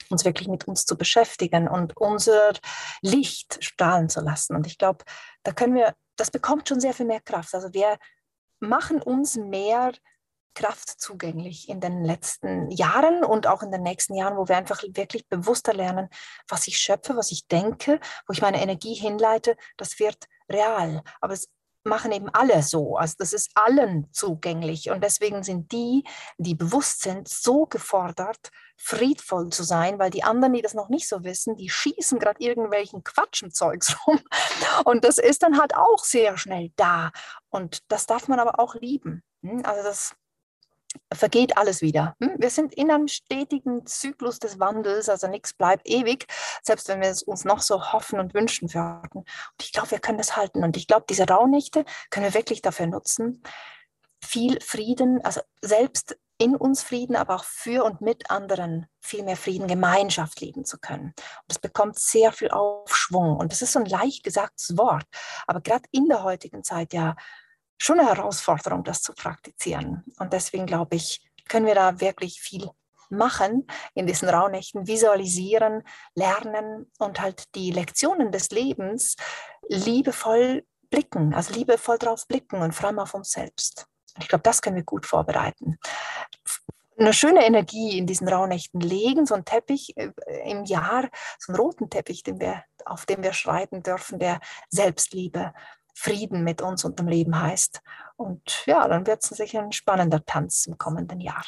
uns 0.08 0.24
wirklich 0.24 0.48
mit 0.48 0.66
uns 0.66 0.86
zu 0.86 0.96
beschäftigen 0.96 1.68
und 1.68 1.96
unser 1.96 2.52
Licht 3.02 3.62
strahlen 3.62 4.08
zu 4.08 4.20
lassen. 4.20 4.56
Und 4.56 4.66
ich 4.66 4.78
glaube, 4.78 5.04
da 5.42 5.52
können 5.52 5.74
wir, 5.74 5.94
das 6.16 6.30
bekommt 6.30 6.68
schon 6.68 6.80
sehr 6.80 6.94
viel 6.94 7.06
mehr 7.06 7.20
Kraft. 7.20 7.54
Also 7.54 7.74
wir 7.74 7.98
machen 8.60 9.02
uns 9.02 9.36
mehr 9.36 9.92
Kraft 10.56 10.88
zugänglich 10.88 11.68
in 11.68 11.80
den 11.80 12.04
letzten 12.04 12.70
Jahren 12.70 13.24
und 13.24 13.46
auch 13.46 13.62
in 13.62 13.70
den 13.70 13.82
nächsten 13.82 14.14
Jahren, 14.14 14.36
wo 14.36 14.48
wir 14.48 14.56
einfach 14.56 14.82
wirklich 14.82 15.28
bewusster 15.28 15.74
lernen, 15.74 16.08
was 16.48 16.66
ich 16.66 16.78
schöpfe, 16.78 17.14
was 17.14 17.30
ich 17.30 17.46
denke, 17.46 18.00
wo 18.26 18.32
ich 18.32 18.42
meine 18.42 18.60
Energie 18.60 18.94
hinleite, 18.94 19.56
das 19.76 20.00
wird 20.00 20.26
real. 20.50 21.02
Aber 21.20 21.34
es 21.34 21.48
machen 21.84 22.10
eben 22.10 22.28
alle 22.30 22.62
so. 22.62 22.96
Also 22.96 23.14
das 23.18 23.32
ist 23.32 23.50
allen 23.54 24.12
zugänglich. 24.12 24.90
Und 24.90 25.04
deswegen 25.04 25.42
sind 25.42 25.72
die, 25.72 26.04
die 26.38 26.54
bewusst 26.54 27.02
sind, 27.02 27.28
so 27.28 27.66
gefordert, 27.66 28.50
friedvoll 28.76 29.50
zu 29.50 29.62
sein, 29.62 29.98
weil 29.98 30.10
die 30.10 30.24
anderen, 30.24 30.54
die 30.54 30.62
das 30.62 30.74
noch 30.74 30.88
nicht 30.88 31.08
so 31.08 31.22
wissen, 31.22 31.56
die 31.56 31.70
schießen 31.70 32.18
gerade 32.18 32.40
irgendwelchen 32.40 33.04
Quatschenzeugs 33.04 33.96
rum. 34.06 34.20
Und 34.84 35.04
das 35.04 35.18
ist 35.18 35.42
dann 35.42 35.58
halt 35.58 35.76
auch 35.76 36.04
sehr 36.04 36.36
schnell 36.36 36.72
da. 36.76 37.12
Und 37.48 37.80
das 37.88 38.06
darf 38.06 38.26
man 38.28 38.40
aber 38.40 38.58
auch 38.58 38.74
lieben. 38.74 39.22
Hm? 39.42 39.64
Also 39.64 39.82
das 39.82 40.16
vergeht 41.12 41.56
alles 41.56 41.82
wieder. 41.82 42.16
Hm? 42.20 42.34
Wir 42.38 42.50
sind 42.50 42.74
in 42.74 42.90
einem 42.90 43.08
stetigen 43.08 43.86
Zyklus 43.86 44.38
des 44.38 44.58
Wandels, 44.58 45.08
also 45.08 45.28
nichts 45.28 45.54
bleibt 45.54 45.88
ewig, 45.88 46.26
selbst 46.62 46.88
wenn 46.88 47.00
wir 47.00 47.08
es 47.08 47.22
uns 47.22 47.44
noch 47.44 47.60
so 47.60 47.92
hoffen 47.92 48.18
und 48.18 48.34
wünschen 48.34 48.72
würden. 48.72 49.18
Und 49.20 49.62
ich 49.62 49.72
glaube, 49.72 49.92
wir 49.92 49.98
können 49.98 50.18
das 50.18 50.36
halten. 50.36 50.64
Und 50.64 50.76
ich 50.76 50.86
glaube, 50.86 51.06
diese 51.08 51.26
Rauhnächte 51.26 51.84
können 52.10 52.26
wir 52.26 52.34
wirklich 52.34 52.62
dafür 52.62 52.86
nutzen, 52.86 53.42
viel 54.22 54.60
Frieden, 54.60 55.24
also 55.24 55.40
selbst 55.62 56.16
in 56.38 56.54
uns 56.54 56.82
Frieden, 56.82 57.16
aber 57.16 57.36
auch 57.36 57.44
für 57.44 57.84
und 57.84 58.00
mit 58.00 58.30
anderen 58.30 58.86
viel 59.00 59.22
mehr 59.22 59.36
Frieden, 59.36 59.68
Gemeinschaft 59.68 60.40
leben 60.40 60.64
zu 60.64 60.78
können. 60.78 61.06
Und 61.06 61.16
das 61.48 61.58
bekommt 61.58 61.98
sehr 61.98 62.32
viel 62.32 62.50
Aufschwung. 62.50 63.36
Und 63.36 63.52
das 63.52 63.62
ist 63.62 63.72
so 63.72 63.78
ein 63.78 63.86
leicht 63.86 64.22
gesagtes 64.22 64.76
Wort, 64.76 65.06
aber 65.46 65.60
gerade 65.60 65.84
in 65.92 66.08
der 66.08 66.22
heutigen 66.22 66.62
Zeit 66.62 66.92
ja 66.92 67.16
schon 67.78 68.00
eine 68.00 68.08
Herausforderung, 68.08 68.84
das 68.84 69.02
zu 69.02 69.12
praktizieren. 69.12 70.04
Und 70.18 70.32
deswegen 70.32 70.66
glaube 70.66 70.96
ich, 70.96 71.20
können 71.48 71.66
wir 71.66 71.74
da 71.74 72.00
wirklich 72.00 72.40
viel 72.40 72.70
machen 73.08 73.66
in 73.94 74.06
diesen 74.06 74.28
Rauhnächten, 74.28 74.86
visualisieren, 74.86 75.82
lernen 76.14 76.90
und 76.98 77.20
halt 77.20 77.54
die 77.54 77.70
Lektionen 77.70 78.32
des 78.32 78.50
Lebens 78.50 79.16
liebevoll 79.68 80.64
blicken, 80.90 81.34
also 81.34 81.52
liebevoll 81.54 81.98
drauf 81.98 82.26
blicken 82.26 82.62
und 82.62 82.72
vor 82.72 82.88
allem 82.88 82.98
auf 82.98 83.14
uns 83.14 83.30
selbst. 83.30 83.86
Und 84.14 84.22
ich 84.22 84.28
glaube, 84.28 84.42
das 84.42 84.62
können 84.62 84.76
wir 84.76 84.84
gut 84.84 85.06
vorbereiten. 85.06 85.78
Eine 86.98 87.12
schöne 87.12 87.44
Energie 87.44 87.98
in 87.98 88.06
diesen 88.06 88.26
Rauhnächten 88.26 88.80
legen, 88.80 89.26
so 89.26 89.34
ein 89.34 89.44
Teppich 89.44 89.94
äh, 89.96 90.10
im 90.50 90.64
Jahr, 90.64 91.10
so 91.38 91.52
einen 91.52 91.60
roten 91.60 91.90
Teppich, 91.90 92.22
den 92.22 92.40
wir, 92.40 92.64
auf 92.86 93.04
dem 93.04 93.22
wir 93.22 93.34
schreiben 93.34 93.82
dürfen, 93.82 94.18
der 94.18 94.40
Selbstliebe, 94.70 95.52
Frieden 95.98 96.44
mit 96.44 96.60
uns 96.60 96.84
und 96.84 96.98
dem 96.98 97.08
Leben 97.08 97.40
heißt. 97.40 97.80
Und 98.16 98.66
ja, 98.66 98.86
dann 98.86 99.06
wird 99.06 99.24
es 99.24 99.30
sicher 99.30 99.62
ein 99.62 99.72
spannender 99.72 100.24
Tanz 100.24 100.66
im 100.66 100.76
kommenden 100.76 101.20
Jahr. 101.20 101.42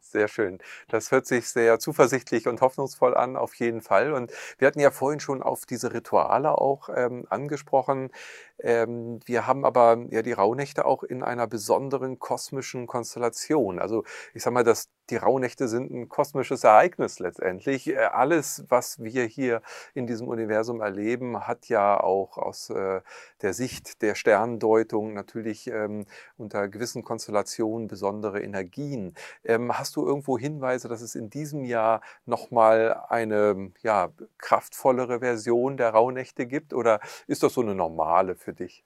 Sehr 0.00 0.28
schön. 0.28 0.58
Das 0.88 1.10
hört 1.10 1.26
sich 1.26 1.48
sehr 1.48 1.80
zuversichtlich 1.80 2.46
und 2.46 2.60
hoffnungsvoll 2.60 3.16
an, 3.16 3.36
auf 3.36 3.54
jeden 3.54 3.80
Fall. 3.80 4.12
Und 4.12 4.30
wir 4.58 4.68
hatten 4.68 4.78
ja 4.78 4.92
vorhin 4.92 5.18
schon 5.18 5.42
auf 5.42 5.66
diese 5.66 5.92
Rituale 5.92 6.56
auch 6.56 6.88
ähm, 6.94 7.26
angesprochen. 7.30 8.12
Ähm, 8.58 9.20
wir 9.26 9.46
haben 9.46 9.64
aber 9.64 10.04
ja 10.10 10.22
die 10.22 10.32
Rauhnächte 10.32 10.84
auch 10.84 11.02
in 11.02 11.22
einer 11.22 11.46
besonderen 11.46 12.18
kosmischen 12.18 12.86
Konstellation. 12.86 13.78
Also 13.78 14.04
ich 14.32 14.42
sage 14.42 14.54
mal, 14.54 14.64
dass 14.64 14.88
die 15.10 15.16
Rauhnächte 15.16 15.68
sind 15.68 15.90
ein 15.90 16.08
kosmisches 16.08 16.64
Ereignis 16.64 17.18
letztendlich. 17.18 17.88
Äh, 17.88 17.96
alles, 17.96 18.64
was 18.68 19.02
wir 19.02 19.24
hier 19.24 19.60
in 19.92 20.06
diesem 20.06 20.28
Universum 20.28 20.80
erleben, 20.80 21.46
hat 21.46 21.68
ja 21.68 22.00
auch 22.00 22.38
aus 22.38 22.70
äh, 22.70 23.00
der 23.42 23.52
Sicht 23.52 24.00
der 24.02 24.14
Sterndeutung 24.14 25.12
natürlich 25.12 25.66
ähm, 25.66 26.06
unter 26.38 26.68
gewissen 26.68 27.04
Konstellationen 27.04 27.88
besondere 27.88 28.40
Energien. 28.40 29.14
Ähm, 29.44 29.76
hast 29.76 29.96
du 29.96 30.06
irgendwo 30.06 30.38
Hinweise, 30.38 30.88
dass 30.88 31.02
es 31.02 31.14
in 31.14 31.28
diesem 31.28 31.64
Jahr 31.64 32.00
nochmal 32.24 33.04
eine 33.08 33.72
ja, 33.82 34.10
kraftvollere 34.38 35.20
Version 35.20 35.76
der 35.76 35.90
Rauhnächte 35.90 36.46
gibt? 36.46 36.72
Oder 36.72 37.00
ist 37.26 37.42
das 37.42 37.54
so 37.54 37.60
eine 37.60 37.74
normale 37.74 38.36
für 38.44 38.54
dich? 38.54 38.84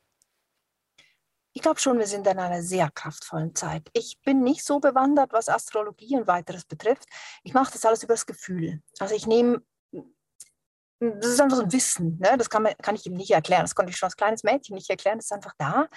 Ich 1.52 1.62
glaube 1.62 1.80
schon, 1.80 1.98
wir 1.98 2.06
sind 2.06 2.26
in 2.26 2.38
einer 2.38 2.62
sehr 2.62 2.90
kraftvollen 2.90 3.54
Zeit. 3.54 3.88
Ich 3.92 4.20
bin 4.24 4.42
nicht 4.42 4.64
so 4.64 4.78
bewandert, 4.78 5.32
was 5.32 5.48
Astrologie 5.48 6.16
und 6.16 6.26
weiteres 6.26 6.64
betrifft. 6.64 7.04
Ich 7.42 7.52
mache 7.52 7.72
das 7.72 7.84
alles 7.84 8.02
über 8.02 8.14
das 8.14 8.26
Gefühl. 8.26 8.80
Also 9.00 9.14
ich 9.14 9.26
nehme, 9.26 9.62
das 11.00 11.26
ist 11.26 11.40
einfach 11.40 11.56
so 11.56 11.62
ein 11.62 11.72
Wissen, 11.72 12.18
ne? 12.18 12.36
das 12.36 12.50
kann, 12.50 12.62
man, 12.62 12.74
kann 12.82 12.94
ich 12.94 13.06
ihm 13.06 13.14
nicht 13.14 13.30
erklären. 13.30 13.62
Das 13.62 13.74
konnte 13.74 13.90
ich 13.90 13.96
schon 13.96 14.06
als 14.06 14.16
kleines 14.16 14.44
Mädchen 14.44 14.74
nicht 14.74 14.90
erklären, 14.90 15.18
das 15.18 15.26
ist 15.26 15.32
einfach 15.32 15.54
da. 15.58 15.88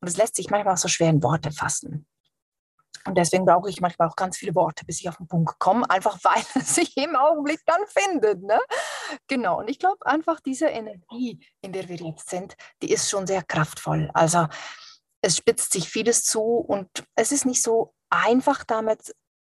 Und 0.00 0.08
es 0.08 0.16
lässt 0.16 0.36
sich 0.36 0.50
manchmal 0.50 0.74
auch 0.74 0.78
so 0.78 0.88
schwer 0.88 1.10
in 1.10 1.22
Worte 1.22 1.52
fassen. 1.52 2.06
Und 3.04 3.18
deswegen 3.18 3.44
brauche 3.44 3.68
ich 3.68 3.80
manchmal 3.80 4.08
auch 4.08 4.16
ganz 4.16 4.36
viele 4.36 4.54
Worte, 4.54 4.84
bis 4.84 5.00
ich 5.00 5.08
auf 5.08 5.16
den 5.16 5.26
Punkt 5.26 5.58
komme, 5.58 5.88
einfach 5.90 6.18
weil 6.22 6.42
es 6.54 6.74
sich 6.74 6.96
im 6.96 7.16
Augenblick 7.16 7.60
dann 7.66 7.80
findet. 7.86 8.42
Ne? 8.42 8.60
Genau, 9.28 9.58
und 9.58 9.68
ich 9.68 9.78
glaube 9.78 10.04
einfach, 10.06 10.40
diese 10.40 10.66
Energie, 10.66 11.44
in 11.60 11.72
der 11.72 11.88
wir 11.88 11.96
jetzt 11.96 12.30
sind, 12.30 12.56
die 12.82 12.92
ist 12.92 13.10
schon 13.10 13.26
sehr 13.26 13.42
kraftvoll. 13.42 14.10
Also 14.14 14.46
es 15.20 15.36
spitzt 15.36 15.72
sich 15.72 15.88
vieles 15.88 16.24
zu 16.24 16.42
und 16.42 16.88
es 17.14 17.32
ist 17.32 17.46
nicht 17.46 17.62
so 17.62 17.94
einfach 18.10 18.64
damit, 18.64 19.14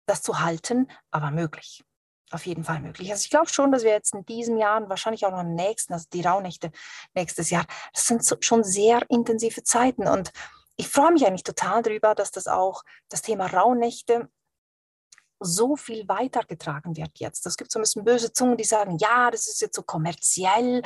das 0.07 0.21
zu 0.21 0.39
halten, 0.39 0.87
aber 1.11 1.31
möglich. 1.31 1.83
Auf 2.31 2.45
jeden 2.45 2.63
Fall 2.63 2.79
möglich. 2.79 3.11
Also 3.11 3.23
ich 3.23 3.29
glaube 3.29 3.49
schon, 3.49 3.71
dass 3.71 3.83
wir 3.83 3.91
jetzt 3.91 4.13
in 4.13 4.25
diesem 4.25 4.57
Jahr 4.57 4.81
und 4.81 4.89
wahrscheinlich 4.89 5.25
auch 5.25 5.31
noch 5.31 5.41
im 5.41 5.53
nächsten, 5.53 5.93
also 5.93 6.05
die 6.11 6.21
Rauhnächte 6.21 6.71
nächstes 7.13 7.49
Jahr, 7.49 7.65
das 7.93 8.07
sind 8.07 8.25
so, 8.25 8.35
schon 8.39 8.63
sehr 8.63 9.01
intensive 9.09 9.63
Zeiten 9.63 10.07
und 10.07 10.31
ich 10.77 10.89
freue 10.89 11.11
mich 11.11 11.25
eigentlich 11.25 11.43
total 11.43 11.83
darüber, 11.83 12.15
dass 12.15 12.31
das 12.31 12.47
auch 12.47 12.83
das 13.09 13.21
Thema 13.21 13.45
Rauhnächte 13.45 14.29
so 15.39 15.75
viel 15.75 16.07
weitergetragen 16.07 16.95
wird 16.95 17.19
jetzt. 17.19 17.45
Es 17.45 17.57
gibt 17.57 17.71
so 17.71 17.79
ein 17.79 17.83
bisschen 17.83 18.03
böse 18.03 18.31
Zungen, 18.33 18.57
die 18.57 18.63
sagen, 18.63 18.97
ja, 18.99 19.31
das 19.31 19.47
ist 19.47 19.61
jetzt 19.61 19.75
so 19.75 19.83
kommerziell. 19.83 20.81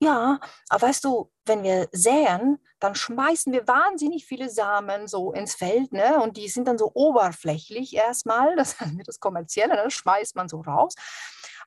Ja, 0.00 0.40
aber 0.68 0.88
weißt 0.88 1.04
du, 1.04 1.30
wenn 1.46 1.62
wir 1.62 1.88
säen, 1.92 2.58
dann 2.80 2.94
schmeißen 2.94 3.52
wir 3.52 3.66
wahnsinnig 3.66 4.26
viele 4.26 4.50
Samen 4.50 5.08
so 5.08 5.32
ins 5.32 5.54
Feld, 5.54 5.92
ne? 5.92 6.20
Und 6.20 6.36
die 6.36 6.48
sind 6.48 6.68
dann 6.68 6.76
so 6.76 6.90
oberflächlich 6.92 7.94
erstmal, 7.94 8.56
das 8.56 8.72
ist 8.98 9.08
das 9.08 9.20
Kommerzielle, 9.20 9.74
ne? 9.74 9.84
das 9.84 9.94
schmeißt 9.94 10.36
man 10.36 10.48
so 10.48 10.60
raus. 10.60 10.94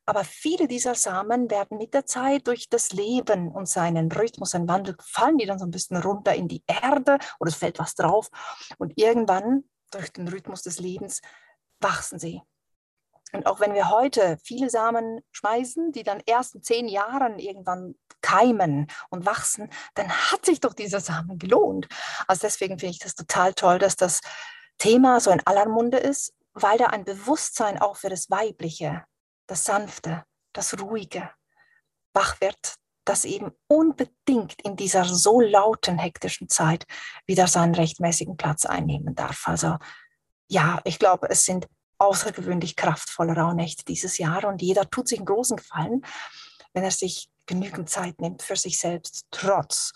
Aber 0.05 0.23
viele 0.23 0.67
dieser 0.67 0.95
Samen 0.95 1.49
werden 1.49 1.77
mit 1.77 1.93
der 1.93 2.05
Zeit 2.05 2.47
durch 2.47 2.69
das 2.69 2.93
Leben 2.93 3.51
und 3.51 3.67
seinen 3.67 4.11
Rhythmus, 4.11 4.51
seinen 4.51 4.69
Wandel, 4.69 4.95
fallen 5.01 5.37
die 5.37 5.45
dann 5.45 5.59
so 5.59 5.65
ein 5.65 5.71
bisschen 5.71 5.97
runter 5.97 6.33
in 6.33 6.47
die 6.47 6.63
Erde 6.65 7.17
oder 7.39 7.49
es 7.49 7.57
fällt 7.57 7.79
was 7.79 7.95
drauf. 7.95 8.29
Und 8.77 8.93
irgendwann, 8.95 9.65
durch 9.91 10.13
den 10.13 10.27
Rhythmus 10.27 10.61
des 10.61 10.79
Lebens, 10.79 11.21
wachsen 11.79 12.19
sie. 12.19 12.41
Und 13.33 13.45
auch 13.45 13.59
wenn 13.59 13.73
wir 13.73 13.89
heute 13.89 14.37
viele 14.43 14.69
Samen 14.69 15.21
schmeißen, 15.31 15.91
die 15.91 16.03
dann 16.03 16.21
erst 16.25 16.55
in 16.55 16.63
zehn 16.63 16.87
Jahren 16.87 17.39
irgendwann 17.39 17.95
keimen 18.21 18.87
und 19.09 19.25
wachsen, 19.25 19.69
dann 19.95 20.09
hat 20.09 20.45
sich 20.45 20.61
doch 20.61 20.73
dieser 20.73 21.01
Samen 21.01 21.37
gelohnt. 21.37 21.87
Also 22.27 22.41
deswegen 22.43 22.79
finde 22.79 22.91
ich 22.91 22.99
das 22.99 23.15
total 23.15 23.53
toll, 23.53 23.79
dass 23.79 23.95
das 23.95 24.21
Thema 24.77 25.19
so 25.19 25.31
in 25.31 25.45
aller 25.45 25.67
Munde 25.67 25.97
ist, 25.97 26.33
weil 26.53 26.77
da 26.77 26.87
ein 26.87 27.03
Bewusstsein 27.03 27.79
auch 27.79 27.97
für 27.97 28.09
das 28.09 28.29
Weibliche 28.29 29.03
das 29.47 29.63
Sanfte, 29.63 30.23
das 30.53 30.79
Ruhige 30.79 31.29
wach 32.13 32.39
wird, 32.41 32.75
das 33.05 33.25
eben 33.25 33.51
unbedingt 33.67 34.61
in 34.63 34.75
dieser 34.75 35.05
so 35.05 35.39
lauten, 35.39 35.97
hektischen 35.97 36.49
Zeit 36.49 36.85
wieder 37.25 37.47
seinen 37.47 37.75
rechtmäßigen 37.75 38.37
Platz 38.37 38.65
einnehmen 38.65 39.15
darf. 39.15 39.47
Also 39.47 39.77
ja, 40.47 40.79
ich 40.83 40.99
glaube, 40.99 41.29
es 41.29 41.45
sind 41.45 41.67
außergewöhnlich 41.97 42.75
kraftvolle 42.75 43.33
Rauhnächte 43.33 43.83
dieses 43.85 44.17
Jahr 44.17 44.45
und 44.45 44.61
jeder 44.61 44.89
tut 44.89 45.07
sich 45.07 45.19
einen 45.19 45.25
großen 45.25 45.57
Gefallen, 45.57 46.05
wenn 46.73 46.83
er 46.83 46.91
sich 46.91 47.29
genügend 47.45 47.89
Zeit 47.89 48.21
nimmt 48.21 48.43
für 48.43 48.55
sich 48.55 48.79
selbst, 48.79 49.25
trotz 49.31 49.93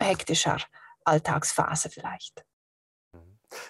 hektischer 0.00 0.58
Alltagsphase 1.04 1.90
vielleicht. 1.90 2.44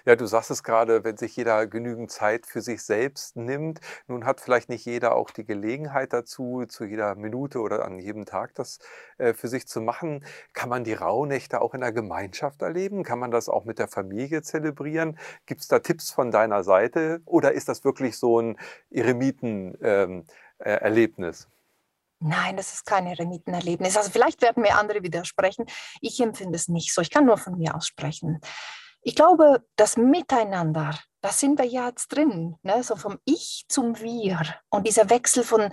Ja, 0.05 0.16
du 0.16 0.26
sagst 0.26 0.51
es 0.51 0.62
gerade, 0.62 1.05
wenn 1.05 1.16
sich 1.16 1.37
jeder 1.37 1.66
genügend 1.66 2.11
Zeit 2.11 2.47
für 2.47 2.61
sich 2.61 2.83
selbst 2.83 3.37
nimmt. 3.37 3.80
Nun 4.07 4.24
hat 4.24 4.41
vielleicht 4.41 4.68
nicht 4.68 4.85
jeder 4.85 5.14
auch 5.14 5.30
die 5.30 5.45
Gelegenheit 5.45 6.12
dazu, 6.12 6.64
zu 6.66 6.85
jeder 6.85 7.14
Minute 7.14 7.61
oder 7.61 7.85
an 7.85 7.99
jedem 7.99 8.26
Tag 8.26 8.55
das 8.55 8.78
äh, 9.18 9.35
für 9.35 9.49
sich 9.49 9.66
zu 9.66 9.80
machen. 9.80 10.24
Kann 10.53 10.68
man 10.68 10.85
die 10.85 10.95
Rauhnächte 10.95 11.61
auch 11.61 11.74
in 11.74 11.80
der 11.80 11.93
Gemeinschaft 11.93 12.62
erleben? 12.62 13.05
Kann 13.05 13.18
man 13.18 13.30
das 13.30 13.49
auch 13.49 13.64
mit 13.64 13.78
der 13.78 13.89
Familie 13.89 14.43
zelebrieren? 14.43 15.18
Gibt 15.47 15.62
es 15.62 15.68
da 15.68 15.78
Tipps 15.78 16.11
von 16.11 16.30
deiner 16.30 16.64
Seite 16.64 17.20
oder 17.24 17.53
ist 17.53 17.68
das 17.68 17.85
wirklich 17.85 18.18
so 18.18 18.41
ein 18.41 18.59
Eremiten-Erlebnis? 18.91 19.85
Ähm, 19.89 20.24
äh, 20.59 20.72
Nein, 22.24 22.57
das 22.57 22.72
ist 22.72 22.87
kein 22.87 23.07
Eremitenerlebnis. 23.07 23.97
Also 23.97 24.11
vielleicht 24.11 24.43
werden 24.43 24.62
mir 24.62 24.78
andere 24.78 25.03
widersprechen. 25.03 25.66
Ich 26.01 26.20
empfinde 26.20 26.55
es 26.55 26.68
nicht 26.68 26.95
so. 26.95 27.01
Ich 27.01 27.11
kann 27.11 27.26
nur 27.26 27.37
von 27.37 27.59
mir 27.59 27.74
aussprechen. 27.74 28.41
Ich 29.03 29.16
glaube, 29.16 29.64
das 29.76 29.96
Miteinander, 29.96 30.98
da 31.22 31.30
sind 31.30 31.59
wir 31.59 31.66
ja 31.66 31.88
jetzt 31.88 32.09
drin, 32.09 32.57
ne? 32.62 32.82
so 32.84 32.96
vom 32.96 33.18
Ich 33.24 33.64
zum 33.68 34.00
Wir 34.00 34.38
und 34.70 34.86
dieser 34.86 35.11
Wechsel 35.11 35.42
von 35.42 35.70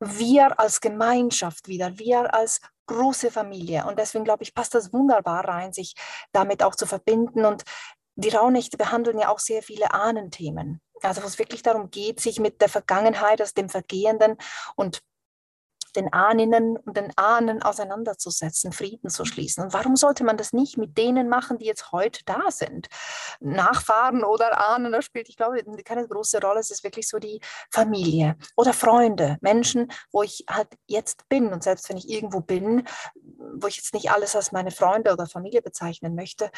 wir 0.00 0.58
als 0.58 0.80
Gemeinschaft 0.80 1.68
wieder, 1.68 1.98
wir 1.98 2.34
als 2.34 2.60
große 2.86 3.30
Familie. 3.30 3.86
Und 3.86 3.98
deswegen 3.98 4.24
glaube 4.24 4.42
ich, 4.42 4.54
passt 4.54 4.74
das 4.74 4.92
wunderbar 4.92 5.46
rein, 5.46 5.72
sich 5.72 5.94
damit 6.32 6.62
auch 6.62 6.74
zu 6.74 6.86
verbinden. 6.86 7.44
Und 7.44 7.62
die 8.16 8.30
Rauhnächte 8.30 8.76
behandeln 8.76 9.18
ja 9.18 9.28
auch 9.28 9.38
sehr 9.38 9.62
viele 9.62 9.92
Ahnenthemen. 9.92 10.80
Also 11.02 11.22
wo 11.22 11.26
es 11.26 11.38
wirklich 11.38 11.62
darum 11.62 11.90
geht, 11.90 12.20
sich 12.20 12.40
mit 12.40 12.60
der 12.60 12.68
Vergangenheit, 12.68 13.42
aus 13.42 13.54
dem 13.54 13.68
Vergehenden 13.68 14.36
und 14.76 15.02
den 15.96 16.12
Ahninnen 16.12 16.76
und 16.76 16.96
den 16.96 17.12
Ahnen 17.16 17.62
auseinanderzusetzen, 17.62 18.72
Frieden 18.72 19.10
zu 19.10 19.24
schließen. 19.24 19.64
Und 19.64 19.72
warum 19.72 19.96
sollte 19.96 20.24
man 20.24 20.36
das 20.36 20.52
nicht 20.52 20.78
mit 20.78 20.96
denen 20.98 21.28
machen, 21.28 21.58
die 21.58 21.66
jetzt 21.66 21.92
heute 21.92 22.24
da 22.24 22.50
sind? 22.50 22.88
Nachfahren 23.40 24.24
oder 24.24 24.58
Ahnen, 24.68 24.92
das 24.92 25.04
spielt, 25.04 25.28
ich 25.28 25.36
glaube, 25.36 25.62
keine 25.84 26.06
große 26.06 26.40
Rolle. 26.40 26.60
Es 26.60 26.70
ist 26.70 26.84
wirklich 26.84 27.08
so 27.08 27.18
die 27.18 27.40
Familie 27.70 28.36
oder 28.56 28.72
Freunde, 28.72 29.38
Menschen, 29.40 29.92
wo 30.12 30.22
ich 30.22 30.44
halt 30.48 30.68
jetzt 30.86 31.28
bin. 31.28 31.52
Und 31.52 31.62
selbst 31.62 31.88
wenn 31.88 31.96
ich 31.96 32.08
irgendwo 32.08 32.40
bin, 32.40 32.86
wo 33.54 33.66
ich 33.66 33.76
jetzt 33.76 33.94
nicht 33.94 34.10
alles 34.10 34.36
als 34.36 34.52
meine 34.52 34.70
Freunde 34.70 35.12
oder 35.12 35.26
Familie 35.26 35.62
bezeichnen 35.62 36.14
möchte, 36.14 36.50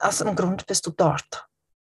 aus 0.00 0.22
einem 0.22 0.36
Grund 0.36 0.66
bist 0.66 0.86
du 0.86 0.90
dort. 0.90 1.48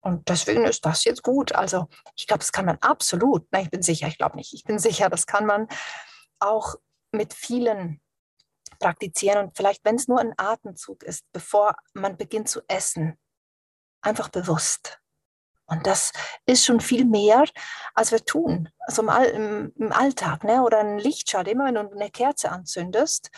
Und 0.01 0.29
deswegen 0.29 0.64
ist 0.64 0.87
das 0.87 1.05
jetzt 1.05 1.23
gut. 1.23 1.55
Also 1.55 1.89
ich 2.14 2.27
glaube, 2.27 2.39
das 2.39 2.53
kann 2.53 2.64
man 2.64 2.79
absolut. 2.81 3.47
Nein, 3.51 3.64
ich 3.64 3.71
bin 3.71 3.83
sicher, 3.83 4.07
ich 4.07 4.19
glaube 4.19 4.37
nicht. 4.37 4.55
Ich 4.55 4.64
bin 4.64 4.79
sicher, 4.79 5.09
das 5.11 5.27
kann 5.27 5.45
man 5.45 5.69
auch 6.41 6.76
mit 7.12 7.34
vielen 7.34 8.01
praktizieren 8.78 9.47
und 9.47 9.57
vielleicht, 9.57 9.84
wenn 9.84 9.97
es 9.97 10.09
nur 10.09 10.20
ein 10.20 10.34
Atemzug 10.36 11.03
ist, 11.03 11.24
bevor 11.32 11.74
man 11.95 12.16
beginnt 12.16 12.49
zu 12.49 12.61
essen, 12.68 13.18
einfach 14.01 14.28
bewusst. 14.28 15.01
Und 15.66 15.86
das 15.86 16.12
ist 16.47 16.64
schon 16.64 16.80
viel 16.80 17.05
mehr, 17.05 17.45
als 17.95 18.11
wir 18.11 18.24
tun. 18.24 18.70
Also 18.78 19.03
im, 19.03 19.09
All, 19.11 19.26
im, 19.26 19.72
im 19.76 19.93
Alltag, 19.93 20.45
ne? 20.45 20.62
oder 20.62 20.78
ein 20.78 20.99
Lichtschalt, 20.99 21.47
immer 21.49 21.66
wenn 21.66 21.74
du 21.74 21.91
eine 21.91 22.11
Kerze 22.11 22.51
anzündest, 22.51 23.30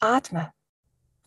atme, 0.00 0.52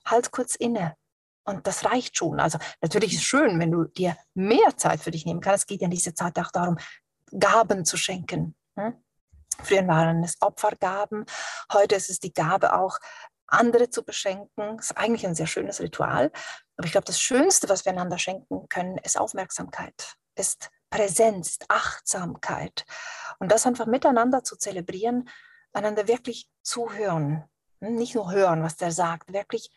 halt 0.05 0.31
kurz 0.31 0.55
inne. 0.55 0.95
Und 1.43 1.67
das 1.67 1.85
reicht 1.85 2.17
schon. 2.17 2.39
Also 2.39 2.57
natürlich 2.81 3.13
ist 3.13 3.19
es 3.19 3.25
schön, 3.25 3.59
wenn 3.59 3.71
du 3.71 3.85
dir 3.85 4.17
mehr 4.33 4.75
Zeit 4.77 5.01
für 5.01 5.11
dich 5.11 5.25
nehmen 5.25 5.41
kannst. 5.41 5.63
Es 5.63 5.67
geht 5.67 5.81
ja 5.81 5.85
in 5.85 5.91
dieser 5.91 6.15
Zeit 6.15 6.37
auch 6.39 6.51
darum, 6.51 6.77
Gaben 7.37 7.85
zu 7.85 7.97
schenken. 7.97 8.55
Hm? 8.75 8.95
Früher 9.63 9.87
waren 9.87 10.23
es 10.23 10.41
Opfergaben, 10.41 11.25
heute 11.71 11.95
ist 11.95 12.09
es 12.09 12.19
die 12.19 12.33
Gabe 12.33 12.73
auch, 12.73 12.97
andere 13.51 13.89
zu 13.89 14.03
beschenken. 14.03 14.77
Das 14.77 14.91
ist 14.91 14.97
eigentlich 14.97 15.27
ein 15.27 15.35
sehr 15.35 15.47
schönes 15.47 15.81
Ritual. 15.81 16.31
Aber 16.77 16.85
ich 16.85 16.91
glaube, 16.91 17.05
das 17.05 17.19
Schönste, 17.19 17.69
was 17.69 17.85
wir 17.85 17.91
einander 17.91 18.17
schenken 18.17 18.67
können, 18.69 18.97
ist 18.99 19.19
Aufmerksamkeit, 19.19 20.15
ist 20.35 20.69
Präsenz, 20.89 21.59
Achtsamkeit. 21.67 22.85
Und 23.39 23.51
das 23.51 23.65
einfach 23.65 23.85
miteinander 23.85 24.43
zu 24.43 24.55
zelebrieren, 24.55 25.29
einander 25.73 26.07
wirklich 26.07 26.49
zuhören. 26.63 27.43
Nicht 27.79 28.15
nur 28.15 28.31
hören, 28.31 28.63
was 28.63 28.77
der 28.77 28.91
sagt, 28.91 29.33
wirklich 29.33 29.69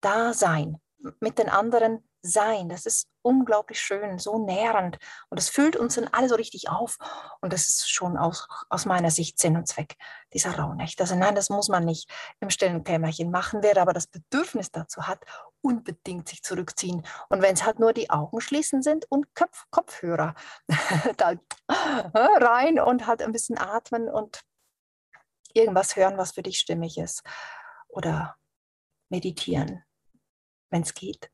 da 0.00 0.32
sein, 0.32 0.80
mit 1.20 1.38
den 1.38 1.48
anderen 1.48 2.07
sein. 2.22 2.68
Das 2.68 2.86
ist 2.86 3.08
unglaublich 3.22 3.80
schön, 3.80 4.18
so 4.18 4.44
nährend. 4.44 4.98
Und 5.28 5.38
das 5.38 5.48
füllt 5.48 5.76
uns 5.76 5.94
dann 5.94 6.08
alle 6.08 6.28
so 6.28 6.34
richtig 6.34 6.68
auf. 6.68 6.98
Und 7.40 7.52
das 7.52 7.68
ist 7.68 7.90
schon 7.90 8.16
aus, 8.16 8.48
aus 8.68 8.86
meiner 8.86 9.10
Sicht 9.10 9.38
Sinn 9.38 9.56
und 9.56 9.68
Zweck 9.68 9.96
dieser 10.32 10.58
Rauhnächte. 10.58 11.02
Also 11.02 11.14
nein, 11.14 11.34
das 11.34 11.50
muss 11.50 11.68
man 11.68 11.84
nicht 11.84 12.10
im 12.40 12.50
stillen 12.50 12.84
Kämmerchen 12.84 13.30
machen. 13.30 13.62
Wer 13.62 13.76
aber 13.80 13.92
das 13.92 14.06
Bedürfnis 14.06 14.70
dazu 14.70 15.06
hat, 15.06 15.24
unbedingt 15.60 16.28
sich 16.28 16.42
zurückziehen. 16.42 17.06
Und 17.28 17.42
wenn 17.42 17.54
es 17.54 17.64
halt 17.64 17.78
nur 17.78 17.92
die 17.92 18.10
Augen 18.10 18.40
schließen 18.40 18.82
sind 18.82 19.06
und 19.10 19.34
Köpf 19.34 19.64
Kopfhörer 19.70 20.34
da 21.16 21.34
rein 21.68 22.80
und 22.80 23.06
halt 23.06 23.22
ein 23.22 23.32
bisschen 23.32 23.58
atmen 23.58 24.08
und 24.08 24.40
irgendwas 25.52 25.96
hören, 25.96 26.18
was 26.18 26.32
für 26.32 26.42
dich 26.42 26.58
stimmig 26.58 26.98
ist. 26.98 27.22
Oder 27.88 28.36
meditieren, 29.08 29.82
wenn 30.70 30.82
es 30.82 30.94
geht. 30.94 31.30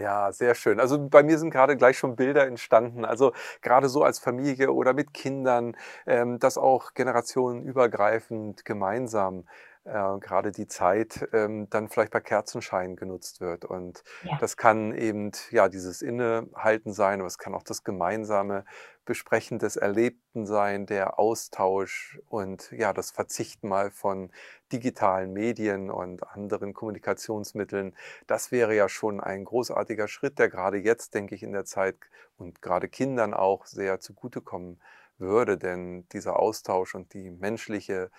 Ja, 0.00 0.30
sehr 0.32 0.54
schön. 0.54 0.78
Also 0.78 1.08
bei 1.08 1.24
mir 1.24 1.38
sind 1.38 1.50
gerade 1.50 1.76
gleich 1.76 1.98
schon 1.98 2.14
Bilder 2.14 2.46
entstanden. 2.46 3.04
Also 3.04 3.32
gerade 3.62 3.88
so 3.88 4.04
als 4.04 4.20
Familie 4.20 4.70
oder 4.72 4.92
mit 4.94 5.12
Kindern, 5.12 5.76
ähm, 6.06 6.38
das 6.38 6.56
auch 6.56 6.94
generationenübergreifend 6.94 8.64
gemeinsam 8.64 9.44
äh, 9.88 10.18
gerade 10.20 10.52
die 10.52 10.66
Zeit 10.66 11.28
ähm, 11.32 11.68
dann 11.70 11.88
vielleicht 11.88 12.12
bei 12.12 12.20
Kerzenschein 12.20 12.96
genutzt 12.96 13.40
wird. 13.40 13.64
Und 13.64 14.02
ja. 14.22 14.36
das 14.38 14.56
kann 14.56 14.94
eben 14.94 15.32
ja 15.50 15.68
dieses 15.68 16.02
Innehalten 16.02 16.92
sein, 16.92 17.20
aber 17.20 17.26
es 17.26 17.38
kann 17.38 17.54
auch 17.54 17.62
das 17.62 17.84
gemeinsame 17.84 18.64
Besprechen 19.04 19.58
des 19.58 19.76
Erlebten 19.76 20.44
sein, 20.44 20.84
der 20.84 21.18
Austausch 21.18 22.20
und 22.28 22.70
ja 22.72 22.92
das 22.92 23.10
Verzichten 23.10 23.66
mal 23.66 23.90
von 23.90 24.30
digitalen 24.70 25.32
Medien 25.32 25.90
und 25.90 26.28
anderen 26.28 26.74
Kommunikationsmitteln. 26.74 27.96
Das 28.26 28.52
wäre 28.52 28.76
ja 28.76 28.90
schon 28.90 29.20
ein 29.20 29.46
großartiger 29.46 30.08
Schritt, 30.08 30.38
der 30.38 30.50
gerade 30.50 30.76
jetzt, 30.76 31.14
denke 31.14 31.34
ich, 31.34 31.42
in 31.42 31.52
der 31.52 31.64
Zeit 31.64 31.96
und 32.36 32.60
gerade 32.60 32.88
Kindern 32.88 33.32
auch 33.32 33.64
sehr 33.64 33.98
zugutekommen 33.98 34.78
würde, 35.16 35.56
denn 35.58 36.06
dieser 36.10 36.38
Austausch 36.38 36.94
und 36.94 37.14
die 37.14 37.30
menschliche 37.30 38.10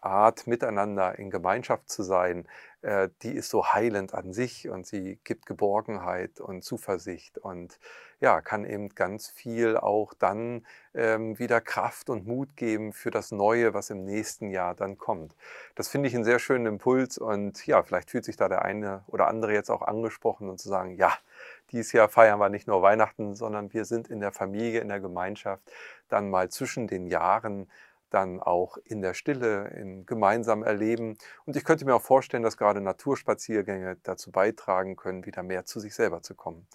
Art, 0.00 0.46
miteinander 0.46 1.18
in 1.18 1.30
Gemeinschaft 1.30 1.88
zu 1.90 2.02
sein, 2.02 2.46
äh, 2.82 3.08
die 3.22 3.32
ist 3.32 3.50
so 3.50 3.66
heilend 3.66 4.14
an 4.14 4.32
sich 4.32 4.68
und 4.68 4.86
sie 4.86 5.18
gibt 5.24 5.46
Geborgenheit 5.46 6.40
und 6.40 6.62
Zuversicht 6.62 7.38
und 7.38 7.78
ja, 8.20 8.40
kann 8.40 8.64
eben 8.64 8.88
ganz 8.90 9.28
viel 9.28 9.76
auch 9.76 10.14
dann 10.14 10.64
ähm, 10.94 11.38
wieder 11.38 11.60
Kraft 11.60 12.10
und 12.10 12.26
Mut 12.26 12.56
geben 12.56 12.92
für 12.92 13.10
das 13.10 13.32
Neue, 13.32 13.74
was 13.74 13.90
im 13.90 14.04
nächsten 14.04 14.50
Jahr 14.50 14.74
dann 14.74 14.98
kommt. 14.98 15.34
Das 15.74 15.88
finde 15.88 16.08
ich 16.08 16.14
einen 16.14 16.24
sehr 16.24 16.38
schönen 16.38 16.66
Impuls 16.66 17.18
und 17.18 17.66
ja, 17.66 17.82
vielleicht 17.82 18.10
fühlt 18.10 18.24
sich 18.24 18.36
da 18.36 18.48
der 18.48 18.62
eine 18.62 19.02
oder 19.06 19.26
andere 19.28 19.52
jetzt 19.52 19.70
auch 19.70 19.82
angesprochen 19.82 20.48
und 20.48 20.58
zu 20.58 20.68
sagen, 20.68 20.96
ja, 20.96 21.12
dieses 21.70 21.92
Jahr 21.92 22.08
feiern 22.08 22.38
wir 22.38 22.48
nicht 22.48 22.66
nur 22.66 22.82
Weihnachten, 22.82 23.34
sondern 23.34 23.72
wir 23.72 23.84
sind 23.84 24.08
in 24.08 24.20
der 24.20 24.32
Familie, 24.32 24.80
in 24.80 24.88
der 24.88 25.00
Gemeinschaft 25.00 25.62
dann 26.08 26.30
mal 26.30 26.48
zwischen 26.48 26.86
den 26.86 27.06
Jahren 27.06 27.68
dann 28.10 28.40
auch 28.40 28.76
in 28.84 29.02
der 29.02 29.14
Stille, 29.14 29.68
in 29.68 30.06
gemeinsam 30.06 30.62
erleben. 30.62 31.18
Und 31.44 31.56
ich 31.56 31.64
könnte 31.64 31.84
mir 31.84 31.94
auch 31.94 32.02
vorstellen, 32.02 32.42
dass 32.42 32.56
gerade 32.56 32.80
Naturspaziergänge 32.80 33.96
dazu 34.02 34.30
beitragen 34.30 34.96
können, 34.96 35.26
wieder 35.26 35.42
mehr 35.42 35.64
zu 35.64 35.80
sich 35.80 35.94
selber 35.94 36.22
zu 36.22 36.34
kommen. 36.34 36.66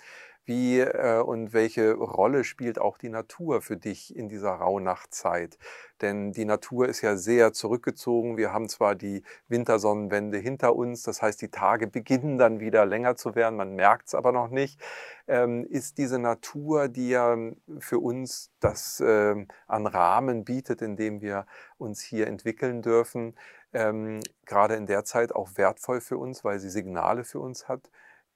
Wie 0.45 0.79
äh, 0.79 1.21
und 1.21 1.53
welche 1.53 1.93
Rolle 1.93 2.43
spielt 2.43 2.77
auch 2.79 2.97
die 2.97 3.09
Natur 3.09 3.61
für 3.61 3.77
dich 3.77 4.13
in 4.15 4.27
dieser 4.27 4.51
Rauhnachtzeit? 4.51 5.57
Denn 6.01 6.33
die 6.33 6.43
Natur 6.43 6.89
ist 6.89 7.01
ja 7.01 7.15
sehr 7.15 7.53
zurückgezogen. 7.53 8.35
Wir 8.35 8.51
haben 8.51 8.67
zwar 8.67 8.95
die 8.95 9.23
Wintersonnenwende 9.47 10.37
hinter 10.37 10.75
uns, 10.75 11.03
das 11.03 11.21
heißt, 11.21 11.41
die 11.41 11.49
Tage 11.49 11.87
beginnen 11.87 12.37
dann 12.37 12.59
wieder 12.59 12.85
länger 12.85 13.15
zu 13.15 13.35
werden, 13.35 13.55
man 13.55 13.75
merkt 13.75 14.07
es 14.07 14.15
aber 14.15 14.33
noch 14.33 14.49
nicht. 14.49 14.81
Ähm, 15.27 15.65
ist 15.65 15.97
diese 15.97 16.19
Natur, 16.19 16.89
die 16.89 17.09
ja 17.09 17.37
für 17.79 17.99
uns 17.99 18.51
das 18.59 18.99
äh, 18.99 19.45
an 19.67 19.87
Rahmen 19.87 20.43
bietet, 20.43 20.81
in 20.81 20.97
dem 20.97 21.21
wir 21.21 21.45
uns 21.77 22.01
hier 22.01 22.27
entwickeln 22.27 22.81
dürfen, 22.81 23.35
ähm, 23.73 24.19
gerade 24.45 24.75
in 24.75 24.87
der 24.87 25.05
Zeit 25.05 25.33
auch 25.33 25.51
wertvoll 25.55 26.01
für 26.01 26.17
uns, 26.17 26.43
weil 26.43 26.59
sie 26.59 26.69
Signale 26.69 27.23
für 27.23 27.39
uns 27.39 27.67
hat, 27.69 27.89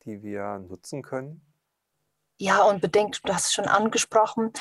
die 0.06 0.24
wir 0.24 0.60
nutzen 0.60 1.02
können? 1.04 1.47
Ja, 2.38 2.64
und 2.64 2.82
bedenkt, 2.82 3.22
du 3.28 3.34
hast 3.34 3.48
es 3.48 3.54
schon 3.54 3.66
angesprochen, 3.66 4.52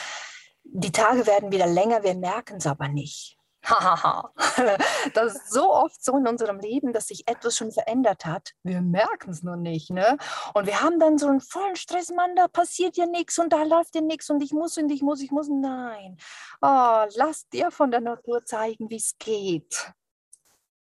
die 0.64 0.92
Tage 0.92 1.26
werden 1.26 1.52
wieder 1.52 1.66
länger, 1.66 2.02
wir 2.02 2.14
merken 2.14 2.56
es 2.56 2.66
aber 2.66 2.88
nicht. 2.88 3.36
das 5.14 5.34
ist 5.34 5.50
so 5.50 5.72
oft 5.72 6.02
so 6.02 6.16
in 6.16 6.28
unserem 6.28 6.60
Leben, 6.60 6.92
dass 6.92 7.08
sich 7.08 7.26
etwas 7.26 7.56
schon 7.56 7.72
verändert 7.72 8.24
hat. 8.24 8.52
Wir 8.62 8.80
merken 8.80 9.30
es 9.30 9.42
nur 9.42 9.56
nicht. 9.56 9.90
Ne? 9.90 10.18
Und 10.54 10.66
wir 10.66 10.80
haben 10.80 11.00
dann 11.00 11.18
so 11.18 11.26
einen 11.26 11.40
vollen 11.40 11.74
Stress, 11.74 12.10
Mann, 12.10 12.36
da 12.36 12.46
passiert 12.46 12.96
ja 12.96 13.06
nichts 13.06 13.38
und 13.38 13.52
da 13.52 13.64
läuft 13.64 13.94
ja 13.96 14.00
nichts 14.00 14.30
und 14.30 14.40
ich 14.40 14.52
muss 14.52 14.78
und 14.78 14.90
ich 14.90 15.02
muss, 15.02 15.20
ich 15.20 15.32
muss. 15.32 15.48
Nein. 15.48 16.16
Oh, 16.60 17.04
lass 17.16 17.48
dir 17.48 17.70
von 17.70 17.90
der 17.90 18.00
Natur 18.00 18.44
zeigen, 18.44 18.88
wie 18.88 18.96
es 18.96 19.16
geht. 19.18 19.92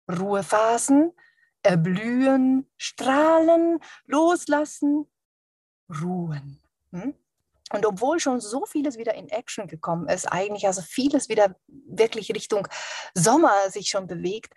Ruhephasen, 0.08 1.12
erblühen, 1.62 2.70
strahlen, 2.76 3.80
loslassen, 4.06 5.10
ruhen. 6.02 6.59
Hm? 6.92 7.14
Und 7.72 7.86
obwohl 7.86 8.18
schon 8.18 8.40
so 8.40 8.66
vieles 8.66 8.98
wieder 8.98 9.14
in 9.14 9.28
Action 9.28 9.68
gekommen 9.68 10.08
ist, 10.08 10.26
eigentlich 10.26 10.66
also 10.66 10.82
vieles 10.82 11.28
wieder 11.28 11.54
wirklich 11.66 12.30
Richtung 12.34 12.66
Sommer 13.14 13.52
sich 13.68 13.90
schon 13.90 14.08
bewegt, 14.08 14.54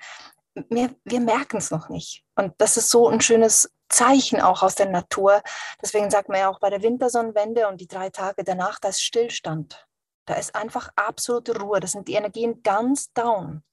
wir, 0.69 0.95
wir 1.03 1.19
merken 1.19 1.57
es 1.57 1.71
noch 1.71 1.89
nicht. 1.89 2.23
Und 2.35 2.53
das 2.57 2.77
ist 2.77 2.89
so 2.89 3.07
ein 3.07 3.21
schönes 3.21 3.71
Zeichen 3.89 4.41
auch 4.41 4.63
aus 4.63 4.75
der 4.75 4.89
Natur. 4.89 5.41
Deswegen 5.81 6.09
sagt 6.09 6.29
man 6.29 6.39
ja 6.39 6.49
auch 6.49 6.59
bei 6.59 6.69
der 6.69 6.81
Wintersonnenwende 6.81 7.67
und 7.67 7.81
die 7.81 7.87
drei 7.87 8.09
Tage 8.09 8.43
danach, 8.43 8.79
da 8.79 8.89
ist 8.89 9.01
Stillstand. 9.01 9.87
Da 10.25 10.35
ist 10.35 10.55
einfach 10.55 10.89
absolute 10.95 11.59
Ruhe. 11.59 11.79
Das 11.79 11.91
sind 11.91 12.07
die 12.07 12.13
Energien 12.13 12.63
ganz 12.63 13.11
down. 13.13 13.63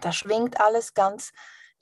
Da 0.00 0.12
schwingt 0.12 0.60
alles 0.60 0.94
ganz 0.94 1.32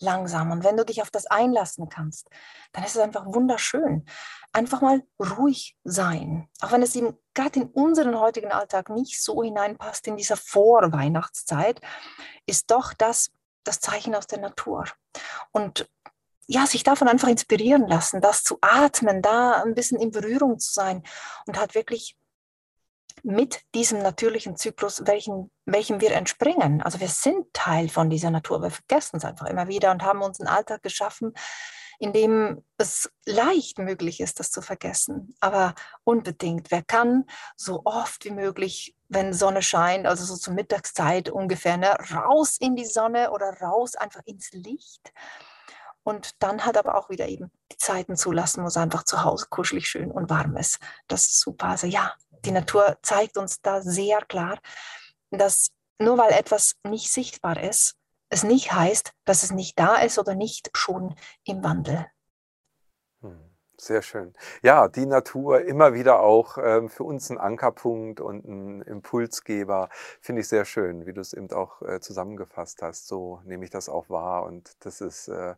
langsam. 0.03 0.51
Und 0.51 0.65
wenn 0.65 0.77
du 0.77 0.85
dich 0.85 1.01
auf 1.01 1.11
das 1.11 1.27
einlassen 1.27 1.89
kannst, 1.89 2.29
dann 2.73 2.85
ist 2.85 2.97
es 2.97 3.01
einfach 3.01 3.25
wunderschön. 3.27 4.05
Einfach 4.53 4.83
mal 4.83 5.03
ruhig 5.19 5.77
sein. 5.85 6.49
Auch 6.61 6.73
wenn 6.73 6.83
es 6.83 6.95
eben 6.95 7.17
gerade 7.35 7.61
in 7.61 7.67
unseren 7.69 8.19
heutigen 8.19 8.53
Alltag 8.53 8.91
nicht 8.91 9.23
so 9.23 9.43
hineinpasst 9.43 10.07
in 10.07 10.17
dieser 10.17 10.37
Vorweihnachtszeit, 10.37 11.81
ist 12.47 12.71
doch 12.71 12.93
das 12.93 13.31
das 13.65 13.81
Zeichen 13.81 14.15
aus 14.15 14.27
der 14.27 14.41
Natur. 14.41 14.85
Und 15.53 15.89
ja, 16.47 16.67
sich 16.67 16.83
davon 16.83 17.09
einfach 17.09 17.29
inspirieren 17.29 17.87
lassen, 17.87 18.21
das 18.21 18.43
zu 18.43 18.59
atmen, 18.61 19.23
da 19.23 19.63
ein 19.63 19.75
bisschen 19.75 20.01
in 20.01 20.11
Berührung 20.11 20.59
zu 20.59 20.73
sein 20.73 21.03
und 21.47 21.59
halt 21.59 21.75
wirklich 21.75 22.17
mit 23.23 23.61
diesem 23.75 24.03
natürlichen 24.03 24.57
Zyklus, 24.57 25.03
welchen, 25.07 25.51
welchem 25.65 26.01
wir 26.01 26.13
entspringen. 26.13 26.83
Also 26.83 27.01
wir 27.01 27.09
sind 27.09 27.53
Teil 27.53 27.89
von 27.89 28.11
dieser 28.11 28.31
Natur. 28.31 28.63
Wir 28.63 28.71
vergessen 28.71 29.17
es 29.17 29.25
einfach 29.25 29.47
immer 29.47 29.69
wieder 29.69 29.91
und 29.91 30.03
haben 30.03 30.23
uns 30.23 30.41
einen 30.41 30.49
Alltag 30.49 30.83
geschaffen, 30.83 31.35
in 31.99 32.13
dem 32.13 32.65
es 32.79 33.13
leicht 33.27 33.79
möglich 33.79 34.21
ist, 34.21 34.41
das 34.41 34.51
zu 34.51 34.61
vergessen. 34.61 35.35
Aber 35.41 35.75
unbedingt. 36.05 36.71
Wer 36.71 36.83
kann 36.83 37.25
so 37.57 37.83
oft 37.85 38.25
wie 38.25 38.31
möglich, 38.31 38.97
wenn 39.09 39.33
Sonne 39.33 39.63
scheint, 39.63 40.07
also 40.07 40.25
so 40.25 40.37
zur 40.37 40.55
Mittagszeit 40.55 41.29
ungefähr, 41.29 41.77
ne, 41.77 41.97
raus 42.13 42.57
in 42.59 42.75
die 42.75 42.87
Sonne 42.87 43.31
oder 43.31 43.53
raus 43.61 43.95
einfach 43.95 44.23
ins 44.25 44.51
Licht. 44.53 45.13
Und 46.03 46.43
dann 46.43 46.65
hat 46.65 46.77
aber 46.77 46.97
auch 46.97 47.11
wieder 47.11 47.29
eben 47.29 47.51
die 47.71 47.77
Zeiten 47.77 48.17
zulassen, 48.17 48.65
wo 48.65 48.67
es 48.67 48.77
einfach 48.77 49.05
zu 49.05 49.23
Hause 49.23 49.47
kuschelig 49.49 49.89
schön 49.89 50.11
und 50.11 50.31
warm 50.31 50.57
ist. 50.57 50.79
Das 51.07 51.25
ist 51.25 51.41
super. 51.41 51.67
Also 51.67 51.87
ja, 51.87 52.15
die 52.45 52.53
Natur 52.53 52.99
zeigt 53.03 53.37
uns 53.39 53.61
da 53.63 53.83
sehr 53.83 54.21
klar, 54.23 54.59
dass 55.31 55.71
nur 55.99 56.19
weil 56.19 56.33
etwas 56.33 56.75
nicht 56.85 57.13
sichtbar 57.13 57.63
ist, 57.63 57.95
es 58.29 58.43
nicht 58.45 58.73
heißt, 58.73 59.13
dass 59.25 59.43
es 59.43 59.53
nicht 59.53 59.79
da 59.79 59.97
ist 59.97 60.19
oder 60.19 60.35
nicht 60.35 60.71
schon 60.75 61.15
im 61.45 61.63
Wandel. 61.65 62.07
Hm, 63.23 63.39
Sehr 63.79 64.03
schön. 64.03 64.35
Ja, 64.63 64.89
die 64.89 65.07
Natur 65.07 65.63
immer 65.63 65.95
wieder 65.95 66.21
auch 66.21 66.59
ähm, 66.59 66.89
für 66.89 67.05
uns 67.05 67.31
ein 67.31 67.39
Ankerpunkt 67.39 68.21
und 68.21 68.45
ein 68.45 68.83
Impulsgeber. 68.83 69.89
Finde 70.21 70.41
ich 70.43 70.49
sehr 70.49 70.65
schön, 70.65 71.07
wie 71.07 71.13
du 71.13 71.21
es 71.21 71.33
eben 71.33 71.51
auch 71.53 71.83
äh, 71.83 72.01
zusammengefasst 72.01 72.83
hast. 72.83 73.07
So 73.09 73.41
nehme 73.45 73.65
ich 73.65 73.71
das 73.71 73.89
auch 73.89 74.09
wahr. 74.11 74.45
Und 74.45 74.73
das 74.85 75.01
ist 75.01 75.29
äh, 75.29 75.55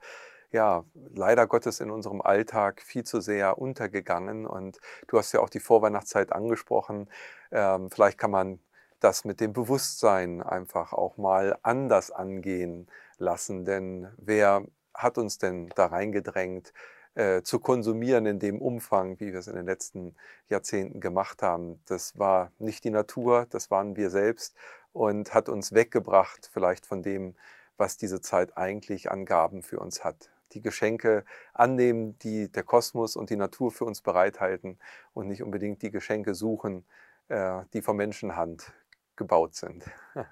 ja 0.54 0.84
leider 1.14 1.46
Gottes 1.46 1.80
in 1.80 1.90
unserem 1.90 2.22
Alltag 2.22 2.80
viel 2.80 3.04
zu 3.04 3.20
sehr 3.20 3.58
untergegangen. 3.58 4.46
Und 4.46 4.78
du 5.08 5.18
hast 5.18 5.32
ja 5.32 5.40
auch 5.40 5.50
die 5.50 5.60
Vorweihnachtszeit 5.60 6.32
angesprochen. 6.32 7.10
Ähm, 7.52 7.90
vielleicht 7.90 8.18
kann 8.18 8.30
man 8.30 8.60
das 9.00 9.26
mit 9.26 9.40
dem 9.40 9.52
Bewusstsein 9.52 10.42
einfach 10.42 10.94
auch 10.94 11.18
mal 11.18 11.58
anders 11.62 12.10
angehen 12.10 12.88
lassen. 13.18 13.66
Denn 13.66 14.08
wer 14.16 14.64
hat 14.94 15.18
uns 15.18 15.38
denn 15.38 15.68
da 15.76 15.86
reingedrängt? 15.86 16.72
äh, 17.14 17.42
zu 17.42 17.60
konsumieren 17.60 18.26
in 18.26 18.38
dem 18.38 18.60
Umfang, 18.60 19.18
wie 19.20 19.32
wir 19.32 19.38
es 19.38 19.46
in 19.46 19.56
den 19.56 19.66
letzten 19.66 20.14
Jahrzehnten 20.48 21.00
gemacht 21.00 21.42
haben. 21.42 21.80
Das 21.86 22.18
war 22.18 22.50
nicht 22.58 22.84
die 22.84 22.90
Natur, 22.90 23.46
das 23.50 23.70
waren 23.70 23.96
wir 23.96 24.10
selbst 24.10 24.54
und 24.92 25.34
hat 25.34 25.48
uns 25.48 25.72
weggebracht 25.72 26.50
vielleicht 26.52 26.86
von 26.86 27.02
dem, 27.02 27.34
was 27.76 27.96
diese 27.96 28.20
Zeit 28.20 28.56
eigentlich 28.56 29.10
an 29.10 29.24
Gaben 29.24 29.62
für 29.62 29.78
uns 29.78 30.04
hat. 30.04 30.30
Die 30.54 30.62
Geschenke 30.62 31.24
annehmen, 31.52 32.18
die 32.20 32.50
der 32.50 32.62
Kosmos 32.62 33.16
und 33.16 33.30
die 33.30 33.36
Natur 33.36 33.70
für 33.70 33.84
uns 33.84 34.00
bereithalten 34.00 34.78
und 35.12 35.28
nicht 35.28 35.42
unbedingt 35.42 35.82
die 35.82 35.90
Geschenke 35.90 36.34
suchen, 36.34 36.84
äh, 37.28 37.62
die 37.72 37.82
von 37.82 37.96
Menschenhand 37.96 38.72
gebaut 39.16 39.54
sind. 39.54 39.84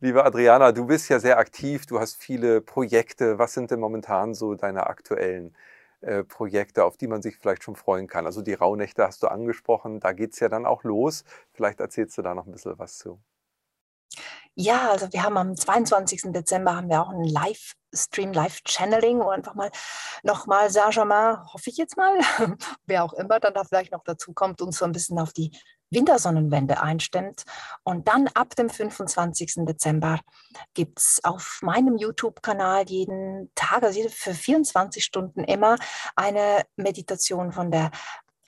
Liebe 0.00 0.24
Adriana, 0.24 0.72
du 0.72 0.86
bist 0.86 1.08
ja 1.08 1.18
sehr 1.18 1.38
aktiv, 1.38 1.86
du 1.86 2.00
hast 2.00 2.16
viele 2.16 2.60
Projekte. 2.60 3.38
Was 3.38 3.54
sind 3.54 3.70
denn 3.70 3.80
momentan 3.80 4.34
so 4.34 4.54
deine 4.54 4.86
aktuellen 4.86 5.54
äh, 6.04 6.22
Projekte, 6.22 6.84
auf 6.84 6.98
die 6.98 7.06
man 7.06 7.22
sich 7.22 7.36
vielleicht 7.38 7.62
schon 7.62 7.76
freuen 7.76 8.08
kann. 8.08 8.26
Also 8.26 8.42
die 8.42 8.52
Rauhnächte 8.52 9.04
hast 9.04 9.22
du 9.22 9.28
angesprochen, 9.28 10.00
da 10.00 10.12
geht 10.12 10.34
es 10.34 10.40
ja 10.40 10.50
dann 10.50 10.66
auch 10.66 10.84
los. 10.84 11.24
Vielleicht 11.52 11.80
erzählst 11.80 12.18
du 12.18 12.22
da 12.22 12.34
noch 12.34 12.44
ein 12.44 12.52
bisschen 12.52 12.78
was 12.78 12.98
zu. 12.98 13.18
Ja, 14.54 14.90
also 14.90 15.10
wir 15.12 15.22
haben 15.22 15.38
am 15.38 15.56
22. 15.56 16.32
Dezember 16.32 16.76
haben 16.76 16.90
wir 16.90 17.00
auch 17.00 17.10
einen 17.94 18.32
Livestream, 18.32 18.32
Live-Channeling, 18.32 19.20
wo 19.20 19.28
einfach 19.28 19.54
mal 19.54 19.70
nochmal 20.22 20.70
Saint-Germain, 20.70 21.38
hoffe 21.52 21.70
ich 21.70 21.76
jetzt 21.76 21.96
mal, 21.96 22.18
wer 22.86 23.04
auch 23.04 23.12
immer 23.14 23.40
dann 23.40 23.54
da 23.54 23.64
vielleicht 23.64 23.92
noch 23.92 24.04
dazu 24.04 24.32
kommt, 24.32 24.60
uns 24.60 24.78
so 24.78 24.84
ein 24.84 24.92
bisschen 24.92 25.18
auf 25.18 25.32
die 25.32 25.50
Wintersonnenwende 25.90 26.80
einstimmt. 26.80 27.44
Und 27.84 28.08
dann 28.08 28.28
ab 28.28 28.56
dem 28.56 28.68
25. 28.68 29.64
Dezember 29.66 30.20
gibt 30.74 30.98
es 30.98 31.20
auf 31.22 31.60
meinem 31.62 31.96
YouTube-Kanal 31.96 32.88
jeden 32.88 33.52
Tag, 33.54 33.82
also 33.82 34.00
für 34.08 34.34
24 34.34 35.04
Stunden 35.04 35.44
immer, 35.44 35.76
eine 36.16 36.64
Meditation 36.76 37.52
von 37.52 37.70
der 37.70 37.90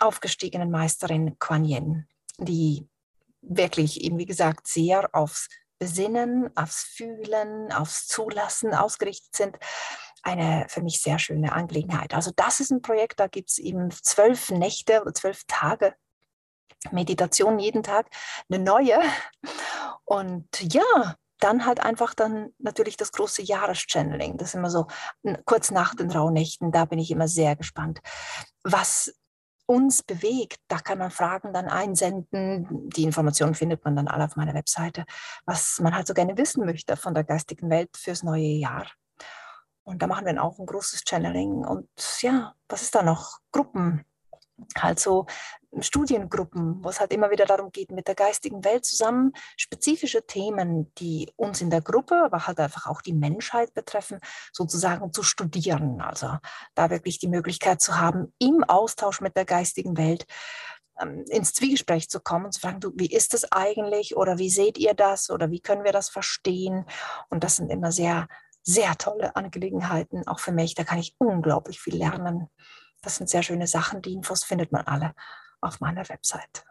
aufgestiegenen 0.00 0.70
Meisterin 0.70 1.38
Kuan 1.38 1.64
Yin, 1.64 2.06
die 2.38 2.88
wirklich 3.40 4.00
eben, 4.02 4.18
wie 4.18 4.26
gesagt, 4.26 4.66
sehr 4.66 5.14
aufs 5.14 5.48
Besinnen, 5.78 6.50
aufs 6.56 6.82
Fühlen, 6.84 7.72
aufs 7.72 8.06
Zulassen 8.06 8.74
ausgerichtet 8.74 9.34
sind 9.36 9.58
eine 10.22 10.66
für 10.68 10.82
mich 10.82 11.00
sehr 11.00 11.18
schöne 11.18 11.52
Angelegenheit. 11.52 12.12
Also 12.12 12.32
das 12.34 12.58
ist 12.58 12.70
ein 12.70 12.82
Projekt, 12.82 13.20
da 13.20 13.28
gibt 13.28 13.50
es 13.50 13.58
eben 13.58 13.90
zwölf 13.90 14.50
Nächte 14.50 15.02
oder 15.02 15.14
zwölf 15.14 15.42
Tage 15.46 15.94
Meditation 16.90 17.58
jeden 17.58 17.82
Tag 17.82 18.08
eine 18.50 18.62
neue. 18.62 18.98
Und 20.04 20.48
ja, 20.72 21.16
dann 21.38 21.66
halt 21.66 21.80
einfach 21.80 22.14
dann 22.14 22.50
natürlich 22.58 22.96
das 22.96 23.12
große 23.12 23.42
Jahreschanneling. 23.42 24.36
Das 24.36 24.48
ist 24.48 24.54
immer 24.54 24.70
so 24.70 24.86
kurz 25.44 25.70
nach 25.70 25.94
den 25.94 26.10
Rauhnächten. 26.10 26.72
Da 26.72 26.86
bin 26.86 26.98
ich 26.98 27.10
immer 27.10 27.28
sehr 27.28 27.56
gespannt, 27.56 28.00
was 28.62 29.14
uns 29.66 30.02
bewegt. 30.02 30.60
Da 30.68 30.78
kann 30.78 30.98
man 30.98 31.10
Fragen 31.10 31.52
dann 31.52 31.66
einsenden. 31.68 32.88
Die 32.90 33.02
Informationen 33.02 33.54
findet 33.54 33.84
man 33.84 33.96
dann 33.96 34.08
alle 34.08 34.24
auf 34.24 34.36
meiner 34.36 34.54
Webseite, 34.54 35.04
was 35.44 35.80
man 35.80 35.94
halt 35.94 36.06
so 36.06 36.14
gerne 36.14 36.38
wissen 36.38 36.64
möchte 36.64 36.96
von 36.96 37.14
der 37.14 37.24
geistigen 37.24 37.68
Welt 37.68 37.96
fürs 37.96 38.22
neue 38.22 38.42
Jahr. 38.42 38.86
Und 39.84 40.02
da 40.02 40.06
machen 40.06 40.24
wir 40.24 40.32
dann 40.32 40.42
auch 40.42 40.58
ein 40.58 40.66
großes 40.66 41.02
Channeling. 41.08 41.64
Und 41.64 41.88
ja, 42.20 42.54
was 42.68 42.82
ist 42.82 42.94
da 42.94 43.02
noch? 43.02 43.38
Gruppen, 43.52 44.04
halt 44.78 44.98
so 44.98 45.26
Studiengruppen, 45.82 46.82
wo 46.82 46.88
es 46.88 47.00
halt 47.00 47.12
immer 47.12 47.30
wieder 47.30 47.44
darum 47.44 47.70
geht, 47.70 47.90
mit 47.90 48.08
der 48.08 48.14
geistigen 48.14 48.64
Welt 48.64 48.84
zusammen 48.84 49.32
spezifische 49.56 50.26
Themen, 50.26 50.92
die 50.94 51.32
uns 51.36 51.60
in 51.60 51.70
der 51.70 51.80
Gruppe, 51.80 52.22
aber 52.24 52.46
halt 52.46 52.58
einfach 52.60 52.86
auch 52.86 53.02
die 53.02 53.12
Menschheit 53.12 53.74
betreffen, 53.74 54.18
sozusagen 54.52 55.12
zu 55.12 55.22
studieren. 55.22 56.00
Also 56.00 56.38
da 56.74 56.90
wirklich 56.90 57.18
die 57.18 57.28
Möglichkeit 57.28 57.80
zu 57.80 57.98
haben, 57.98 58.32
im 58.38 58.64
Austausch 58.64 59.20
mit 59.20 59.36
der 59.36 59.44
geistigen 59.44 59.96
Welt 59.96 60.26
ähm, 61.00 61.24
ins 61.28 61.52
Zwiegespräch 61.52 62.08
zu 62.08 62.20
kommen 62.20 62.46
und 62.46 62.52
zu 62.52 62.60
fragen, 62.60 62.80
du, 62.80 62.92
wie 62.94 63.10
ist 63.10 63.34
das 63.34 63.50
eigentlich 63.52 64.16
oder 64.16 64.38
wie 64.38 64.50
seht 64.50 64.78
ihr 64.78 64.94
das 64.94 65.30
oder 65.30 65.50
wie 65.50 65.60
können 65.60 65.84
wir 65.84 65.92
das 65.92 66.08
verstehen? 66.08 66.86
Und 67.28 67.44
das 67.44 67.56
sind 67.56 67.70
immer 67.70 67.92
sehr, 67.92 68.28
sehr 68.62 68.96
tolle 68.96 69.36
Angelegenheiten, 69.36 70.26
auch 70.26 70.40
für 70.40 70.52
mich. 70.52 70.74
Da 70.74 70.84
kann 70.84 70.98
ich 70.98 71.14
unglaublich 71.18 71.80
viel 71.80 71.96
lernen. 71.96 72.48
Das 73.02 73.16
sind 73.16 73.28
sehr 73.28 73.42
schöne 73.42 73.66
Sachen. 73.66 74.02
Die 74.02 74.12
Infos 74.12 74.42
findet 74.42 74.72
man 74.72 74.86
alle 74.86 75.14
auf 75.60 75.80
meiner 75.80 76.08
Website. 76.08 76.64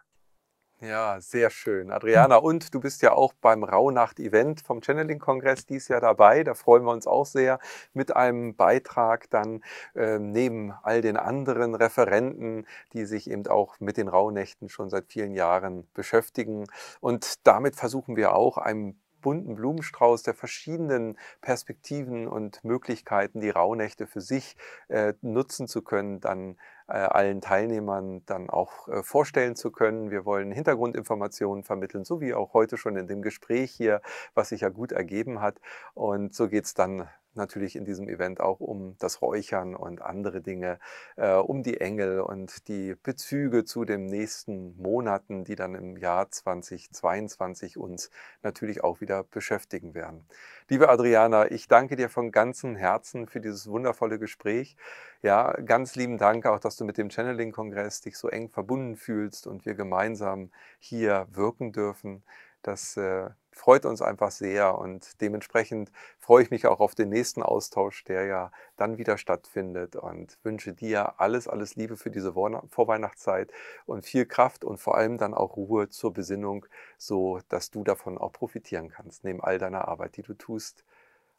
Ja, 0.81 1.21
sehr 1.21 1.49
schön. 1.49 1.89
Adriana, 1.89 2.35
und 2.35 2.73
du 2.73 2.81
bist 2.81 3.01
ja 3.01 3.13
auch 3.13 3.33
beim 3.33 3.63
Rauhnacht-Event 3.63 4.61
vom 4.61 4.81
Channeling-Kongress 4.83 5.65
dieses 5.65 5.87
Jahr 5.87 6.01
dabei. 6.01 6.43
Da 6.43 6.53
freuen 6.53 6.83
wir 6.83 6.91
uns 6.91 7.07
auch 7.07 7.25
sehr 7.25 7.59
mit 7.93 8.15
einem 8.15 8.55
Beitrag 8.55 9.29
dann 9.29 9.63
äh, 9.95 10.19
neben 10.19 10.73
all 10.83 11.01
den 11.01 11.15
anderen 11.15 11.75
Referenten, 11.75 12.67
die 12.91 13.05
sich 13.05 13.31
eben 13.31 13.47
auch 13.47 13.79
mit 13.79 13.95
den 13.95 14.09
Rauhnächten 14.09 14.67
schon 14.67 14.89
seit 14.89 15.07
vielen 15.07 15.33
Jahren 15.33 15.87
beschäftigen. 15.93 16.65
Und 16.99 17.47
damit 17.47 17.77
versuchen 17.77 18.17
wir 18.17 18.35
auch 18.35 18.57
einem 18.57 18.99
bunten 19.25 19.55
Blumenstrauß 19.55 20.21
der 20.21 20.35
verschiedenen 20.35 21.17
Perspektiven 21.41 22.27
und 22.27 22.63
Möglichkeiten, 22.63 23.41
die 23.41 23.49
Rauhnächte 23.49 24.05
für 24.05 24.21
sich 24.21 24.55
äh, 24.87 25.15
nutzen 25.23 25.67
zu 25.67 25.81
können, 25.81 26.19
dann 26.19 26.57
äh, 26.87 26.93
allen 26.93 27.41
Teilnehmern 27.41 28.21
dann 28.27 28.51
auch 28.51 28.87
äh, 28.87 29.01
vorstellen 29.01 29.55
zu 29.55 29.71
können. 29.71 30.11
Wir 30.11 30.25
wollen 30.25 30.51
Hintergrundinformationen 30.51 31.63
vermitteln, 31.63 32.05
so 32.05 32.21
wie 32.21 32.35
auch 32.35 32.53
heute 32.53 32.77
schon 32.77 32.97
in 32.97 33.07
dem 33.07 33.23
Gespräch 33.23 33.71
hier, 33.71 33.99
was 34.35 34.49
sich 34.49 34.61
ja 34.61 34.69
gut 34.69 34.91
ergeben 34.91 35.41
hat. 35.41 35.59
Und 35.95 36.35
so 36.35 36.47
geht 36.47 36.65
es 36.65 36.75
dann 36.75 37.09
natürlich 37.35 37.75
in 37.75 37.85
diesem 37.85 38.07
Event 38.07 38.39
auch 38.39 38.59
um 38.59 38.95
das 38.99 39.21
Räuchern 39.21 39.75
und 39.75 40.01
andere 40.01 40.41
Dinge, 40.41 40.79
äh, 41.15 41.33
um 41.33 41.63
die 41.63 41.79
Engel 41.79 42.21
und 42.21 42.67
die 42.67 42.95
Bezüge 42.95 43.65
zu 43.65 43.85
den 43.85 44.05
nächsten 44.05 44.75
Monaten, 44.81 45.43
die 45.43 45.55
dann 45.55 45.75
im 45.75 45.97
Jahr 45.97 46.29
2022 46.29 47.77
uns 47.77 48.09
natürlich 48.43 48.83
auch 48.83 49.01
wieder 49.01 49.23
beschäftigen 49.23 49.93
werden. 49.93 50.25
Liebe 50.69 50.89
Adriana, 50.89 51.51
ich 51.51 51.67
danke 51.67 51.95
dir 51.95 52.09
von 52.09 52.31
ganzem 52.31 52.75
Herzen 52.75 53.27
für 53.27 53.39
dieses 53.39 53.67
wundervolle 53.69 54.19
Gespräch. 54.19 54.75
Ja, 55.21 55.53
ganz 55.61 55.95
lieben 55.95 56.17
Dank 56.17 56.45
auch, 56.45 56.59
dass 56.59 56.75
du 56.75 56.85
mit 56.85 56.97
dem 56.97 57.09
Channeling-Kongress 57.09 58.01
dich 58.01 58.17
so 58.17 58.29
eng 58.29 58.49
verbunden 58.49 58.95
fühlst 58.95 59.47
und 59.47 59.65
wir 59.65 59.75
gemeinsam 59.75 60.51
hier 60.79 61.27
wirken 61.31 61.71
dürfen. 61.71 62.23
Das 62.61 62.97
äh, 62.97 63.29
freut 63.55 63.85
uns 63.85 64.01
einfach 64.01 64.31
sehr 64.31 64.77
und 64.77 65.21
dementsprechend 65.21 65.89
freue 66.19 66.43
ich 66.43 66.51
mich 66.51 66.67
auch 66.67 66.81
auf 66.81 66.93
den 66.93 67.09
nächsten 67.09 67.41
Austausch, 67.41 68.03
der 68.03 68.25
ja 68.25 68.51
dann 68.75 68.97
wieder 68.97 69.17
stattfindet 69.17 69.95
und 69.95 70.37
wünsche 70.43 70.73
dir 70.73 71.19
alles, 71.19 71.47
alles 71.47 71.75
Liebe 71.75 71.95
für 71.95 72.11
diese 72.11 72.33
Vorweihnachtszeit 72.33 73.51
und 73.85 74.05
viel 74.05 74.25
Kraft 74.25 74.65
und 74.65 74.77
vor 74.77 74.97
allem 74.97 75.17
dann 75.17 75.33
auch 75.33 75.55
Ruhe 75.55 75.89
zur 75.89 76.13
Besinnung, 76.13 76.65
so 76.97 77.39
dass 77.47 77.71
du 77.71 77.83
davon 77.83 78.17
auch 78.17 78.33
profitieren 78.33 78.89
kannst, 78.89 79.23
neben 79.23 79.41
all 79.41 79.57
deiner 79.57 79.87
Arbeit, 79.87 80.17
die 80.17 80.23
du 80.23 80.33
tust. 80.33 80.83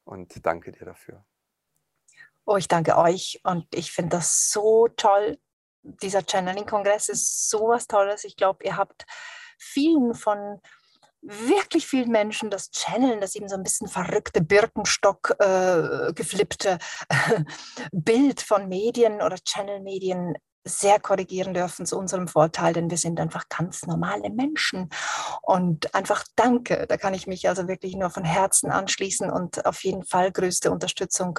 Und 0.05 0.47
danke 0.47 0.73
dir 0.73 0.87
dafür. 0.87 1.23
Oh, 2.47 2.57
ich 2.57 2.69
danke 2.69 2.97
euch 2.97 3.41
und 3.43 3.67
ich 3.75 3.93
finde 3.93 4.17
das 4.17 4.51
so 4.51 4.89
toll. 4.97 5.39
Dieser 5.83 6.23
Channeling-Kongress 6.23 7.09
ist 7.09 7.51
so 7.51 7.69
was 7.69 7.89
Tolles. 7.89 8.25
Ich 8.25 8.37
glaube, 8.37 8.65
ihr 8.65 8.77
habt 8.77 9.05
vielen 9.59 10.15
von 10.15 10.61
wirklich 11.23 11.87
vielen 11.87 12.11
Menschen 12.11 12.51
das 12.51 12.71
Channeln, 12.71 13.21
das 13.21 13.35
eben 13.35 13.49
so 13.49 13.57
ein 13.57 13.63
bisschen 13.63 13.89
verrückte 13.89 14.41
Birkenstock 14.41 15.35
äh, 15.39 16.13
geflippte 16.15 16.79
äh, 17.09 17.45
Bild 17.93 18.41
von 18.41 18.69
Medien 18.69 19.23
oder 19.23 19.37
Channel-Medien 19.37 20.35
sehr 20.67 20.99
korrigieren 20.99 21.55
dürfen 21.55 21.87
zu 21.87 21.97
unserem 21.97 22.29
Vorteil, 22.29 22.73
denn 22.73 22.91
wir 22.91 22.99
sind 22.99 23.21
einfach 23.21 23.49
ganz 23.49 23.87
normale 23.87 24.31
Menschen. 24.31 24.91
Und 25.43 25.95
einfach 25.95 26.25
danke, 26.35 26.87
da 26.89 26.97
kann 26.97 27.15
ich 27.15 27.27
mich 27.27 27.49
also 27.49 27.69
wirklich 27.69 27.95
nur 27.95 28.11
von 28.11 28.25
Herzen 28.25 28.71
anschließen 28.71 29.31
und 29.31 29.65
auf 29.65 29.85
jeden 29.85 30.05
Fall 30.05 30.33
größte 30.33 30.71
Unterstützung 30.71 31.39